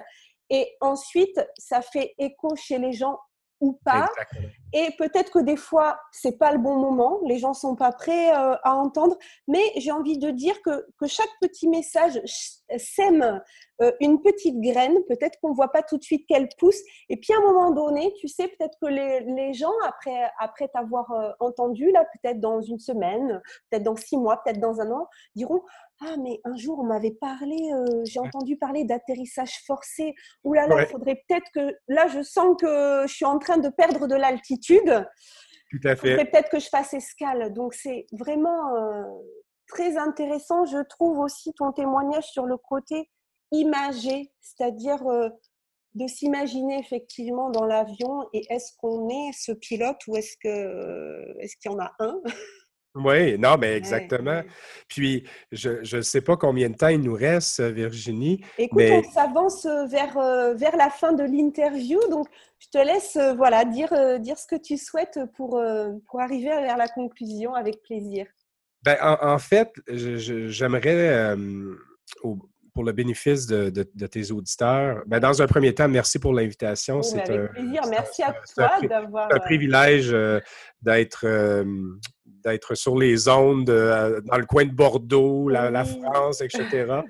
Et 0.51 0.77
ensuite 0.81 1.41
ça 1.59 1.83
fait 1.83 2.15
écho 2.19 2.57
chez 2.57 2.79
les 2.79 2.93
gens 2.93 3.19
ou 3.61 3.79
pas. 3.85 4.09
Et 4.73 4.91
peut-être 4.99 5.33
que 5.33 5.39
des 5.39 5.57
fois, 5.57 5.99
c'est 6.13 6.39
pas 6.39 6.53
le 6.53 6.59
bon 6.59 6.77
moment, 6.77 7.19
les 7.25 7.39
gens 7.39 7.55
sont 7.55 7.75
pas 7.75 7.93
prêts 7.93 8.31
euh, 8.31 8.55
à 8.63 8.75
entendre, 8.75 9.17
mais 9.47 9.63
j'ai 9.77 9.93
envie 9.93 10.19
de 10.19 10.31
dire 10.31 10.61
que, 10.63 10.87
que 10.99 11.07
chaque 11.07 11.31
petit 11.41 11.69
message 11.69 12.21
sème 12.77 13.41
euh, 13.81 13.93
une 14.01 14.21
petite 14.21 14.61
graine, 14.61 14.97
peut-être 15.09 15.39
qu'on 15.41 15.53
voit 15.53 15.73
pas 15.73 15.83
tout 15.83 15.97
de 15.97 16.03
suite 16.03 16.27
qu'elle 16.27 16.49
pousse, 16.59 16.81
et 17.09 17.17
puis 17.17 17.33
à 17.33 17.39
un 17.39 17.43
moment 17.43 17.71
donné, 17.71 18.13
tu 18.21 18.29
sais, 18.29 18.49
peut-être 18.49 18.77
que 18.81 18.89
les, 18.89 19.21
les, 19.21 19.55
gens, 19.55 19.73
après, 19.87 20.29
après 20.39 20.69
t'avoir 20.69 21.11
euh, 21.13 21.31
entendu, 21.41 21.91
là, 21.93 22.05
peut-être 22.05 22.41
dans 22.41 22.61
une 22.61 22.79
semaine, 22.79 23.41
peut-être 23.71 23.85
dans 23.85 23.97
six 23.97 24.17
mois, 24.17 24.43
peut-être 24.45 24.61
dans 24.61 24.81
un 24.81 24.91
an, 24.91 25.09
diront 25.35 25.63
ah, 26.01 26.15
mais 26.23 26.41
un 26.45 26.57
jour, 26.57 26.79
on 26.79 26.85
m'avait 26.85 27.17
parlé, 27.21 27.57
euh, 27.73 28.05
j'ai 28.05 28.21
entendu 28.21 28.57
parler 28.57 28.85
d'atterrissage 28.85 29.65
forcé. 29.67 30.15
Ouh 30.45 30.53
là 30.53 30.69
là, 30.69 30.83
il 30.83 30.87
faudrait 30.87 31.21
peut-être 31.29 31.51
que. 31.53 31.77
Là, 31.89 32.07
je 32.07 32.23
sens 32.23 32.57
que 32.61 33.03
je 33.07 33.13
suis 33.13 33.25
en 33.25 33.39
train 33.39 33.59
de 33.59 33.69
perdre 33.69 34.07
de 34.07 34.15
l'altitude. 34.15 35.07
Tout 35.71 35.81
à 35.89 35.97
fait. 35.97 36.09
Il 36.09 36.11
faudrait 36.11 36.31
peut-être 36.31 36.51
que 36.51 36.61
je 36.61 36.69
fasse 36.69 36.95
escale. 36.95 37.53
Donc, 37.53 37.75
c'est 37.75 38.07
vraiment 38.13 38.77
euh, 38.77 39.03
très 39.69 39.97
intéressant. 39.97 40.65
Je 40.67 40.83
trouve 40.83 41.19
aussi 41.19 41.53
ton 41.55 41.73
témoignage 41.73 42.25
sur 42.25 42.47
le 42.47 42.57
côté 42.57 43.11
imagé, 43.53 44.33
c'est-à-dire 44.41 45.07
euh, 45.07 45.29
de 45.95 46.07
s'imaginer 46.07 46.79
effectivement 46.79 47.51
dans 47.51 47.65
l'avion 47.65 48.29
et 48.33 48.43
est-ce 48.51 48.73
qu'on 48.79 49.09
est 49.09 49.33
ce 49.33 49.53
pilote 49.53 49.99
ou 50.07 50.17
est-ce 50.17 50.37
que 50.43 51.39
est-ce 51.41 51.57
qu'il 51.57 51.71
y 51.71 51.75
en 51.75 51.79
a 51.79 51.93
un? 51.99 52.21
Oui, 53.05 53.39
non, 53.39 53.57
mais 53.59 53.77
exactement. 53.77 54.43
Puis, 54.89 55.25
je 55.53 55.97
ne 55.97 56.03
sais 56.03 56.21
pas 56.21 56.37
combien 56.37 56.71
de 56.71 56.75
temps 56.75 56.89
il 56.89 57.01
nous 57.01 57.15
reste, 57.15 57.61
Virginie. 57.61 58.45
Écoute, 58.57 58.83
on 58.83 59.03
s'avance 59.11 59.67
euh, 59.67 59.87
vers, 59.87 60.17
euh, 60.19 60.55
vers 60.55 60.77
la 60.77 60.91
fin 60.91 61.13
de 61.13 61.23
l'interview. 61.23 62.01
Donc, 62.11 62.27
je 62.59 62.69
te 62.71 62.79
laisse 62.79 63.17
euh, 63.17 63.35
voilà, 63.35 63.65
dire, 63.65 63.93
dire 64.21 64.39
ce 64.39 64.47
que 64.47 64.57
tu 64.57 64.77
souhaites 64.77 65.21
pour, 65.35 65.61
pour 66.09 66.21
arriver 66.21 66.49
vers 66.49 66.77
la 66.77 66.89
conclusion 66.89 67.55
avec 67.55 67.83
plaisir. 67.83 68.27
Ben, 68.83 68.97
en, 69.03 69.39
fait, 69.39 69.73
j'aimerais, 69.89 71.37
pour 72.75 72.85
le 72.85 72.93
bénéfice 72.93 73.47
de, 73.47 73.71
de, 73.71 74.07
tes 74.07 74.31
auditeurs, 74.31 75.03
ben, 75.07 75.19
dans 75.19 75.43
un 75.43 75.47
premier 75.47 75.75
temps, 75.75 75.89
merci 75.89 76.19
pour 76.19 76.33
l'invitation. 76.33 77.03
C'est 77.03 77.29
un, 77.29 77.47
plaisir. 77.49 77.83
Merci 77.89 78.23
à 78.23 78.35
toi 78.55 78.71
d'avoir. 78.89 79.29
un 79.33 79.39
privilège 79.41 80.15
d'être 80.83 81.27
d'être 82.45 82.77
sur 82.77 82.97
les 82.97 83.29
ondes 83.29 83.67
dans 83.67 84.37
le 84.37 84.47
coin 84.47 84.65
de 84.65 84.73
Bordeaux, 84.73 85.49
la, 85.49 85.85
France, 85.85 86.41
etc. 86.41 87.03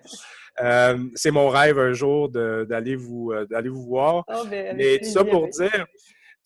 c'est 1.15 1.31
mon 1.31 1.49
rêve 1.49 1.79
un 1.79 1.93
jour 1.93 2.29
d'aller 2.31 2.97
vous, 2.97 3.33
d'aller 3.51 3.69
vous 3.69 3.85
voir. 3.85 4.25
Oh, 4.29 4.45
ben, 4.49 4.77
Mais 4.77 4.99
tout 4.99 5.11
ça 5.11 5.25
pour 5.25 5.49
dire, 5.49 5.87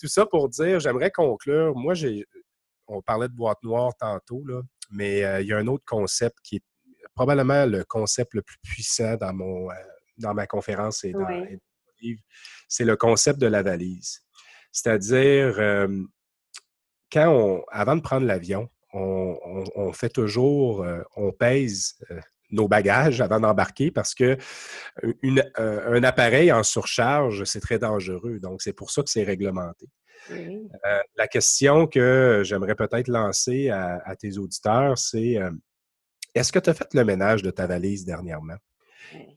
tout 0.01 0.09
ça 0.09 0.27
pour 0.27 0.49
dire, 0.49 0.81
j'aimerais 0.81 1.11
conclure. 1.11 1.75
Moi, 1.77 1.95
j'ai, 1.95 2.27
on 2.89 3.01
parlait 3.03 3.29
de 3.29 3.35
boîte 3.35 3.63
noire 3.63 3.93
tantôt, 3.99 4.43
là, 4.47 4.61
mais 4.93 5.21
il 5.41 5.47
y 5.47 5.53
a 5.53 5.59
un 5.59 5.67
autre 5.67 5.85
concept 5.87 6.37
qui 6.43 6.57
est 6.57 6.63
probablement 7.15 7.67
le 7.67 7.85
concept 7.85 8.35
le 8.35 8.43
plus 8.43 8.59
puissant 8.63 9.17
dans, 9.17 9.33
mon, 9.33 9.71
euh, 9.71 9.75
dans 10.19 10.35
ma 10.35 10.47
conférence 10.47 11.05
et 11.05 11.13
dans, 11.13 11.21
mon 11.21 11.59
livre, 12.01 12.21
c'est 12.69 12.85
le 12.85 12.97
concept 12.97 13.39
de 13.39 13.47
la 13.47 13.63
valise. 13.63 14.21
C'est-à-dire, 14.73 15.87
quand 17.13 17.29
on, 17.29 17.63
avant 17.71 17.97
de 17.97 18.01
prendre 18.01 18.27
l'avion, 18.27 18.71
on, 18.95 19.93
fait 19.93 20.09
toujours, 20.09 20.83
euh, 20.83 21.03
on 21.17 21.33
pèse 21.33 21.95
euh, 22.11 22.21
nos 22.51 22.69
bagages 22.69 23.21
avant 23.21 23.41
d'embarquer 23.41 23.91
parce 23.91 24.15
que 24.15 24.37
un 25.57 26.05
appareil 26.05 26.53
en 26.53 26.63
surcharge, 26.63 27.45
c'est 27.45 27.61
très 27.61 27.79
dangereux. 27.79 28.39
Donc, 28.41 28.61
c'est 28.61 28.75
pour 28.75 28.91
ça 28.91 29.03
que 29.03 29.11
c'est 29.11 29.25
réglementé. 29.25 29.89
La 30.31 31.27
question 31.29 31.87
que 31.87 32.43
j'aimerais 32.45 32.75
peut-être 32.75 33.09
lancer 33.09 33.71
à 33.71 34.15
tes 34.19 34.39
auditeurs, 34.39 34.99
c'est 34.99 35.39
est-ce 36.35 36.53
que 36.53 36.59
tu 36.59 36.71
as 36.71 36.75
fait 36.75 36.95
le 36.95 37.05
ménage 37.05 37.43
de 37.43 37.51
ta 37.51 37.67
valise 37.67 38.05
dernièrement? 38.05 38.57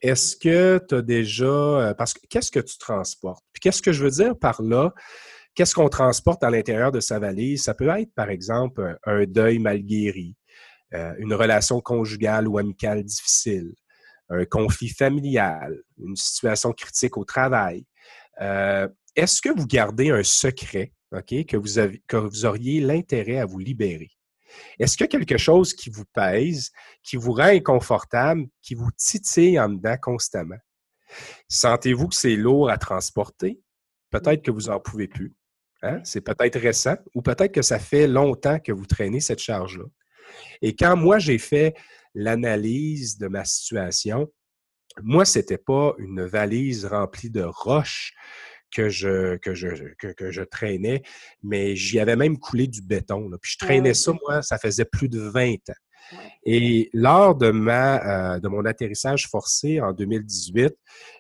Est-ce 0.01 0.35
que 0.35 0.79
tu 0.87 0.95
as 0.95 1.01
déjà. 1.01 1.45
Euh, 1.45 1.93
parce 1.93 2.13
que 2.13 2.19
qu'est-ce 2.29 2.51
que 2.51 2.59
tu 2.59 2.77
transportes? 2.77 3.43
Puis 3.51 3.59
qu'est-ce 3.59 3.81
que 3.81 3.91
je 3.91 4.03
veux 4.03 4.11
dire 4.11 4.37
par 4.37 4.61
là? 4.61 4.93
Qu'est-ce 5.53 5.73
qu'on 5.73 5.89
transporte 5.89 6.43
à 6.43 6.49
l'intérieur 6.49 6.91
de 6.91 6.99
sa 6.99 7.19
valise? 7.19 7.63
Ça 7.63 7.73
peut 7.73 7.89
être, 7.89 8.13
par 8.13 8.29
exemple, 8.29 8.97
un 9.05 9.23
deuil 9.25 9.59
mal 9.59 9.79
guéri, 9.79 10.35
euh, 10.93 11.13
une 11.17 11.33
relation 11.33 11.79
conjugale 11.81 12.47
ou 12.47 12.57
amicale 12.57 13.03
difficile, 13.03 13.73
un 14.29 14.45
conflit 14.45 14.89
familial, 14.89 15.81
une 15.97 16.15
situation 16.15 16.71
critique 16.73 17.17
au 17.17 17.23
travail. 17.23 17.85
Euh, 18.41 18.87
est-ce 19.15 19.41
que 19.41 19.49
vous 19.49 19.67
gardez 19.67 20.09
un 20.09 20.23
secret 20.23 20.93
ok, 21.11 21.45
que, 21.45 21.57
vous 21.57 21.77
avez, 21.77 22.01
que 22.07 22.17
vous 22.17 22.45
auriez 22.45 22.81
l'intérêt 22.81 23.37
à 23.37 23.45
vous 23.45 23.59
libérer? 23.59 24.11
Est-ce 24.79 24.95
qu'il 24.95 25.05
y 25.05 25.07
a 25.07 25.19
quelque 25.19 25.37
chose 25.37 25.73
qui 25.73 25.89
vous 25.89 26.05
pèse, 26.13 26.71
qui 27.03 27.17
vous 27.17 27.33
rend 27.33 27.45
inconfortable, 27.45 28.45
qui 28.61 28.75
vous 28.75 28.89
titille 28.97 29.59
en 29.59 29.69
dedans 29.69 29.97
constamment? 30.01 30.57
Sentez-vous 31.47 32.07
que 32.09 32.15
c'est 32.15 32.35
lourd 32.35 32.69
à 32.69 32.77
transporter? 32.77 33.59
Peut-être 34.11 34.43
que 34.43 34.51
vous 34.51 34.63
n'en 34.63 34.79
pouvez 34.79 35.07
plus. 35.07 35.35
Hein? 35.81 35.99
C'est 36.03 36.21
peut-être 36.21 36.59
récent 36.59 36.95
ou 37.13 37.21
peut-être 37.21 37.51
que 37.51 37.61
ça 37.61 37.79
fait 37.79 38.07
longtemps 38.07 38.59
que 38.59 38.71
vous 38.71 38.85
traînez 38.85 39.19
cette 39.19 39.39
charge-là. 39.39 39.85
Et 40.61 40.75
quand 40.75 40.95
moi, 40.95 41.19
j'ai 41.19 41.37
fait 41.37 41.75
l'analyse 42.13 43.17
de 43.17 43.27
ma 43.27 43.45
situation, 43.45 44.31
moi, 45.01 45.25
ce 45.25 45.39
n'était 45.39 45.57
pas 45.57 45.93
une 45.97 46.23
valise 46.23 46.85
remplie 46.85 47.29
de 47.29 47.43
roches 47.43 48.13
que 48.75 48.89
je, 48.89 49.37
que 49.37 49.53
je, 49.53 49.67
que, 49.95 50.31
je 50.31 50.41
traînais, 50.41 51.01
mais 51.41 51.77
j'y 51.77 51.99
avais 51.99 52.17
même 52.17 52.37
coulé 52.37 52.67
du 52.67 52.81
béton. 52.81 53.29
Puis 53.41 53.53
je 53.53 53.65
traînais 53.65 53.93
ça, 53.93 54.11
moi, 54.21 54.41
ça 54.41 54.57
faisait 54.57 54.83
plus 54.83 55.07
de 55.07 55.21
20 55.21 55.53
ans. 55.69 56.17
Et 56.43 56.89
lors 56.93 57.35
de, 57.35 57.51
ma, 57.51 58.35
euh, 58.35 58.39
de 58.39 58.47
mon 58.49 58.65
atterrissage 58.65 59.27
forcé 59.27 59.79
en 59.79 59.93
2018, 59.93 60.75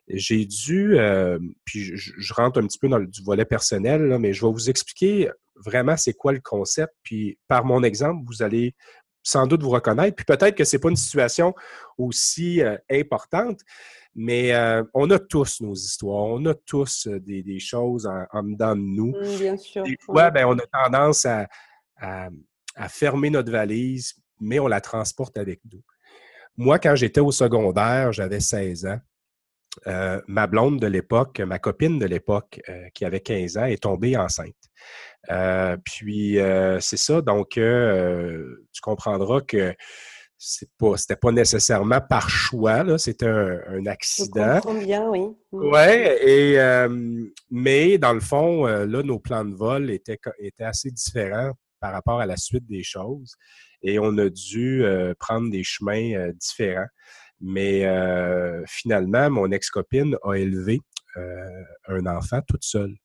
j'ai 0.09 0.45
dû, 0.45 0.99
euh, 0.99 1.39
puis 1.63 1.95
je, 1.95 2.33
rentre 2.33 2.59
un 2.59 2.67
petit 2.67 2.77
peu 2.77 2.89
dans 2.89 2.99
le 2.99 3.07
du 3.07 3.23
volet 3.23 3.45
personnel, 3.45 4.17
mais 4.19 4.33
je 4.33 4.45
vais 4.45 4.51
vous 4.51 4.69
expliquer 4.69 5.31
vraiment 5.55 5.95
c'est 5.95 6.13
quoi 6.13 6.33
le 6.33 6.41
concept. 6.41 6.93
Puis 7.03 7.39
par 7.47 7.63
mon 7.63 7.83
exemple, 7.83 8.21
vous 8.27 8.43
allez 8.43 8.75
sans 9.23 9.47
doute 9.47 9.63
vous 9.63 9.69
reconnaître. 9.69 10.15
Puis 10.15 10.25
peut-être 10.25 10.55
que 10.55 10.65
ce 10.65 10.75
n'est 10.75 10.81
pas 10.81 10.89
une 10.89 10.95
situation 10.95 11.55
aussi 11.97 12.61
euh, 12.61 12.77
importante, 12.91 13.61
mais 14.15 14.53
euh, 14.53 14.83
on 14.93 15.11
a 15.11 15.19
tous 15.19 15.59
nos 15.59 15.73
histoires, 15.73 16.23
on 16.23 16.45
a 16.45 16.53
tous 16.53 17.07
euh, 17.07 17.19
des, 17.19 17.59
choses 17.59 18.07
en, 18.07 18.43
dedans 18.43 18.75
de 18.75 18.81
nous. 18.81 19.11
Mmh, 19.11 19.37
bien 19.37 19.57
sûr. 19.57 19.83
Des 19.83 19.97
fois, 19.99 20.31
ben, 20.31 20.45
on 20.45 20.57
a 20.57 20.65
tendance 20.67 21.25
à, 21.25 21.47
fermer 22.89 23.29
notre 23.29 23.51
valise, 23.51 24.15
mais 24.39 24.59
on 24.59 24.67
la 24.67 24.81
transporte 24.81 25.37
avec 25.37 25.59
nous. 25.71 25.81
Moi, 26.57 26.79
quand 26.79 26.95
j'étais 26.95 27.19
au 27.19 27.31
secondaire, 27.31 28.13
j'avais 28.13 28.39
16 28.39 28.85
ans. 28.85 28.99
Euh, 29.87 30.21
ma 30.27 30.47
blonde 30.47 30.79
de 30.79 30.87
l'époque, 30.87 31.41
ma 31.41 31.59
copine 31.59 31.99
de 31.99 32.05
l'époque, 32.05 32.61
qui 32.93 33.03
avait 33.03 33.19
15 33.19 33.57
ans, 33.57 33.65
est 33.65 33.83
tombée 33.83 34.15
enceinte. 34.15 34.55
puis 35.83 36.37
c'est 36.79 36.97
ça, 36.97 37.21
donc 37.21 37.49
tu 37.51 38.81
comprendras 38.81 39.41
que 39.41 39.75
c'est 40.37 40.69
pas 40.77 40.97
c'était 40.97 41.15
pas 41.15 41.31
nécessairement 41.31 42.01
par 42.01 42.29
choix 42.29 42.83
là 42.83 42.97
c'était 42.97 43.27
un, 43.27 43.85
accident. 43.85 44.59
je 44.63 44.85
bien 44.85 45.09
oui. 45.09 45.27
Mm. 45.51 45.71
ouais 45.71 46.27
et 46.27 46.87
mais 47.49 47.97
dans 47.97 48.13
le 48.13 48.19
fond 48.19 48.67
euh, 48.67 48.85
là 48.85 49.03
nos 49.03 49.19
plans 49.19 49.45
de 49.45 49.55
vol 49.55 49.89
étaient 49.91 50.19
étaient 50.39 50.63
assez 50.63 50.91
différents 50.91 51.51
par 51.79 51.93
rapport 51.93 52.19
à 52.19 52.25
la 52.25 52.37
suite 52.37 52.65
des 52.67 52.83
choses 52.83 53.35
et 53.81 53.99
on 53.99 54.17
a 54.17 54.29
dû 54.29 54.83
euh, 54.83 55.13
prendre 55.19 55.51
des 55.51 55.63
chemins 55.63 56.13
euh, 56.13 56.33
différents. 56.33 56.87
Mais 57.41 57.83
finalement 58.65 59.29
mon 59.29 59.51
ex-copine 59.51 60.15
a 60.23 60.35
élevé 60.35 60.79
un 61.87 62.05
enfant 62.05 62.39
toute 62.47 62.63
seule 62.63 62.95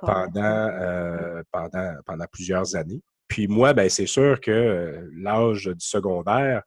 pendant 0.00 1.42
pendant 1.50 1.94
pendant 2.06 2.24
plusieurs 2.30 2.76
années 2.76 3.02
puis 3.32 3.48
moi, 3.48 3.72
ben, 3.72 3.88
c'est 3.88 4.06
sûr 4.06 4.38
que 4.42 4.50
euh, 4.50 5.08
l'âge 5.16 5.64
du 5.64 5.86
secondaire, 5.86 6.60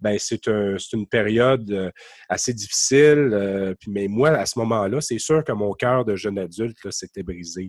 ben, 0.00 0.16
c'est 0.18 0.46
une 0.46 1.06
période 1.06 1.70
euh, 1.70 1.90
assez 2.30 2.54
difficile. 2.54 3.32
Euh, 3.34 3.74
puis, 3.78 3.90
mais 3.90 4.08
moi, 4.08 4.30
à 4.30 4.46
ce 4.46 4.58
moment-là, 4.60 5.02
c'est 5.02 5.18
sûr 5.18 5.44
que 5.44 5.52
mon 5.52 5.74
cœur 5.74 6.06
de 6.06 6.16
jeune 6.16 6.38
adulte 6.38 6.90
s'était 6.90 7.22
brisé. 7.22 7.66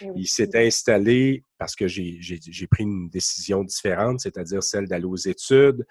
Eh 0.00 0.06
Il 0.14 0.28
s'est 0.28 0.56
installé 0.56 1.42
parce 1.58 1.74
que 1.74 1.88
j'ai 1.88 2.66
pris 2.70 2.84
une 2.84 3.08
décision 3.08 3.64
différente, 3.64 4.20
c'est-à-dire 4.20 4.62
celle 4.62 4.86
d'aller 4.86 5.04
aux 5.04 5.16
études. 5.16 5.84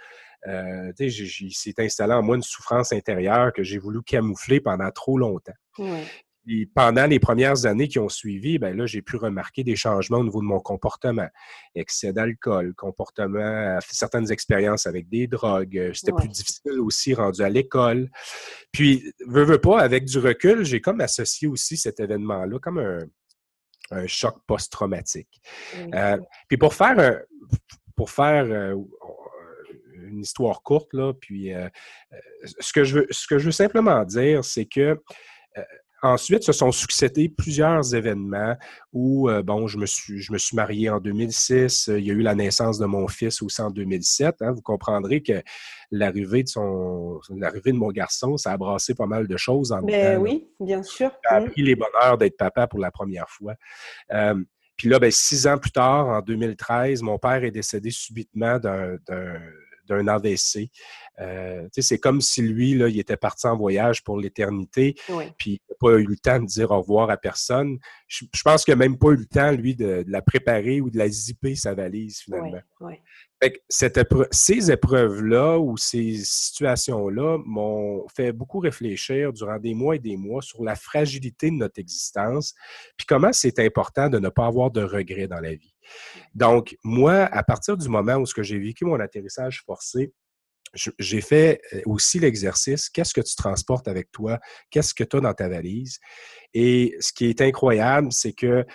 il 0.47 1.51
s'est 1.51 1.75
installé 1.77 2.13
en 2.13 2.23
moi 2.23 2.37
une 2.37 2.41
souffrance 2.41 2.93
intérieure 2.93 3.51
que 3.51 3.63
j'ai 3.63 3.79
voulu 3.79 4.01
camoufler 4.01 4.61
pendant 4.61 4.91
trop 4.91 5.17
longtemps. 5.17 5.51
Et 6.49 6.65
pendant 6.65 7.05
les 7.07 7.19
premières 7.19 7.65
années 7.65 7.89
qui 7.89 7.99
ont 7.99 8.07
suivi, 8.07 8.57
ben 8.57 8.75
là, 8.75 8.85
j'ai 8.85 9.01
pu 9.01 9.17
remarquer 9.17 9.63
des 9.63 9.75
changements 9.75 10.19
au 10.19 10.23
niveau 10.23 10.39
de 10.39 10.45
mon 10.45 10.59
comportement. 10.59 11.27
Excès 11.75 12.13
d'alcool, 12.13 12.73
comportement, 12.73 13.77
certaines 13.89 14.31
expériences 14.31 14.87
avec 14.87 15.09
des 15.09 15.27
drogues. 15.27 15.77
Euh, 15.77 15.93
c'était 15.93 16.13
plus 16.13 16.29
difficile 16.29 16.79
aussi 16.79 17.13
rendu 17.13 17.41
à 17.41 17.49
l'école. 17.49 18.09
Puis, 18.71 19.11
veux, 19.27 19.43
veux 19.43 19.59
pas, 19.59 19.81
avec 19.81 20.05
du 20.05 20.19
recul, 20.19 20.63
j'ai 20.63 20.79
comme 20.79 21.01
associé 21.01 21.49
aussi 21.49 21.75
cet 21.75 21.99
événement-là 21.99 22.59
comme 22.59 22.79
un, 22.79 24.07
choc 24.07 24.37
post-traumatique. 24.47 25.41
Euh, 25.93 26.17
puis 26.47 26.57
pour 26.57 26.73
faire, 26.73 27.21
pour 27.95 28.09
faire 28.09 28.45
euh, 28.45 28.75
une 29.95 30.21
histoire 30.21 30.61
courte, 30.61 30.93
là, 30.93 31.13
puis 31.13 31.51
ce, 32.59 32.73
que 32.73 32.83
je 32.83 32.99
veux, 32.99 33.07
ce 33.11 33.27
que 33.27 33.37
je 33.37 33.45
veux 33.45 33.51
simplement 33.51 34.03
dire, 34.03 34.43
c'est 34.43 34.65
que 34.65 34.97
Ensuite, 36.03 36.43
se 36.43 36.51
sont 36.51 36.71
succédés 36.71 37.27
plusieurs 37.27 37.95
événements 37.95 38.55
où, 38.93 39.29
euh, 39.29 39.41
bon, 39.41 39.67
je 39.67 39.77
me, 39.77 39.87
suis, 39.87 40.19
je 40.19 40.31
me 40.31 40.37
suis 40.37 40.55
marié 40.55 40.89
en 40.89 40.99
2006, 40.99 41.89
il 41.97 42.05
y 42.05 42.11
a 42.11 42.13
eu 42.13 42.21
la 42.21 42.35
naissance 42.35 42.77
de 42.77 42.85
mon 42.85 43.07
fils 43.07 43.41
aussi 43.41 43.61
en 43.61 43.71
2007. 43.71 44.35
Hein. 44.41 44.51
vous 44.51 44.61
comprendrez 44.61 45.23
que 45.23 45.41
l'arrivée 45.89 46.43
de 46.43 46.49
son, 46.49 47.19
l'arrivée 47.35 47.71
de 47.71 47.77
mon 47.77 47.89
garçon, 47.89 48.37
ça 48.37 48.51
a 48.51 48.57
brassé 48.57 48.93
pas 48.93 49.07
mal 49.07 49.27
de 49.27 49.37
choses 49.37 49.71
en 49.71 49.81
ben, 49.81 50.19
Oui, 50.19 50.47
bien 50.59 50.83
sûr. 50.83 51.11
J'ai 51.29 51.35
appris 51.35 51.63
les 51.63 51.75
bonheurs 51.75 52.17
d'être 52.17 52.37
papa 52.37 52.67
pour 52.67 52.79
la 52.79 52.91
première 52.91 53.29
fois. 53.29 53.55
Euh, 54.13 54.35
puis 54.75 54.89
là, 54.89 54.99
ben, 54.99 55.09
six 55.09 55.47
ans 55.47 55.57
plus 55.57 55.71
tard, 55.71 56.07
en 56.07 56.21
2013, 56.21 57.01
mon 57.01 57.17
père 57.17 57.43
est 57.43 57.51
décédé 57.51 57.89
subitement 57.89 58.59
d'un 58.59 58.97
d'un 59.87 60.07
AVC. 60.07 60.69
Euh, 61.19 61.67
c'est 61.71 61.97
comme 61.97 62.21
si 62.21 62.41
lui, 62.41 62.75
là, 62.75 62.87
il 62.87 62.99
était 62.99 63.17
parti 63.17 63.47
en 63.47 63.57
voyage 63.57 64.03
pour 64.03 64.19
l'éternité, 64.19 64.95
puis 65.37 65.53
il 65.53 65.59
n'a 65.69 65.75
pas 65.79 65.97
eu 65.97 66.05
le 66.05 66.17
temps 66.17 66.39
de 66.39 66.45
dire 66.45 66.71
au 66.71 66.81
revoir 66.81 67.09
à 67.09 67.17
personne. 67.17 67.79
Je, 68.07 68.25
pense 68.43 68.63
qu'il 68.63 68.73
n'a 68.73 68.77
même 68.77 68.97
pas 68.97 69.09
eu 69.09 69.17
le 69.17 69.25
temps, 69.25 69.51
lui, 69.51 69.75
de, 69.75 70.03
la 70.07 70.21
préparer 70.21 70.79
ou 70.79 70.89
de 70.89 70.97
la 70.97 71.09
zipper, 71.09 71.55
sa 71.55 71.73
valise, 71.73 72.19
finalement. 72.19 72.61
Ces 73.69 74.71
épreuves-là 74.71 75.59
ou 75.59 75.77
ces 75.77 76.15
situations-là 76.23 77.37
m'ont 77.45 78.07
fait 78.15 78.31
beaucoup 78.31 78.59
réfléchir 78.59 79.31
durant 79.31 79.59
des 79.59 79.73
mois 79.73 79.95
et 79.95 79.99
des 79.99 80.17
mois 80.17 80.41
sur 80.41 80.63
la 80.63 80.75
fragilité 80.75 81.51
de 81.51 81.55
notre 81.55 81.79
existence, 81.79 82.55
puis 82.97 83.05
comment 83.05 83.31
c'est 83.31 83.59
important 83.59 84.09
de 84.09 84.19
ne 84.19 84.29
pas 84.29 84.47
avoir 84.47 84.71
de 84.71 84.83
regrets 84.83 85.27
dans 85.27 85.39
la 85.39 85.53
vie. 85.53 85.75
Donc, 86.33 86.75
moi, 86.83 87.25
à 87.25 87.43
partir 87.43 87.77
du 87.77 87.87
moment 87.89 88.15
où 88.15 88.25
j'ai 88.25 88.59
vécu 88.59 88.85
mon 88.85 88.99
atterrissage 88.99 89.63
forcé, 89.65 90.11
j'ai 90.73 91.21
fait 91.21 91.61
euh, 91.73 91.81
aussi 91.85 92.19
l'exercice, 92.19 92.89
qu'est-ce 92.89 93.13
que 93.13 93.21
tu 93.21 93.35
transportes 93.35 93.87
avec 93.87 94.11
toi? 94.11 94.39
Qu'est-ce 94.69 94.93
que 94.93 95.03
tu 95.03 95.17
as 95.17 95.21
dans 95.21 95.33
ta 95.33 95.47
valise? 95.47 95.99
Et 96.53 96.95
ce 96.99 97.13
qui 97.13 97.25
est 97.29 97.41
incroyable, 97.41 98.11
c'est 98.11 98.33
que 98.33 98.65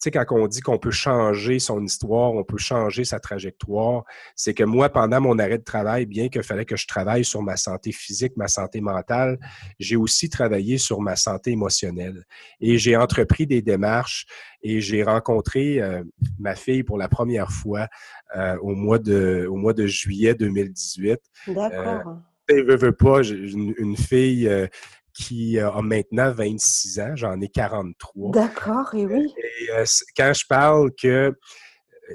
sais, 0.00 0.10
quand 0.10 0.24
on 0.30 0.46
dit 0.46 0.60
qu'on 0.60 0.78
peut 0.78 0.90
changer 0.90 1.58
son 1.58 1.82
histoire, 1.82 2.32
on 2.32 2.44
peut 2.44 2.58
changer 2.58 3.04
sa 3.04 3.20
trajectoire, 3.20 4.04
c'est 4.34 4.54
que 4.54 4.64
moi, 4.64 4.88
pendant 4.88 5.20
mon 5.20 5.38
arrêt 5.38 5.58
de 5.58 5.64
travail, 5.64 6.06
bien 6.06 6.28
qu'il 6.28 6.42
fallait 6.42 6.64
que 6.64 6.76
je 6.76 6.86
travaille 6.86 7.24
sur 7.24 7.42
ma 7.42 7.56
santé 7.56 7.92
physique, 7.92 8.36
ma 8.36 8.48
santé 8.48 8.80
mentale, 8.80 9.38
j'ai 9.78 9.96
aussi 9.96 10.28
travaillé 10.28 10.78
sur 10.78 11.00
ma 11.00 11.16
santé 11.16 11.52
émotionnelle. 11.52 12.24
Et 12.60 12.78
j'ai 12.78 12.96
entrepris 12.96 13.46
des 13.46 13.62
démarches 13.62 14.26
et 14.62 14.80
j'ai 14.80 15.02
rencontré 15.02 15.80
euh, 15.80 16.02
ma 16.38 16.54
fille 16.54 16.82
pour 16.82 16.98
la 16.98 17.08
première 17.08 17.50
fois 17.50 17.88
euh, 18.36 18.56
au, 18.62 18.74
mois 18.74 18.98
de, 18.98 19.46
au 19.50 19.56
mois 19.56 19.72
de 19.72 19.86
juillet 19.86 20.34
2018. 20.34 21.18
D'accord. 21.48 22.16
Euh, 22.50 22.62
veux, 22.62 22.76
veux 22.76 22.92
pas, 22.92 23.22
une, 23.22 23.74
une 23.78 23.96
fille 23.96 24.48
euh, 24.48 24.66
qui 25.14 25.58
euh, 25.58 25.70
a 25.70 25.82
maintenant 25.82 26.32
26 26.32 27.00
ans, 27.00 27.16
j'en 27.16 27.40
ai 27.40 27.48
43. 27.48 28.32
D'accord, 28.32 28.94
et 28.94 29.06
oui. 29.06 29.32
Et 29.60 29.70
euh, 29.70 29.84
quand 30.16 30.32
je 30.32 30.44
parle 30.46 30.90
que, 30.94 31.06
euh, 31.08 31.32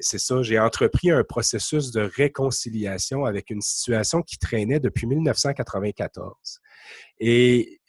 c'est 0.01 0.19
ça, 0.19 0.41
j'ai 0.41 0.59
entrepris 0.59 1.11
un 1.11 1.23
processus 1.23 1.91
de 1.91 2.01
réconciliation 2.01 3.25
avec 3.25 3.49
une 3.49 3.61
situation 3.61 4.21
qui 4.21 4.37
traînait 4.37 4.79
depuis 4.79 5.07
1994. 5.07 6.59
Et 7.19 7.79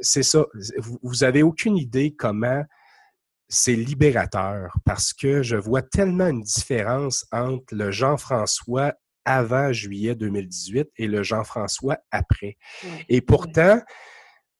c'est 0.00 0.22
ça, 0.22 0.46
vous 1.02 1.22
avez 1.22 1.42
aucune 1.42 1.76
idée 1.76 2.14
comment 2.16 2.64
c'est 3.50 3.74
libérateur 3.74 4.76
parce 4.86 5.12
que 5.12 5.42
je 5.42 5.56
vois 5.56 5.82
tellement 5.82 6.28
une 6.28 6.42
différence 6.42 7.26
entre 7.32 7.74
le 7.74 7.90
Jean-François 7.90 8.94
avant 9.24 9.72
juillet 9.72 10.14
2018 10.14 10.88
et 10.96 11.06
le 11.06 11.22
Jean-François 11.22 11.98
après. 12.10 12.56
Et 13.08 13.20
pourtant, 13.20 13.80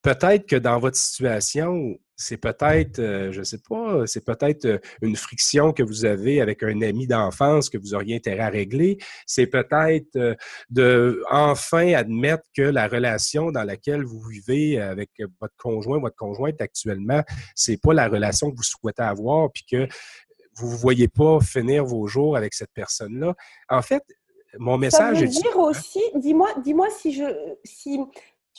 peut-être 0.03 0.47
que 0.47 0.57
dans 0.57 0.79
votre 0.79 0.97
situation, 0.97 1.99
c'est 2.21 2.37
peut-être, 2.37 2.99
euh, 2.99 3.33
je 3.33 3.39
ne 3.39 3.45
sais 3.45 3.61
pas, 3.67 4.07
c'est 4.07 4.25
peut-être 4.25 4.67
euh, 4.67 4.79
une 5.01 5.17
friction 5.17 5.73
que 5.73 5.83
vous 5.83 6.05
avez 6.05 6.43
avec 6.43 6.63
un 6.63 6.83
ami 6.83 7.07
d'enfance 7.07 7.71
que 7.71 7.79
vous 7.79 7.95
auriez 7.95 8.17
intérêt 8.17 8.43
à 8.43 8.51
régler. 8.51 8.99
C'est 9.27 9.47
peut-être 9.47 10.17
euh, 10.17 10.35
de 10.69 11.23
enfin 11.31 11.95
admettre 11.95 12.45
que 12.55 12.63
la 12.63 12.89
relation 12.89 13.51
dans 13.51 13.65
laquelle 13.65 14.05
vous 14.05 14.21
vivez 14.21 14.79
avec 14.79 15.11
votre 15.41 15.55
conjoint, 15.57 15.99
votre 15.99 16.17
conjointe 16.17 16.61
actuellement, 16.61 17.23
c'est 17.55 17.81
pas 17.81 17.95
la 17.95 18.09
relation 18.09 18.51
que 18.51 18.57
vous 18.57 18.63
souhaitez 18.63 19.03
avoir, 19.03 19.51
puis 19.51 19.65
que 19.71 19.89
vous 20.57 20.73
ne 20.73 20.77
voyez 20.77 21.09
pas 21.09 21.41
finir 21.41 21.87
vos 21.87 22.07
jours 22.07 22.37
avec 22.37 22.53
cette 22.53 22.73
personne-là. 22.75 23.35
En 23.71 23.81
fait, 23.81 24.03
mon 24.59 24.77
message. 24.77 25.19
Ça 25.19 25.25
veut 25.25 25.29
dire 25.29 25.57
aussi, 25.57 26.03
dis-moi, 26.17 26.49
dis-moi 26.63 26.89
si 26.91 27.13
je, 27.15 27.25
si 27.65 27.99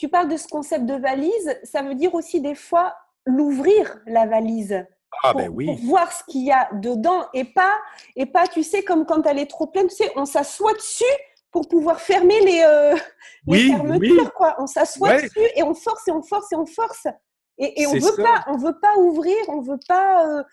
tu 0.01 0.09
parles 0.09 0.29
de 0.29 0.37
ce 0.37 0.47
concept 0.47 0.87
de 0.87 0.95
valise, 0.95 1.59
ça 1.61 1.83
veut 1.83 1.93
dire 1.93 2.15
aussi 2.15 2.41
des 2.41 2.55
fois 2.55 2.95
l'ouvrir 3.27 3.99
la 4.07 4.25
valise. 4.25 4.83
Ah, 5.21 5.31
ben 5.35 5.47
oui. 5.49 5.67
pour, 5.67 5.75
voir 5.75 6.11
ce 6.11 6.23
qu'il 6.23 6.43
y 6.43 6.51
a 6.51 6.69
dedans 6.73 7.27
et 7.35 7.43
pas, 7.43 7.75
et 8.15 8.25
pas, 8.25 8.47
tu 8.47 8.63
sais, 8.63 8.81
comme 8.81 9.05
quand 9.05 9.27
elle 9.27 9.37
est 9.37 9.45
trop 9.45 9.67
pleine, 9.67 9.87
tu 9.89 9.97
sais, 9.97 10.11
on 10.15 10.25
s'assoit 10.25 10.73
dessus 10.73 11.03
pour 11.51 11.67
pouvoir 11.67 12.01
fermer 12.01 12.39
les, 12.39 12.63
euh, 12.65 12.95
les 13.47 13.67
fermetures, 13.67 14.33
quoi. 14.33 14.55
On 14.57 14.65
s'assoit 14.65 15.21
dessus 15.21 15.47
et 15.55 15.61
on 15.61 15.75
force 15.75 16.07
et 16.07 16.11
on 16.11 16.23
force 16.23 16.51
et 16.51 16.55
on 16.55 16.65
force. 16.65 17.05
Et, 17.59 17.83
et 17.83 17.85
on 17.85 17.93
veut 17.93 18.23
pas, 18.23 18.43
on 18.47 18.57
veut 18.57 18.79
pas 18.81 18.97
ouvrir, 18.97 19.37
on 19.49 19.61
veut 19.61 19.79
pas 19.87 20.27
euh, 20.27 20.43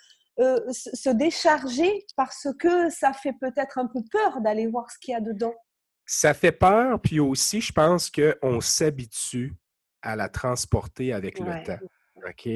euh, 0.41 0.61
se 0.73 1.09
décharger 1.09 2.05
parce 2.17 2.49
que 2.59 2.91
ça 2.91 3.15
fait 3.15 3.33
peut-être 3.41 3.79
un 3.79 3.87
peu 3.87 4.01
peur 4.13 4.43
d'aller 4.43 4.67
voir 4.67 4.91
ce 4.91 4.99
qu'il 4.99 5.13
y 5.13 5.17
a 5.17 5.23
dedans 5.23 5.55
ça 6.09 6.33
fait 6.33 6.53
peur, 6.53 6.99
puis 7.01 7.21
aussi, 7.21 7.61
je 7.61 7.71
pense 7.71 8.11
qu'on 8.11 8.63
s'habitue 8.63 9.55
à 10.01 10.17
la 10.17 10.31
transporter 10.31 11.13
avec 11.13 11.39
le 11.39 11.63
temps. 11.65 11.79
OK? 12.27 12.47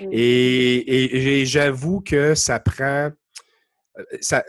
Et, 0.00 1.44
j'avoue 1.46 2.00
que 2.00 2.34
ça 2.34 2.58
prend. 2.58 3.10
Euh, 3.98 4.02
ça, 4.20 4.42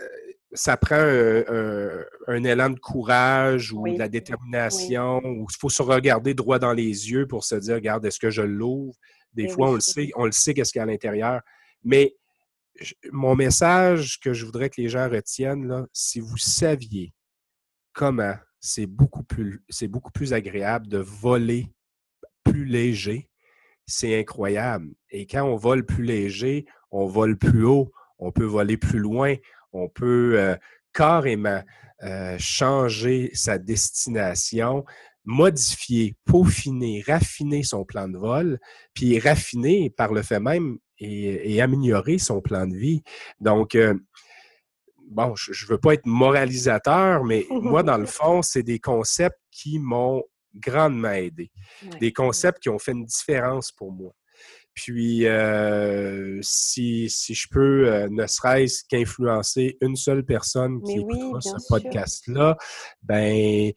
ça 0.52 0.78
prend 0.78 0.96
un, 0.96 2.44
élan 2.44 2.70
de 2.70 2.78
courage 2.78 3.72
ou 3.72 3.86
de 3.86 3.98
la 3.98 4.08
détermination, 4.08 5.18
ou 5.22 5.46
il 5.50 5.56
faut 5.60 5.68
se 5.68 5.82
regarder 5.82 6.32
droit 6.32 6.58
dans 6.58 6.72
les 6.72 7.10
yeux 7.10 7.26
pour 7.26 7.44
se 7.44 7.56
dire, 7.56 7.74
regarde, 7.74 8.06
est-ce 8.06 8.18
que 8.18 8.30
je 8.30 8.40
l'ouvre? 8.40 8.94
Des 9.34 9.44
eh 9.44 9.48
fois, 9.50 9.68
on 9.68 9.74
le 9.74 9.80
sait, 9.80 10.10
on 10.16 10.24
le 10.24 10.32
sait 10.32 10.54
qu'est-ce 10.54 10.72
qu'il 10.72 10.78
y 10.78 10.80
a 10.80 10.84
à 10.84 10.86
l'intérieur. 10.86 11.42
Mais 11.84 12.16
mon 13.12 13.34
message 13.36 14.18
que 14.18 14.32
je 14.32 14.46
voudrais 14.46 14.70
que 14.70 14.80
les 14.80 14.88
gens 14.88 15.10
retiennent, 15.10 15.68
là, 15.68 15.84
si 15.92 16.20
vous 16.20 16.38
saviez 16.38 17.12
comment 17.92 18.36
c'est 18.66 18.86
beaucoup 18.86 19.22
plus 19.22 19.62
beaucoup 19.88 20.10
plus 20.10 20.32
agréable 20.32 20.88
de 20.88 20.98
voler 20.98 21.72
plus 22.44 22.64
léger. 22.64 23.28
C'est 23.86 24.18
incroyable. 24.18 24.88
Et 25.10 25.26
quand 25.26 25.44
on 25.44 25.56
vole 25.56 25.86
plus 25.86 26.04
léger, 26.04 26.66
on 26.90 27.06
vole 27.06 27.38
plus 27.38 27.64
haut, 27.64 27.92
on 28.18 28.32
peut 28.32 28.44
voler 28.44 28.76
plus 28.76 28.98
loin, 28.98 29.36
on 29.72 29.88
peut 29.88 30.38
euh, 30.38 30.56
carrément 30.92 31.62
euh, 32.02 32.36
changer 32.38 33.30
sa 33.32 33.58
destination, 33.58 34.84
modifier, 35.24 36.16
peaufiner, 36.24 37.04
raffiner 37.06 37.62
son 37.62 37.84
plan 37.84 38.08
de 38.08 38.18
vol, 38.18 38.58
puis 38.94 39.18
raffiner 39.20 39.90
par 39.90 40.12
le 40.12 40.22
fait 40.22 40.40
même 40.40 40.78
et, 40.98 41.60
améliorer 41.60 42.18
son 42.18 42.40
plan 42.40 42.66
de 42.66 42.76
vie. 42.76 43.02
Donc, 43.40 43.74
euh, 43.74 43.94
bon, 45.06 45.34
je 45.36 45.64
ne 45.64 45.70
veux 45.70 45.78
pas 45.78 45.94
être 45.94 46.06
moralisateur, 46.06 47.24
mais 47.24 47.46
moi, 47.50 47.82
dans 47.82 47.98
le 47.98 48.06
fond, 48.06 48.42
c'est 48.42 48.62
des 48.62 48.78
concepts 48.78 49.38
qui 49.50 49.78
m'ont 49.78 50.22
grandement 50.54 51.12
aidé. 51.12 51.50
Des 52.00 52.12
concepts 52.12 52.62
qui 52.62 52.68
ont 52.68 52.78
fait 52.78 52.92
une 52.92 53.04
différence 53.04 53.72
pour 53.72 53.92
moi. 53.92 54.12
Puis, 54.74 55.26
euh, 55.26 56.38
si, 56.42 57.08
si, 57.08 57.34
je 57.34 57.48
peux, 57.50 57.90
euh, 57.90 58.08
ne 58.10 58.26
serait-ce 58.26 58.84
qu'influencer 58.88 59.78
une 59.80 59.96
seule 59.96 60.22
personne 60.22 60.82
qui 60.82 60.98
écoutera 60.98 61.40
ce 61.40 61.56
podcast-là, 61.68 62.58
ben 63.02 63.72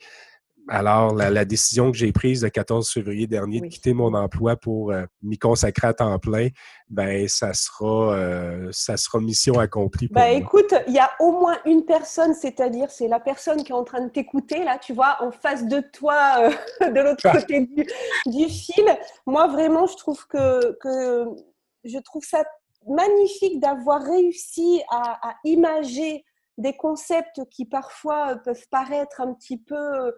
alors, 0.69 1.13
la, 1.13 1.45
décision 1.45 1.91
que 1.91 1.97
j'ai 1.97 2.11
prise 2.11 2.43
le 2.43 2.49
14 2.49 2.89
février 2.89 3.27
dernier 3.27 3.61
de 3.61 3.67
quitter 3.67 3.93
mon 3.93 4.13
emploi 4.13 4.55
pour 4.55 4.91
euh, 4.91 5.05
m'y 5.23 5.37
consacrer 5.37 5.87
à 5.87 5.93
temps 5.93 6.19
plein, 6.19 6.49
ben 6.89 7.27
ça 7.27 7.53
sera, 7.53 8.15
euh, 8.15 8.69
ça 8.71 8.95
sera 8.97 9.19
mission 9.19 9.59
accomplie. 9.59 10.07
Pour 10.07 10.15
ben, 10.15 10.37
écoute, 10.37 10.73
il 10.87 10.93
y 10.93 10.99
a 10.99 11.09
au 11.19 11.31
moins 11.31 11.57
une 11.65 11.85
personne, 11.85 12.33
c'est-à-dire 12.33 12.91
c'est 12.91 13.07
la 13.07 13.19
personne 13.19 13.63
qui 13.63 13.71
est 13.71 13.75
en 13.75 13.83
train 13.83 14.01
de 14.01 14.09
t'écouter 14.09 14.63
là, 14.63 14.77
tu 14.77 14.93
vois, 14.93 15.17
en 15.21 15.31
face 15.31 15.65
de 15.65 15.81
toi, 15.93 16.51
euh, 16.81 16.89
de 16.91 16.99
l'autre 16.99 17.31
côté 17.31 17.67
du, 18.25 18.49
fil. 18.49 18.85
Moi, 19.25 19.47
vraiment, 19.47 19.87
je 19.87 19.97
trouve 19.97 20.27
que, 20.27 20.77
que 20.79 21.25
je 21.83 21.97
trouve 21.99 22.23
ça 22.23 22.43
magnifique 22.87 23.59
d'avoir 23.59 24.03
réussi 24.03 24.81
à, 24.89 25.29
à 25.29 25.35
imager 25.43 26.23
des 26.57 26.75
concepts 26.75 27.41
qui 27.49 27.65
parfois 27.65 28.35
peuvent 28.37 28.67
paraître 28.69 29.21
un 29.21 29.33
petit 29.33 29.57
peu 29.57 30.13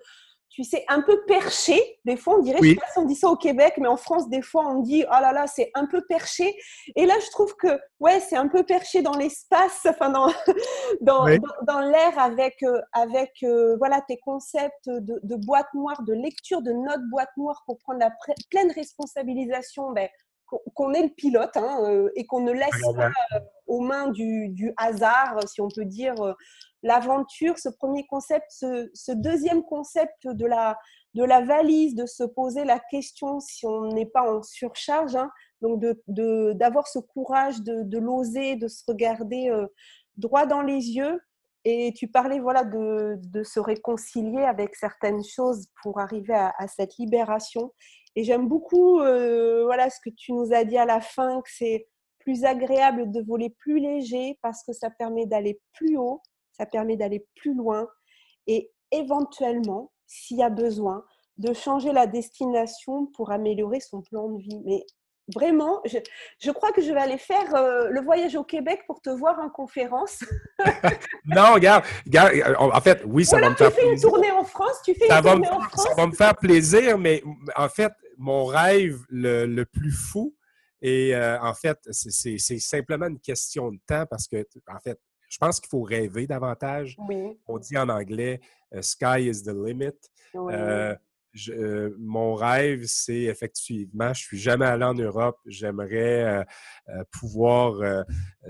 tu 0.51 0.65
sais, 0.65 0.83
un 0.89 1.01
peu 1.01 1.23
perché. 1.25 1.79
Des 2.03 2.17
fois, 2.17 2.35
on 2.35 2.41
dirait, 2.41 2.59
je 2.61 2.69
sais 2.69 2.75
pas 2.75 2.91
si 2.91 2.99
on 2.99 3.05
dit 3.05 3.15
ça 3.15 3.29
au 3.29 3.37
Québec, 3.37 3.75
mais 3.77 3.87
en 3.87 3.95
France, 3.95 4.29
des 4.29 4.41
fois, 4.41 4.67
on 4.67 4.79
dit, 4.81 5.05
oh 5.07 5.21
là 5.21 5.31
là, 5.31 5.47
c'est 5.47 5.71
un 5.75 5.85
peu 5.85 6.01
perché. 6.07 6.53
Et 6.97 7.05
là, 7.05 7.13
je 7.25 7.31
trouve 7.31 7.55
que, 7.55 7.79
ouais, 8.01 8.19
c'est 8.19 8.35
un 8.35 8.49
peu 8.49 8.63
perché 8.63 9.01
dans 9.01 9.15
l'espace, 9.15 9.85
enfin, 9.87 10.09
dans, 10.09 10.27
dans, 11.01 11.25
dans, 11.65 11.79
l'air 11.79 12.19
avec, 12.19 12.63
euh, 12.63 12.81
avec 12.91 13.31
euh, 13.43 13.77
voilà, 13.77 14.01
tes 14.01 14.17
concepts 14.17 14.89
de, 14.89 15.21
de, 15.23 15.35
boîte 15.37 15.73
noire, 15.73 16.03
de 16.03 16.13
lecture 16.13 16.61
de 16.61 16.73
notes 16.73 17.09
boîte 17.09 17.31
noire 17.37 17.63
pour 17.65 17.77
prendre 17.77 17.99
la 17.99 18.11
pleine 18.49 18.71
responsabilisation, 18.71 19.91
ben, 19.91 20.09
qu'on 20.73 20.93
est 20.93 21.03
le 21.03 21.13
pilote 21.15 21.55
hein, 21.55 21.79
euh, 21.85 22.09
et 22.17 22.25
qu'on 22.25 22.41
ne 22.41 22.51
laisse 22.51 22.81
pas 22.93 23.09
aux 23.67 23.79
mains 23.79 24.09
du, 24.09 24.49
du, 24.49 24.73
hasard, 24.75 25.47
si 25.47 25.61
on 25.61 25.69
peut 25.73 25.85
dire, 25.85 26.15
l'aventure, 26.83 27.57
ce 27.57 27.69
premier 27.69 28.05
concept, 28.07 28.45
ce, 28.49 29.11
deuxième 29.11 29.63
concept 29.63 30.27
de 30.27 30.45
la, 30.45 30.77
de 31.13 31.23
la 31.23 31.41
valise, 31.41 31.95
de 31.95 32.05
se 32.05 32.23
poser 32.23 32.63
la 32.63 32.79
question 32.79 33.39
si 33.39 33.65
on 33.65 33.87
n'est 33.87 34.05
pas 34.05 34.31
en 34.31 34.41
surcharge, 34.41 35.15
hein, 35.15 35.29
donc 35.61 35.83
d'avoir 36.07 36.85
de, 36.85 36.89
ce 36.89 36.99
courage 36.99 37.61
de, 37.61 37.97
l'oser, 37.97 38.55
de 38.55 38.67
se 38.67 38.83
regarder 38.87 39.49
euh, 39.49 39.67
droit 40.17 40.45
dans 40.45 40.61
les 40.61 40.91
yeux. 40.91 41.19
Et 41.63 41.93
tu 41.95 42.07
parlais 42.07 42.39
voilà, 42.39 42.63
de, 42.63 43.43
se 43.43 43.59
réconcilier 43.59 44.41
avec 44.41 44.75
certaines 44.75 45.23
choses 45.23 45.67
pour 45.83 45.99
arriver 45.99 46.33
à, 46.33 46.67
cette 46.67 46.97
libération. 46.97 47.71
Et 48.15 48.23
j'aime 48.23 48.47
beaucoup 48.47 48.99
euh, 48.99 49.63
voilà, 49.65 49.91
ce 49.91 49.99
que 50.03 50.09
tu 50.09 50.33
nous 50.33 50.51
as 50.53 50.63
dit 50.63 50.77
à 50.77 50.85
la 50.85 51.01
fin, 51.01 51.41
que 51.41 51.49
c'est 51.51 51.87
plus 52.19 52.45
agréable 52.45 53.11
de 53.11 53.21
voler 53.21 53.49
plus 53.49 53.79
léger 53.79 54.39
parce 54.41 54.63
que 54.63 54.73
ça 54.73 54.89
permet 54.89 55.25
d'aller 55.25 55.59
plus 55.73 55.97
haut 55.97 56.21
ça 56.61 56.67
permet 56.67 56.95
d'aller 56.95 57.25
plus 57.35 57.55
loin 57.55 57.87
et 58.45 58.71
éventuellement, 58.91 59.91
s'il 60.05 60.37
y 60.37 60.43
a 60.43 60.51
besoin, 60.51 61.03
de 61.37 61.53
changer 61.53 61.91
la 61.91 62.05
destination 62.05 63.07
pour 63.15 63.31
améliorer 63.31 63.79
son 63.79 64.03
plan 64.03 64.29
de 64.29 64.37
vie. 64.37 64.61
Mais 64.63 64.85
vraiment, 65.33 65.81
je, 65.85 66.51
crois 66.51 66.71
que 66.71 66.83
je 66.83 66.93
vais 66.93 66.99
aller 66.99 67.17
faire 67.17 67.55
euh, 67.55 67.89
le 67.89 68.01
voyage 68.01 68.35
au 68.35 68.43
Québec 68.43 68.83
pour 68.85 69.01
te 69.01 69.09
voir 69.09 69.39
en 69.39 69.49
conférence. 69.49 70.23
non, 71.25 71.53
regarde, 71.55 71.83
en 72.59 72.81
fait, 72.81 73.01
oui, 73.07 73.25
ça 73.25 73.39
va 73.39 73.49
me 73.49 73.55
faire 73.55 73.71
plaisir. 73.71 73.81
Tu 73.81 73.87
fais 73.87 73.93
une 73.95 74.11
tournée 74.11 74.31
en 74.31 74.43
France, 74.43 74.81
tu 74.85 74.93
fais 74.93 75.07
une 75.09 75.21
tournée 75.23 75.49
en 75.49 75.61
France. 75.61 75.87
Ça 75.87 75.95
va 75.95 76.05
me 76.05 76.13
faire 76.13 76.35
plaisir, 76.35 76.99
mais 76.99 77.23
en 77.55 77.69
fait, 77.69 77.91
mon 78.19 78.45
rêve 78.45 78.99
le, 79.09 79.47
le 79.47 79.65
plus 79.65 79.91
fou, 79.91 80.35
Et 80.83 81.15
en 81.15 81.55
fait, 81.55 81.79
c'est 81.89 82.59
simplement 82.59 83.07
une 83.07 83.19
question 83.19 83.71
de 83.71 83.79
temps 83.87 84.05
parce 84.07 84.27
que, 84.27 84.45
en 84.67 84.79
fait, 84.79 84.99
je 85.31 85.37
pense 85.37 85.59
qu'il 85.61 85.69
faut 85.69 85.81
rêver 85.81 86.27
davantage. 86.27 86.97
On 87.47 87.57
dit 87.57 87.77
en 87.77 87.87
anglais 87.89 88.41
sky 88.81 89.29
is 89.29 89.43
the 89.43 89.53
limit. 89.53 89.97
mon 91.97 92.35
rêve, 92.35 92.83
c'est 92.85 93.23
effectivement, 93.23 94.13
je 94.13 94.21
suis 94.21 94.37
jamais 94.37 94.65
allé 94.65 94.83
en 94.83 94.93
Europe. 94.93 95.37
J'aimerais 95.45 96.45
pouvoir 97.11 98.05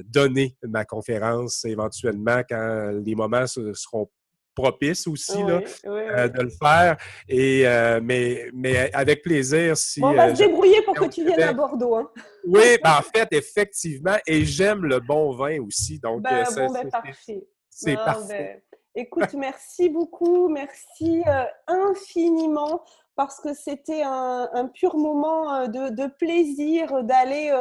donner 0.06 0.58
ma 0.64 0.84
conférence 0.84 1.64
éventuellement 1.66 2.42
quand 2.50 2.92
les 3.06 3.14
moments 3.14 3.46
seront 3.46 4.10
propice 4.56 5.08
aussi 5.08 5.42
euh, 5.42 6.28
de 6.28 6.42
le 6.42 6.50
faire. 6.50 6.98
Et, 7.28 7.66
euh, 7.66 8.00
mais, 8.04 8.50
mais 8.54 8.92
avec 8.94 9.22
plaisir. 9.22 9.78
Si, 9.78 10.02
on 10.04 10.14
va 10.14 10.28
euh, 10.28 10.36
se 10.36 10.40
débrouiller 10.40 10.82
pour 10.84 10.96
que 10.96 11.06
tu 11.06 11.26
viennes 11.26 11.42
à 11.42 11.54
Bordeaux. 11.54 11.96
Hein. 11.96 12.10
Oui, 12.46 12.78
ben, 12.84 12.98
en 13.00 13.02
fait, 13.02 13.28
effectivement. 13.32 14.18
Et 14.26 14.46
j'aime 14.46 14.86
le 14.86 15.00
bon 15.00 15.32
vin 15.32 15.60
aussi. 15.62 16.00
Donc, 16.00 16.22
ben, 16.22 16.46
bon, 16.56 16.72
ben, 16.72 16.90
parfait. 16.90 17.44
C'est 17.70 17.96
parfait. 17.96 18.64
écoute, 18.96 19.34
merci 19.34 19.90
beaucoup. 19.90 20.50
Merci 20.50 21.24
infiniment 21.68 22.84
parce 23.16 23.40
que 23.40 23.54
c'était 23.54 24.04
un, 24.04 24.70
pur 24.74 24.98
moment 24.98 25.68
de, 25.68 26.08
plaisir 26.18 27.04
d'aller 27.04 27.52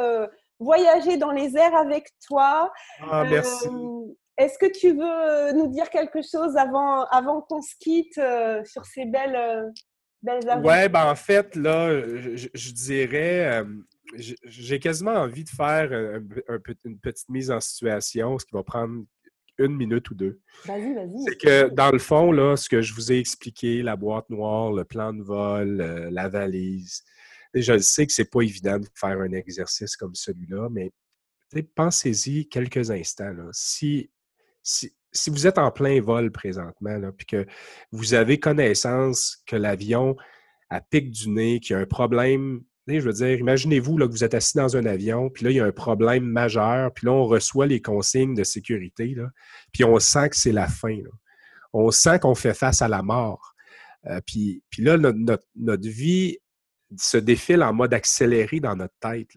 voyager 0.59 1.17
dans 1.17 1.31
les 1.31 1.57
airs 1.57 1.75
avec 1.75 2.09
toi. 2.27 2.71
Ah, 3.09 3.25
merci. 3.29 3.67
Est-ce 4.41 4.57
que 4.57 4.71
tu 4.71 4.93
veux 4.93 5.03
euh, 5.03 5.53
nous 5.53 5.67
dire 5.67 5.89
quelque 5.91 6.21
chose 6.23 6.57
avant, 6.57 7.05
avant 7.05 7.41
qu'on 7.41 7.61
se 7.61 7.75
quitte 7.79 8.17
euh, 8.17 8.63
sur 8.65 8.85
ces 8.85 9.05
belles, 9.05 9.35
euh, 9.35 9.69
belles 10.23 10.49
aventures? 10.49 10.71
Oui, 10.71 10.89
ben 10.89 11.11
en 11.11 11.15
fait, 11.15 11.55
là, 11.55 11.91
je, 12.35 12.71
dirais, 12.71 13.63
j'ai 14.15 14.79
quasiment 14.79 15.13
envie 15.13 15.43
de 15.43 15.49
faire 15.49 15.91
une 15.91 16.99
petite 16.99 17.29
mise 17.29 17.51
en 17.51 17.59
situation, 17.59 18.39
ce 18.39 18.45
qui 18.45 18.53
va 18.53 18.63
prendre 18.63 19.03
une 19.59 19.75
minute 19.75 20.09
ou 20.09 20.15
deux. 20.15 20.39
Vas-y, 20.65 20.95
vas-y. 20.95 21.23
C'est 21.27 21.37
que 21.37 21.69
dans 21.69 21.91
le 21.91 21.99
fond, 21.99 22.31
là, 22.31 22.57
ce 22.57 22.67
que 22.67 22.81
je 22.81 22.95
vous 22.95 23.11
ai 23.11 23.19
expliqué, 23.19 23.83
la 23.83 23.95
boîte 23.95 24.27
noire, 24.31 24.71
le 24.71 24.85
plan 24.85 25.13
de 25.13 25.21
vol, 25.21 25.77
la 26.09 26.29
valise, 26.29 27.03
je 27.53 27.77
sais 27.77 28.07
que 28.07 28.13
c'est 28.13 28.31
pas 28.31 28.41
évident 28.41 28.79
de 28.79 28.87
faire 28.95 29.19
un 29.19 29.33
exercice 29.33 29.95
comme 29.95 30.15
celui-là, 30.15 30.67
mais 30.71 30.91
pensez-y 31.75 32.47
quelques 32.49 32.89
instants. 32.89 33.33
Là. 33.33 33.49
Si 33.51 34.09
si, 34.63 34.93
vous 35.27 35.47
êtes 35.47 35.57
en 35.57 35.71
plein 35.71 36.01
vol 36.01 36.31
présentement, 36.31 36.99
puis 37.17 37.25
que 37.25 37.45
vous 37.91 38.13
avez 38.13 38.39
connaissance 38.39 39.43
que 39.45 39.55
l'avion 39.55 40.15
a 40.69 40.81
pic 40.81 41.11
du 41.11 41.29
nez, 41.29 41.59
qu'il 41.59 41.75
y 41.75 41.79
a 41.79 41.81
un 41.81 41.85
problème, 41.85 42.61
je 42.87 42.99
veux 42.99 43.13
dire, 43.13 43.39
imaginez-vous 43.39 43.97
que 43.97 44.03
vous 44.03 44.23
êtes 44.23 44.33
assis 44.33 44.57
dans 44.57 44.75
un 44.75 44.85
avion, 44.85 45.29
puis 45.29 45.45
là, 45.45 45.51
il 45.51 45.57
y 45.57 45.59
a 45.59 45.65
un 45.65 45.71
problème 45.71 46.25
majeur, 46.25 46.91
puis 46.93 47.05
là, 47.05 47.13
on 47.13 47.25
reçoit 47.25 47.67
les 47.67 47.81
consignes 47.81 48.33
de 48.33 48.43
sécurité, 48.43 49.15
puis 49.71 49.83
on 49.83 49.99
sent 49.99 50.29
que 50.29 50.35
c'est 50.35 50.51
la 50.51 50.67
fin. 50.67 50.97
On 51.73 51.91
sent 51.91 52.19
qu'on 52.19 52.35
fait 52.35 52.53
face 52.53 52.81
à 52.81 52.87
la 52.87 53.01
mort. 53.01 53.53
Euh, 54.07 54.19
puis, 54.25 54.61
là, 54.79 54.97
notre, 54.97 55.87
vie 55.87 56.37
se 56.97 57.17
défile 57.17 57.63
en 57.63 57.73
mode 57.73 57.93
accéléré 57.93 58.59
dans 58.59 58.75
notre 58.75 58.95
tête. 58.99 59.29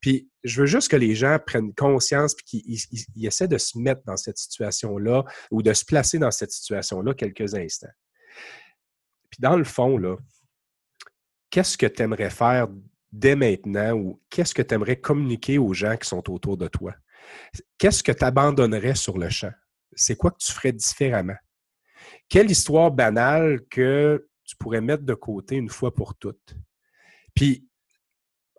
Puis 0.00 0.30
je 0.44 0.60
veux 0.60 0.66
juste 0.66 0.90
que 0.90 0.96
les 0.96 1.14
gens 1.14 1.38
prennent 1.44 1.74
conscience 1.74 2.34
et 2.34 2.42
qu'ils 2.44 3.26
essaient 3.26 3.48
de 3.48 3.58
se 3.58 3.78
mettre 3.78 4.02
dans 4.04 4.16
cette 4.16 4.38
situation-là 4.38 5.24
ou 5.50 5.62
de 5.62 5.72
se 5.72 5.84
placer 5.84 6.18
dans 6.18 6.30
cette 6.30 6.52
situation-là 6.52 7.14
quelques 7.14 7.54
instants. 7.54 7.92
Puis 9.30 9.40
dans 9.40 9.56
le 9.56 9.64
fond, 9.64 9.98
là, 9.98 10.16
qu'est-ce 11.50 11.76
que 11.76 11.86
tu 11.86 12.02
aimerais 12.02 12.30
faire 12.30 12.68
dès 13.12 13.36
maintenant 13.36 13.92
ou 13.92 14.22
qu'est-ce 14.30 14.54
que 14.54 14.62
tu 14.62 14.74
aimerais 14.74 15.00
communiquer 15.00 15.58
aux 15.58 15.72
gens 15.72 15.96
qui 15.96 16.08
sont 16.08 16.30
autour 16.30 16.56
de 16.56 16.68
toi? 16.68 16.94
Qu'est-ce 17.78 18.02
que 18.02 18.12
tu 18.12 18.24
abandonnerais 18.24 18.94
sur 18.94 19.18
le 19.18 19.28
champ? 19.28 19.52
C'est 19.94 20.16
quoi 20.16 20.30
que 20.30 20.38
tu 20.38 20.52
ferais 20.52 20.72
différemment? 20.72 21.36
Quelle 22.28 22.50
histoire 22.50 22.90
banale 22.90 23.60
que 23.70 24.28
tu 24.44 24.56
pourrais 24.56 24.80
mettre 24.80 25.04
de 25.04 25.14
côté 25.14 25.56
une 25.56 25.68
fois 25.68 25.92
pour 25.92 26.14
toutes? 26.16 26.54
Puis 27.34 27.67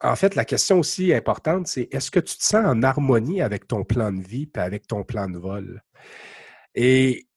en 0.02 0.16
fait, 0.16 0.36
la 0.36 0.46
question 0.46 0.80
aussi 0.80 1.14
importante, 1.14 1.68
c'est 1.68 1.88
est-ce 1.92 2.12
que 2.12 2.20
tu 2.20 2.38
te 2.38 2.44
sens 2.44 2.66
en 2.66 2.84
harmonie 2.84 3.42
avec 3.42 3.68
ton 3.68 3.84
plan 3.84 4.12
de 4.12 4.22
vie 4.22 4.50
et 4.56 4.60
avec 4.60 4.88
ton 4.88 5.04
plan 5.04 5.30
de 5.30 5.38
vol? 5.38 5.84
Et 6.76 7.28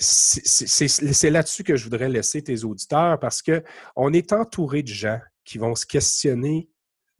c'est 0.00 1.30
là-dessus 1.30 1.64
que 1.64 1.76
je 1.76 1.84
voudrais 1.84 2.08
laisser 2.08 2.42
tes 2.42 2.64
auditeurs 2.64 3.18
parce 3.18 3.42
qu'on 3.42 4.12
est 4.12 4.32
entouré 4.32 4.82
de 4.82 4.88
gens 4.88 5.20
qui 5.44 5.58
vont 5.58 5.74
se 5.74 5.86
questionner 5.86 6.68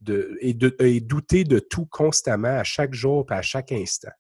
et, 0.09 0.57
et, 0.81 1.01
douter 1.01 1.45
de 1.45 1.59
tout 1.59 1.87
constamment 1.87 2.59
à 2.59 2.65
chaque 2.65 2.95
jour 2.95 3.27
et 3.31 3.35
à 3.35 3.43
chaque 3.43 3.73
instant. 3.73 4.13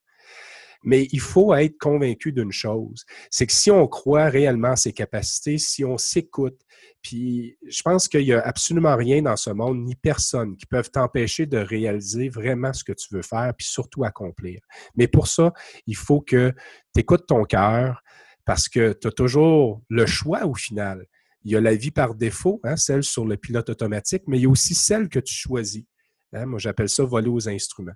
Mais 0.84 1.08
il 1.12 1.20
faut 1.20 1.54
être 1.54 1.76
convaincu 1.78 2.32
d'une 2.32 2.52
chose, 2.52 3.04
c'est 3.30 3.46
que 3.46 3.52
si 3.52 3.70
on 3.70 3.86
croit 3.88 4.28
réellement 4.28 4.72
à 4.72 4.76
ses 4.76 4.92
capacités, 4.92 5.58
si 5.58 5.84
on 5.84 5.98
s'écoute, 5.98 6.60
puis 7.02 7.56
je 7.66 7.82
pense 7.82 8.08
qu'il 8.08 8.24
n'y 8.24 8.32
a 8.32 8.40
absolument 8.40 8.96
rien 8.96 9.22
dans 9.22 9.36
ce 9.36 9.50
monde, 9.50 9.84
ni 9.84 9.94
personne, 9.96 10.56
qui 10.56 10.66
peuvent 10.66 10.90
t'empêcher 10.90 11.46
de 11.46 11.58
réaliser 11.58 12.28
vraiment 12.28 12.72
ce 12.72 12.84
que 12.84 12.92
tu 12.92 13.14
veux 13.14 13.22
faire, 13.22 13.52
puis 13.56 13.66
surtout 13.66 14.04
accomplir. 14.04 14.60
Mais 14.96 15.08
pour 15.08 15.26
ça, 15.26 15.52
il 15.86 15.96
faut 15.96 16.20
que 16.20 16.52
tu 16.94 17.00
écoutes 17.00 17.26
ton 17.26 17.44
cœur, 17.44 18.02
parce 18.48 18.66
que 18.66 18.94
tu 18.94 19.08
as 19.08 19.12
toujours 19.12 19.82
le 19.90 20.06
choix 20.06 20.46
au 20.46 20.54
final. 20.54 21.04
Il 21.44 21.52
y 21.52 21.56
a 21.56 21.60
la 21.60 21.74
vie 21.74 21.90
par 21.90 22.14
défaut, 22.14 22.60
hein, 22.64 22.76
celle 22.76 23.02
sur 23.02 23.26
le 23.26 23.36
pilote 23.36 23.68
automatique, 23.68 24.22
mais 24.26 24.38
il 24.38 24.44
y 24.44 24.46
a 24.46 24.48
aussi 24.48 24.74
celle 24.74 25.10
que 25.10 25.18
tu 25.18 25.34
choisis. 25.34 25.84
Hein. 26.32 26.46
moi, 26.46 26.58
j'appelle 26.58 26.88
ça 26.88 27.04
voler 27.04 27.28
aux 27.28 27.46
instruments. 27.46 27.92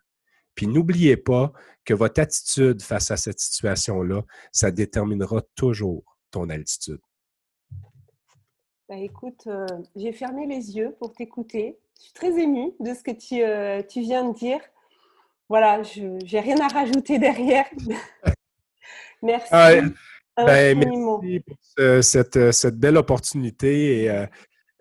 Puis 0.54 0.66
n'oubliez 0.66 1.16
pas 1.16 1.52
que 1.84 1.94
votre 1.94 2.20
attitude 2.20 2.82
face 2.82 3.10
à 3.10 3.16
cette 3.16 3.40
situation-là, 3.40 4.22
ça 4.52 4.70
déterminera 4.70 5.42
toujours 5.54 6.16
ton 6.30 6.48
altitude. 6.48 7.00
Ben, 8.88 8.98
écoute, 8.98 9.44
euh, 9.46 9.66
j'ai 9.96 10.12
fermé 10.12 10.46
les 10.46 10.76
yeux 10.76 10.94
pour 10.98 11.12
t'écouter. 11.14 11.78
Je 11.96 12.04
suis 12.04 12.12
très 12.12 12.38
émue 12.38 12.72
de 12.80 12.92
ce 12.94 13.02
que 13.02 13.12
tu, 13.12 13.42
euh, 13.42 13.82
tu 13.82 14.00
viens 14.00 14.28
de 14.28 14.34
dire. 14.34 14.60
Voilà, 15.48 15.82
je 15.82 16.02
n'ai 16.02 16.40
rien 16.40 16.60
à 16.60 16.68
rajouter 16.68 17.18
derrière. 17.18 17.66
merci. 19.22 19.50
ben, 19.50 20.78
merci 20.78 21.40
pour 21.40 21.56
cette, 22.02 22.52
cette, 22.52 22.76
belle 22.78 22.96
opportunité. 22.96 24.04
Et, 24.04 24.26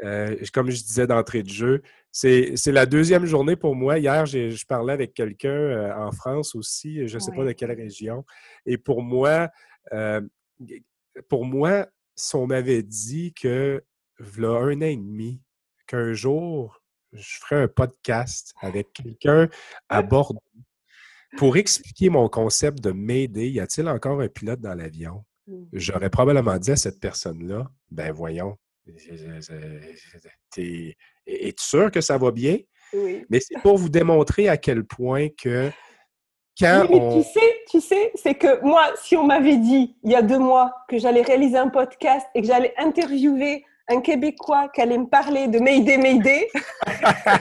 euh, 0.03 0.35
comme 0.53 0.71
je 0.71 0.83
disais 0.83 1.07
d'entrée 1.07 1.43
de 1.43 1.49
jeu, 1.49 1.81
c'est 2.11 2.67
la 2.67 2.85
deuxième 2.85 3.25
journée 3.25 3.55
pour 3.55 3.75
moi. 3.75 3.97
Hier, 3.97 4.25
je 4.25 4.65
parlais 4.65 4.93
avec 4.93 5.13
quelqu'un 5.13 5.49
euh, 5.49 5.95
en 5.95 6.11
France 6.11 6.55
aussi, 6.55 7.07
je 7.07 7.15
ne 7.15 7.19
sais 7.19 7.31
pas 7.31 7.45
de 7.45 7.51
quelle 7.53 7.71
région. 7.71 8.25
Et 8.65 8.77
pour 8.77 9.01
moi, 9.01 9.49
euh, 9.93 10.21
pour 11.29 11.45
moi, 11.45 11.87
si 12.15 12.35
on 12.35 12.47
m'avait 12.47 12.83
dit 12.83 13.33
que, 13.33 13.83
voilà 14.19 14.59
un 14.59 14.77
an 14.77 14.81
et 14.81 14.97
demi, 14.97 15.41
qu'un 15.87 16.13
jour, 16.13 16.81
je 17.13 17.39
ferais 17.39 17.63
un 17.63 17.67
podcast 17.67 18.53
avec 18.61 18.93
quelqu'un 18.93 19.49
à 19.89 20.01
Bordeaux 20.01 20.39
pour 21.37 21.57
expliquer 21.57 22.09
mon 22.09 22.27
concept 22.27 22.81
de 22.81 22.91
m'aider, 22.91 23.49
y 23.49 23.59
a-t-il 23.59 23.87
encore 23.87 24.21
un 24.21 24.27
pilote 24.27 24.59
dans 24.59 24.75
l'avion? 24.75 25.23
Mmh. 25.47 25.63
J'aurais 25.73 26.09
probablement 26.09 26.57
dit 26.57 26.71
à 26.71 26.75
cette 26.75 26.99
personne-là, 26.99 27.71
ben 27.89 28.11
voyons, 28.11 28.57
es-tu 31.25 31.63
sûr 31.63 31.91
que 31.91 32.01
ça 32.01 32.17
va 32.17 32.31
bien? 32.31 32.57
Oui. 32.93 33.25
Mais 33.29 33.39
c'est 33.39 33.59
pour 33.61 33.77
vous 33.77 33.89
démontrer 33.89 34.49
à 34.49 34.57
quel 34.57 34.83
point 34.85 35.29
que 35.29 35.71
quand 36.59 36.87
Tu 36.87 37.23
sais, 37.23 37.61
tu 37.69 37.81
sais, 37.81 38.11
c'est 38.15 38.35
que 38.35 38.61
moi, 38.63 38.91
si 39.01 39.15
on 39.15 39.25
m'avait 39.25 39.57
dit 39.57 39.95
il 40.03 40.11
y 40.11 40.15
a 40.15 40.21
deux 40.21 40.39
mois 40.39 40.73
que 40.89 40.97
j'allais 40.97 41.21
réaliser 41.21 41.57
un 41.57 41.69
podcast 41.69 42.27
et 42.35 42.41
que 42.41 42.47
j'allais 42.47 42.73
interviewer 42.77 43.65
un 43.87 44.01
Québécois 44.01 44.69
qui 44.69 44.81
allait 44.81 44.97
me 44.97 45.07
parler 45.07 45.47
de 45.47 45.59
Mayday, 45.59 45.97
Mayday. 45.97 46.49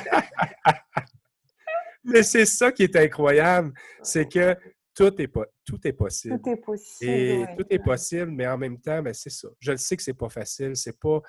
Mais 2.04 2.22
c'est 2.22 2.46
ça 2.46 2.72
qui 2.72 2.84
est 2.84 2.96
incroyable, 2.96 3.72
c'est 4.02 4.26
que 4.26 4.56
tout 4.94 5.20
est, 5.20 5.30
tout 5.64 5.78
est 5.84 5.92
possible. 5.92 6.40
Tout 6.40 6.50
est 6.50 6.56
possible. 6.56 7.10
Et 7.10 7.44
tout 7.56 7.66
est 7.68 7.78
possible, 7.78 8.30
mais 8.30 8.46
en 8.46 8.58
même 8.58 8.80
temps, 8.80 9.02
ben, 9.02 9.14
c'est 9.14 9.30
ça. 9.30 9.48
Je 9.58 9.72
le 9.72 9.76
sais 9.76 9.96
que 9.96 10.02
c'est 10.02 10.14
pas 10.14 10.28
facile, 10.28 10.76
c'est 10.76 10.98
pas, 10.98 11.20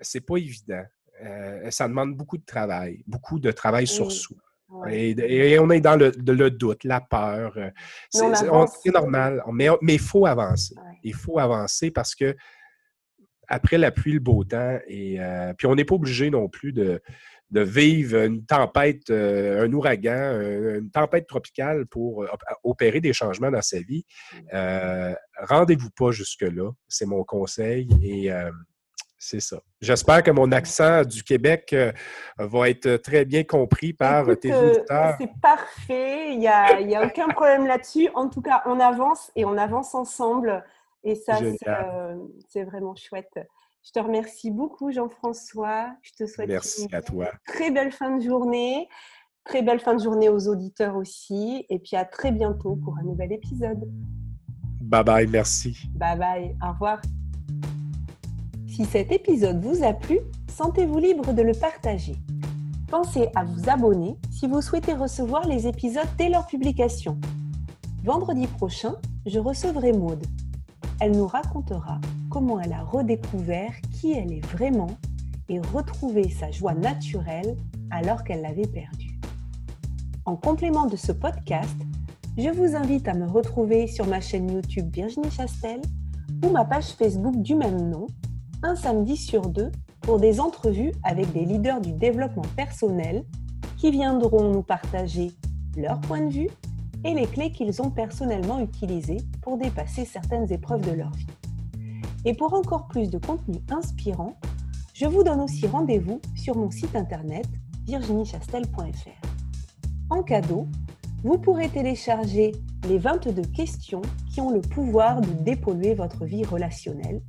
c'est 0.00 0.20
pas 0.20 0.36
évident. 0.36 0.84
Euh, 1.24 1.70
ça 1.70 1.88
demande 1.88 2.16
beaucoup 2.16 2.36
de 2.36 2.44
travail, 2.44 3.02
beaucoup 3.06 3.38
de 3.38 3.50
travail 3.50 3.86
sur 3.86 4.12
soi. 4.12 4.36
Et, 4.90 5.58
on 5.60 5.70
est 5.70 5.80
dans 5.80 5.96
le, 5.96 6.50
doute, 6.50 6.84
la 6.84 7.00
peur. 7.00 7.56
Euh, 7.56 7.70
c'est 8.10 8.92
normal, 8.92 9.42
mais 9.52 9.94
il 9.94 10.00
faut 10.00 10.26
avancer. 10.26 10.74
Il 11.02 11.14
faut 11.14 11.38
avancer 11.38 11.90
parce 11.90 12.14
que 12.14 12.36
après 13.48 13.78
la 13.78 13.92
pluie, 13.92 14.14
le 14.14 14.20
beau 14.20 14.42
temps, 14.42 14.78
et 14.88 15.20
euh, 15.20 15.54
puis 15.56 15.68
on 15.68 15.76
n'est 15.76 15.84
pas 15.84 15.94
obligé 15.94 16.30
non 16.30 16.48
plus 16.48 16.72
de, 16.72 17.00
de 17.52 17.60
vivre 17.60 18.24
une 18.24 18.44
tempête, 18.44 19.08
un 19.08 19.72
ouragan, 19.72 20.40
une 20.80 20.90
tempête 20.90 21.28
tropicale 21.28 21.86
pour 21.86 22.26
opérer 22.64 23.00
des 23.00 23.12
changements 23.12 23.52
dans 23.52 23.62
sa 23.62 23.78
vie. 23.78 24.04
Mmh. 24.52 25.14
Rendez-vous 25.42 25.90
pas 25.90 26.10
jusque-là, 26.10 26.72
c'est 26.88 27.06
mon 27.06 27.22
conseil. 27.22 27.88
Et 28.02 28.32
c'est 29.26 29.40
ça. 29.40 29.60
J'espère 29.80 30.22
que 30.22 30.30
mon 30.30 30.52
accent 30.52 31.02
du 31.04 31.24
Québec 31.24 31.70
euh, 31.72 31.92
va 32.38 32.70
être 32.70 32.96
très 32.98 33.24
bien 33.24 33.42
compris 33.42 33.92
par 33.92 34.24
tes 34.38 34.52
euh, 34.52 34.70
auditeurs. 34.70 35.16
C'est 35.18 35.30
parfait, 35.42 36.32
il 36.32 36.38
n'y 36.38 36.48
a, 36.48 36.80
y 36.80 36.94
a 36.94 37.04
aucun 37.04 37.28
problème 37.28 37.66
là-dessus. 37.66 38.08
En 38.14 38.28
tout 38.28 38.40
cas, 38.40 38.62
on 38.66 38.78
avance 38.78 39.32
et 39.34 39.44
on 39.44 39.56
avance 39.58 39.94
ensemble. 39.94 40.64
Et 41.02 41.16
ça, 41.16 41.38
euh, 41.40 42.16
c'est 42.48 42.62
vraiment 42.62 42.94
chouette. 42.94 43.38
Je 43.84 43.92
te 43.92 43.98
remercie 43.98 44.50
beaucoup, 44.50 44.92
Jean-François. 44.92 45.90
Je 46.02 46.12
te 46.12 46.26
souhaite 46.26 46.48
Merci 46.48 46.88
à 46.92 47.02
toi. 47.02 47.30
très 47.46 47.70
belle 47.70 47.92
fin 47.92 48.16
de 48.16 48.22
journée. 48.22 48.88
Très 49.44 49.62
belle 49.62 49.80
fin 49.80 49.94
de 49.94 50.02
journée 50.02 50.28
aux 50.28 50.48
auditeurs 50.48 50.96
aussi. 50.96 51.66
Et 51.68 51.78
puis 51.78 51.96
à 51.96 52.04
très 52.04 52.32
bientôt 52.32 52.76
pour 52.76 52.96
un 52.98 53.02
nouvel 53.02 53.32
épisode. 53.32 53.88
Bye 54.80 55.04
bye, 55.04 55.26
merci. 55.26 55.76
Bye 55.94 56.18
bye, 56.18 56.56
au 56.62 56.72
revoir. 56.72 57.00
Si 58.76 58.84
cet 58.84 59.10
épisode 59.10 59.64
vous 59.64 59.82
a 59.84 59.94
plu, 59.94 60.18
sentez-vous 60.54 60.98
libre 60.98 61.32
de 61.32 61.40
le 61.40 61.54
partager. 61.54 62.14
Pensez 62.88 63.30
à 63.34 63.42
vous 63.42 63.70
abonner 63.70 64.18
si 64.30 64.46
vous 64.46 64.60
souhaitez 64.60 64.92
recevoir 64.92 65.48
les 65.48 65.66
épisodes 65.66 66.04
dès 66.18 66.28
leur 66.28 66.46
publication. 66.46 67.18
Vendredi 68.04 68.46
prochain, 68.46 68.96
je 69.24 69.38
recevrai 69.38 69.94
Maude. 69.94 70.26
Elle 71.00 71.12
nous 71.12 71.26
racontera 71.26 72.02
comment 72.28 72.60
elle 72.60 72.74
a 72.74 72.82
redécouvert 72.82 73.72
qui 73.94 74.12
elle 74.12 74.30
est 74.30 74.44
vraiment 74.44 74.90
et 75.48 75.58
retrouvé 75.58 76.28
sa 76.28 76.50
joie 76.50 76.74
naturelle 76.74 77.56
alors 77.90 78.24
qu'elle 78.24 78.42
l'avait 78.42 78.68
perdue. 78.68 79.18
En 80.26 80.36
complément 80.36 80.84
de 80.84 80.96
ce 80.96 81.12
podcast, 81.12 81.78
je 82.36 82.50
vous 82.50 82.76
invite 82.76 83.08
à 83.08 83.14
me 83.14 83.26
retrouver 83.26 83.86
sur 83.86 84.06
ma 84.06 84.20
chaîne 84.20 84.52
YouTube 84.52 84.90
Virginie 84.92 85.30
Chastel 85.30 85.80
ou 86.44 86.50
ma 86.50 86.66
page 86.66 86.88
Facebook 86.88 87.40
du 87.40 87.54
même 87.54 87.88
nom 87.88 88.06
un 88.62 88.76
samedi 88.76 89.16
sur 89.16 89.48
deux 89.48 89.70
pour 90.00 90.18
des 90.18 90.40
entrevues 90.40 90.92
avec 91.02 91.32
des 91.32 91.44
leaders 91.44 91.80
du 91.80 91.92
développement 91.92 92.46
personnel 92.56 93.24
qui 93.76 93.90
viendront 93.90 94.52
nous 94.52 94.62
partager 94.62 95.32
leur 95.76 96.00
point 96.00 96.26
de 96.26 96.32
vue 96.32 96.50
et 97.04 97.14
les 97.14 97.26
clés 97.26 97.52
qu'ils 97.52 97.82
ont 97.82 97.90
personnellement 97.90 98.60
utilisées 98.60 99.18
pour 99.42 99.58
dépasser 99.58 100.04
certaines 100.04 100.50
épreuves 100.52 100.88
de 100.88 100.92
leur 100.92 101.10
vie. 101.12 101.26
Et 102.24 102.34
pour 102.34 102.54
encore 102.54 102.88
plus 102.88 103.10
de 103.10 103.18
contenu 103.18 103.60
inspirant, 103.70 104.36
je 104.94 105.06
vous 105.06 105.22
donne 105.22 105.40
aussi 105.40 105.66
rendez-vous 105.66 106.20
sur 106.34 106.56
mon 106.56 106.70
site 106.70 106.96
internet 106.96 107.46
virginiechastel.fr. 107.84 109.26
En 110.10 110.22
cadeau, 110.22 110.66
vous 111.22 111.38
pourrez 111.38 111.68
télécharger 111.68 112.52
les 112.88 112.98
22 112.98 113.42
questions 113.42 114.02
qui 114.32 114.40
ont 114.40 114.50
le 114.50 114.60
pouvoir 114.60 115.20
de 115.20 115.30
dépolluer 115.42 115.94
votre 115.94 116.24
vie 116.24 116.44
relationnelle 116.44 117.20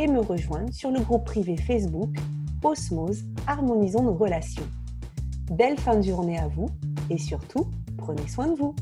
et 0.00 0.06
me 0.06 0.20
rejoindre 0.20 0.72
sur 0.72 0.90
le 0.90 1.00
groupe 1.00 1.26
privé 1.26 1.58
Facebook 1.58 2.08
Osmose 2.64 3.22
Harmonisons 3.46 4.02
nos 4.02 4.14
relations. 4.14 4.66
Belle 5.50 5.78
fin 5.78 5.96
de 5.96 6.02
journée 6.02 6.38
à 6.38 6.48
vous 6.48 6.70
et 7.10 7.18
surtout, 7.18 7.70
prenez 7.98 8.26
soin 8.26 8.46
de 8.46 8.54
vous. 8.56 8.74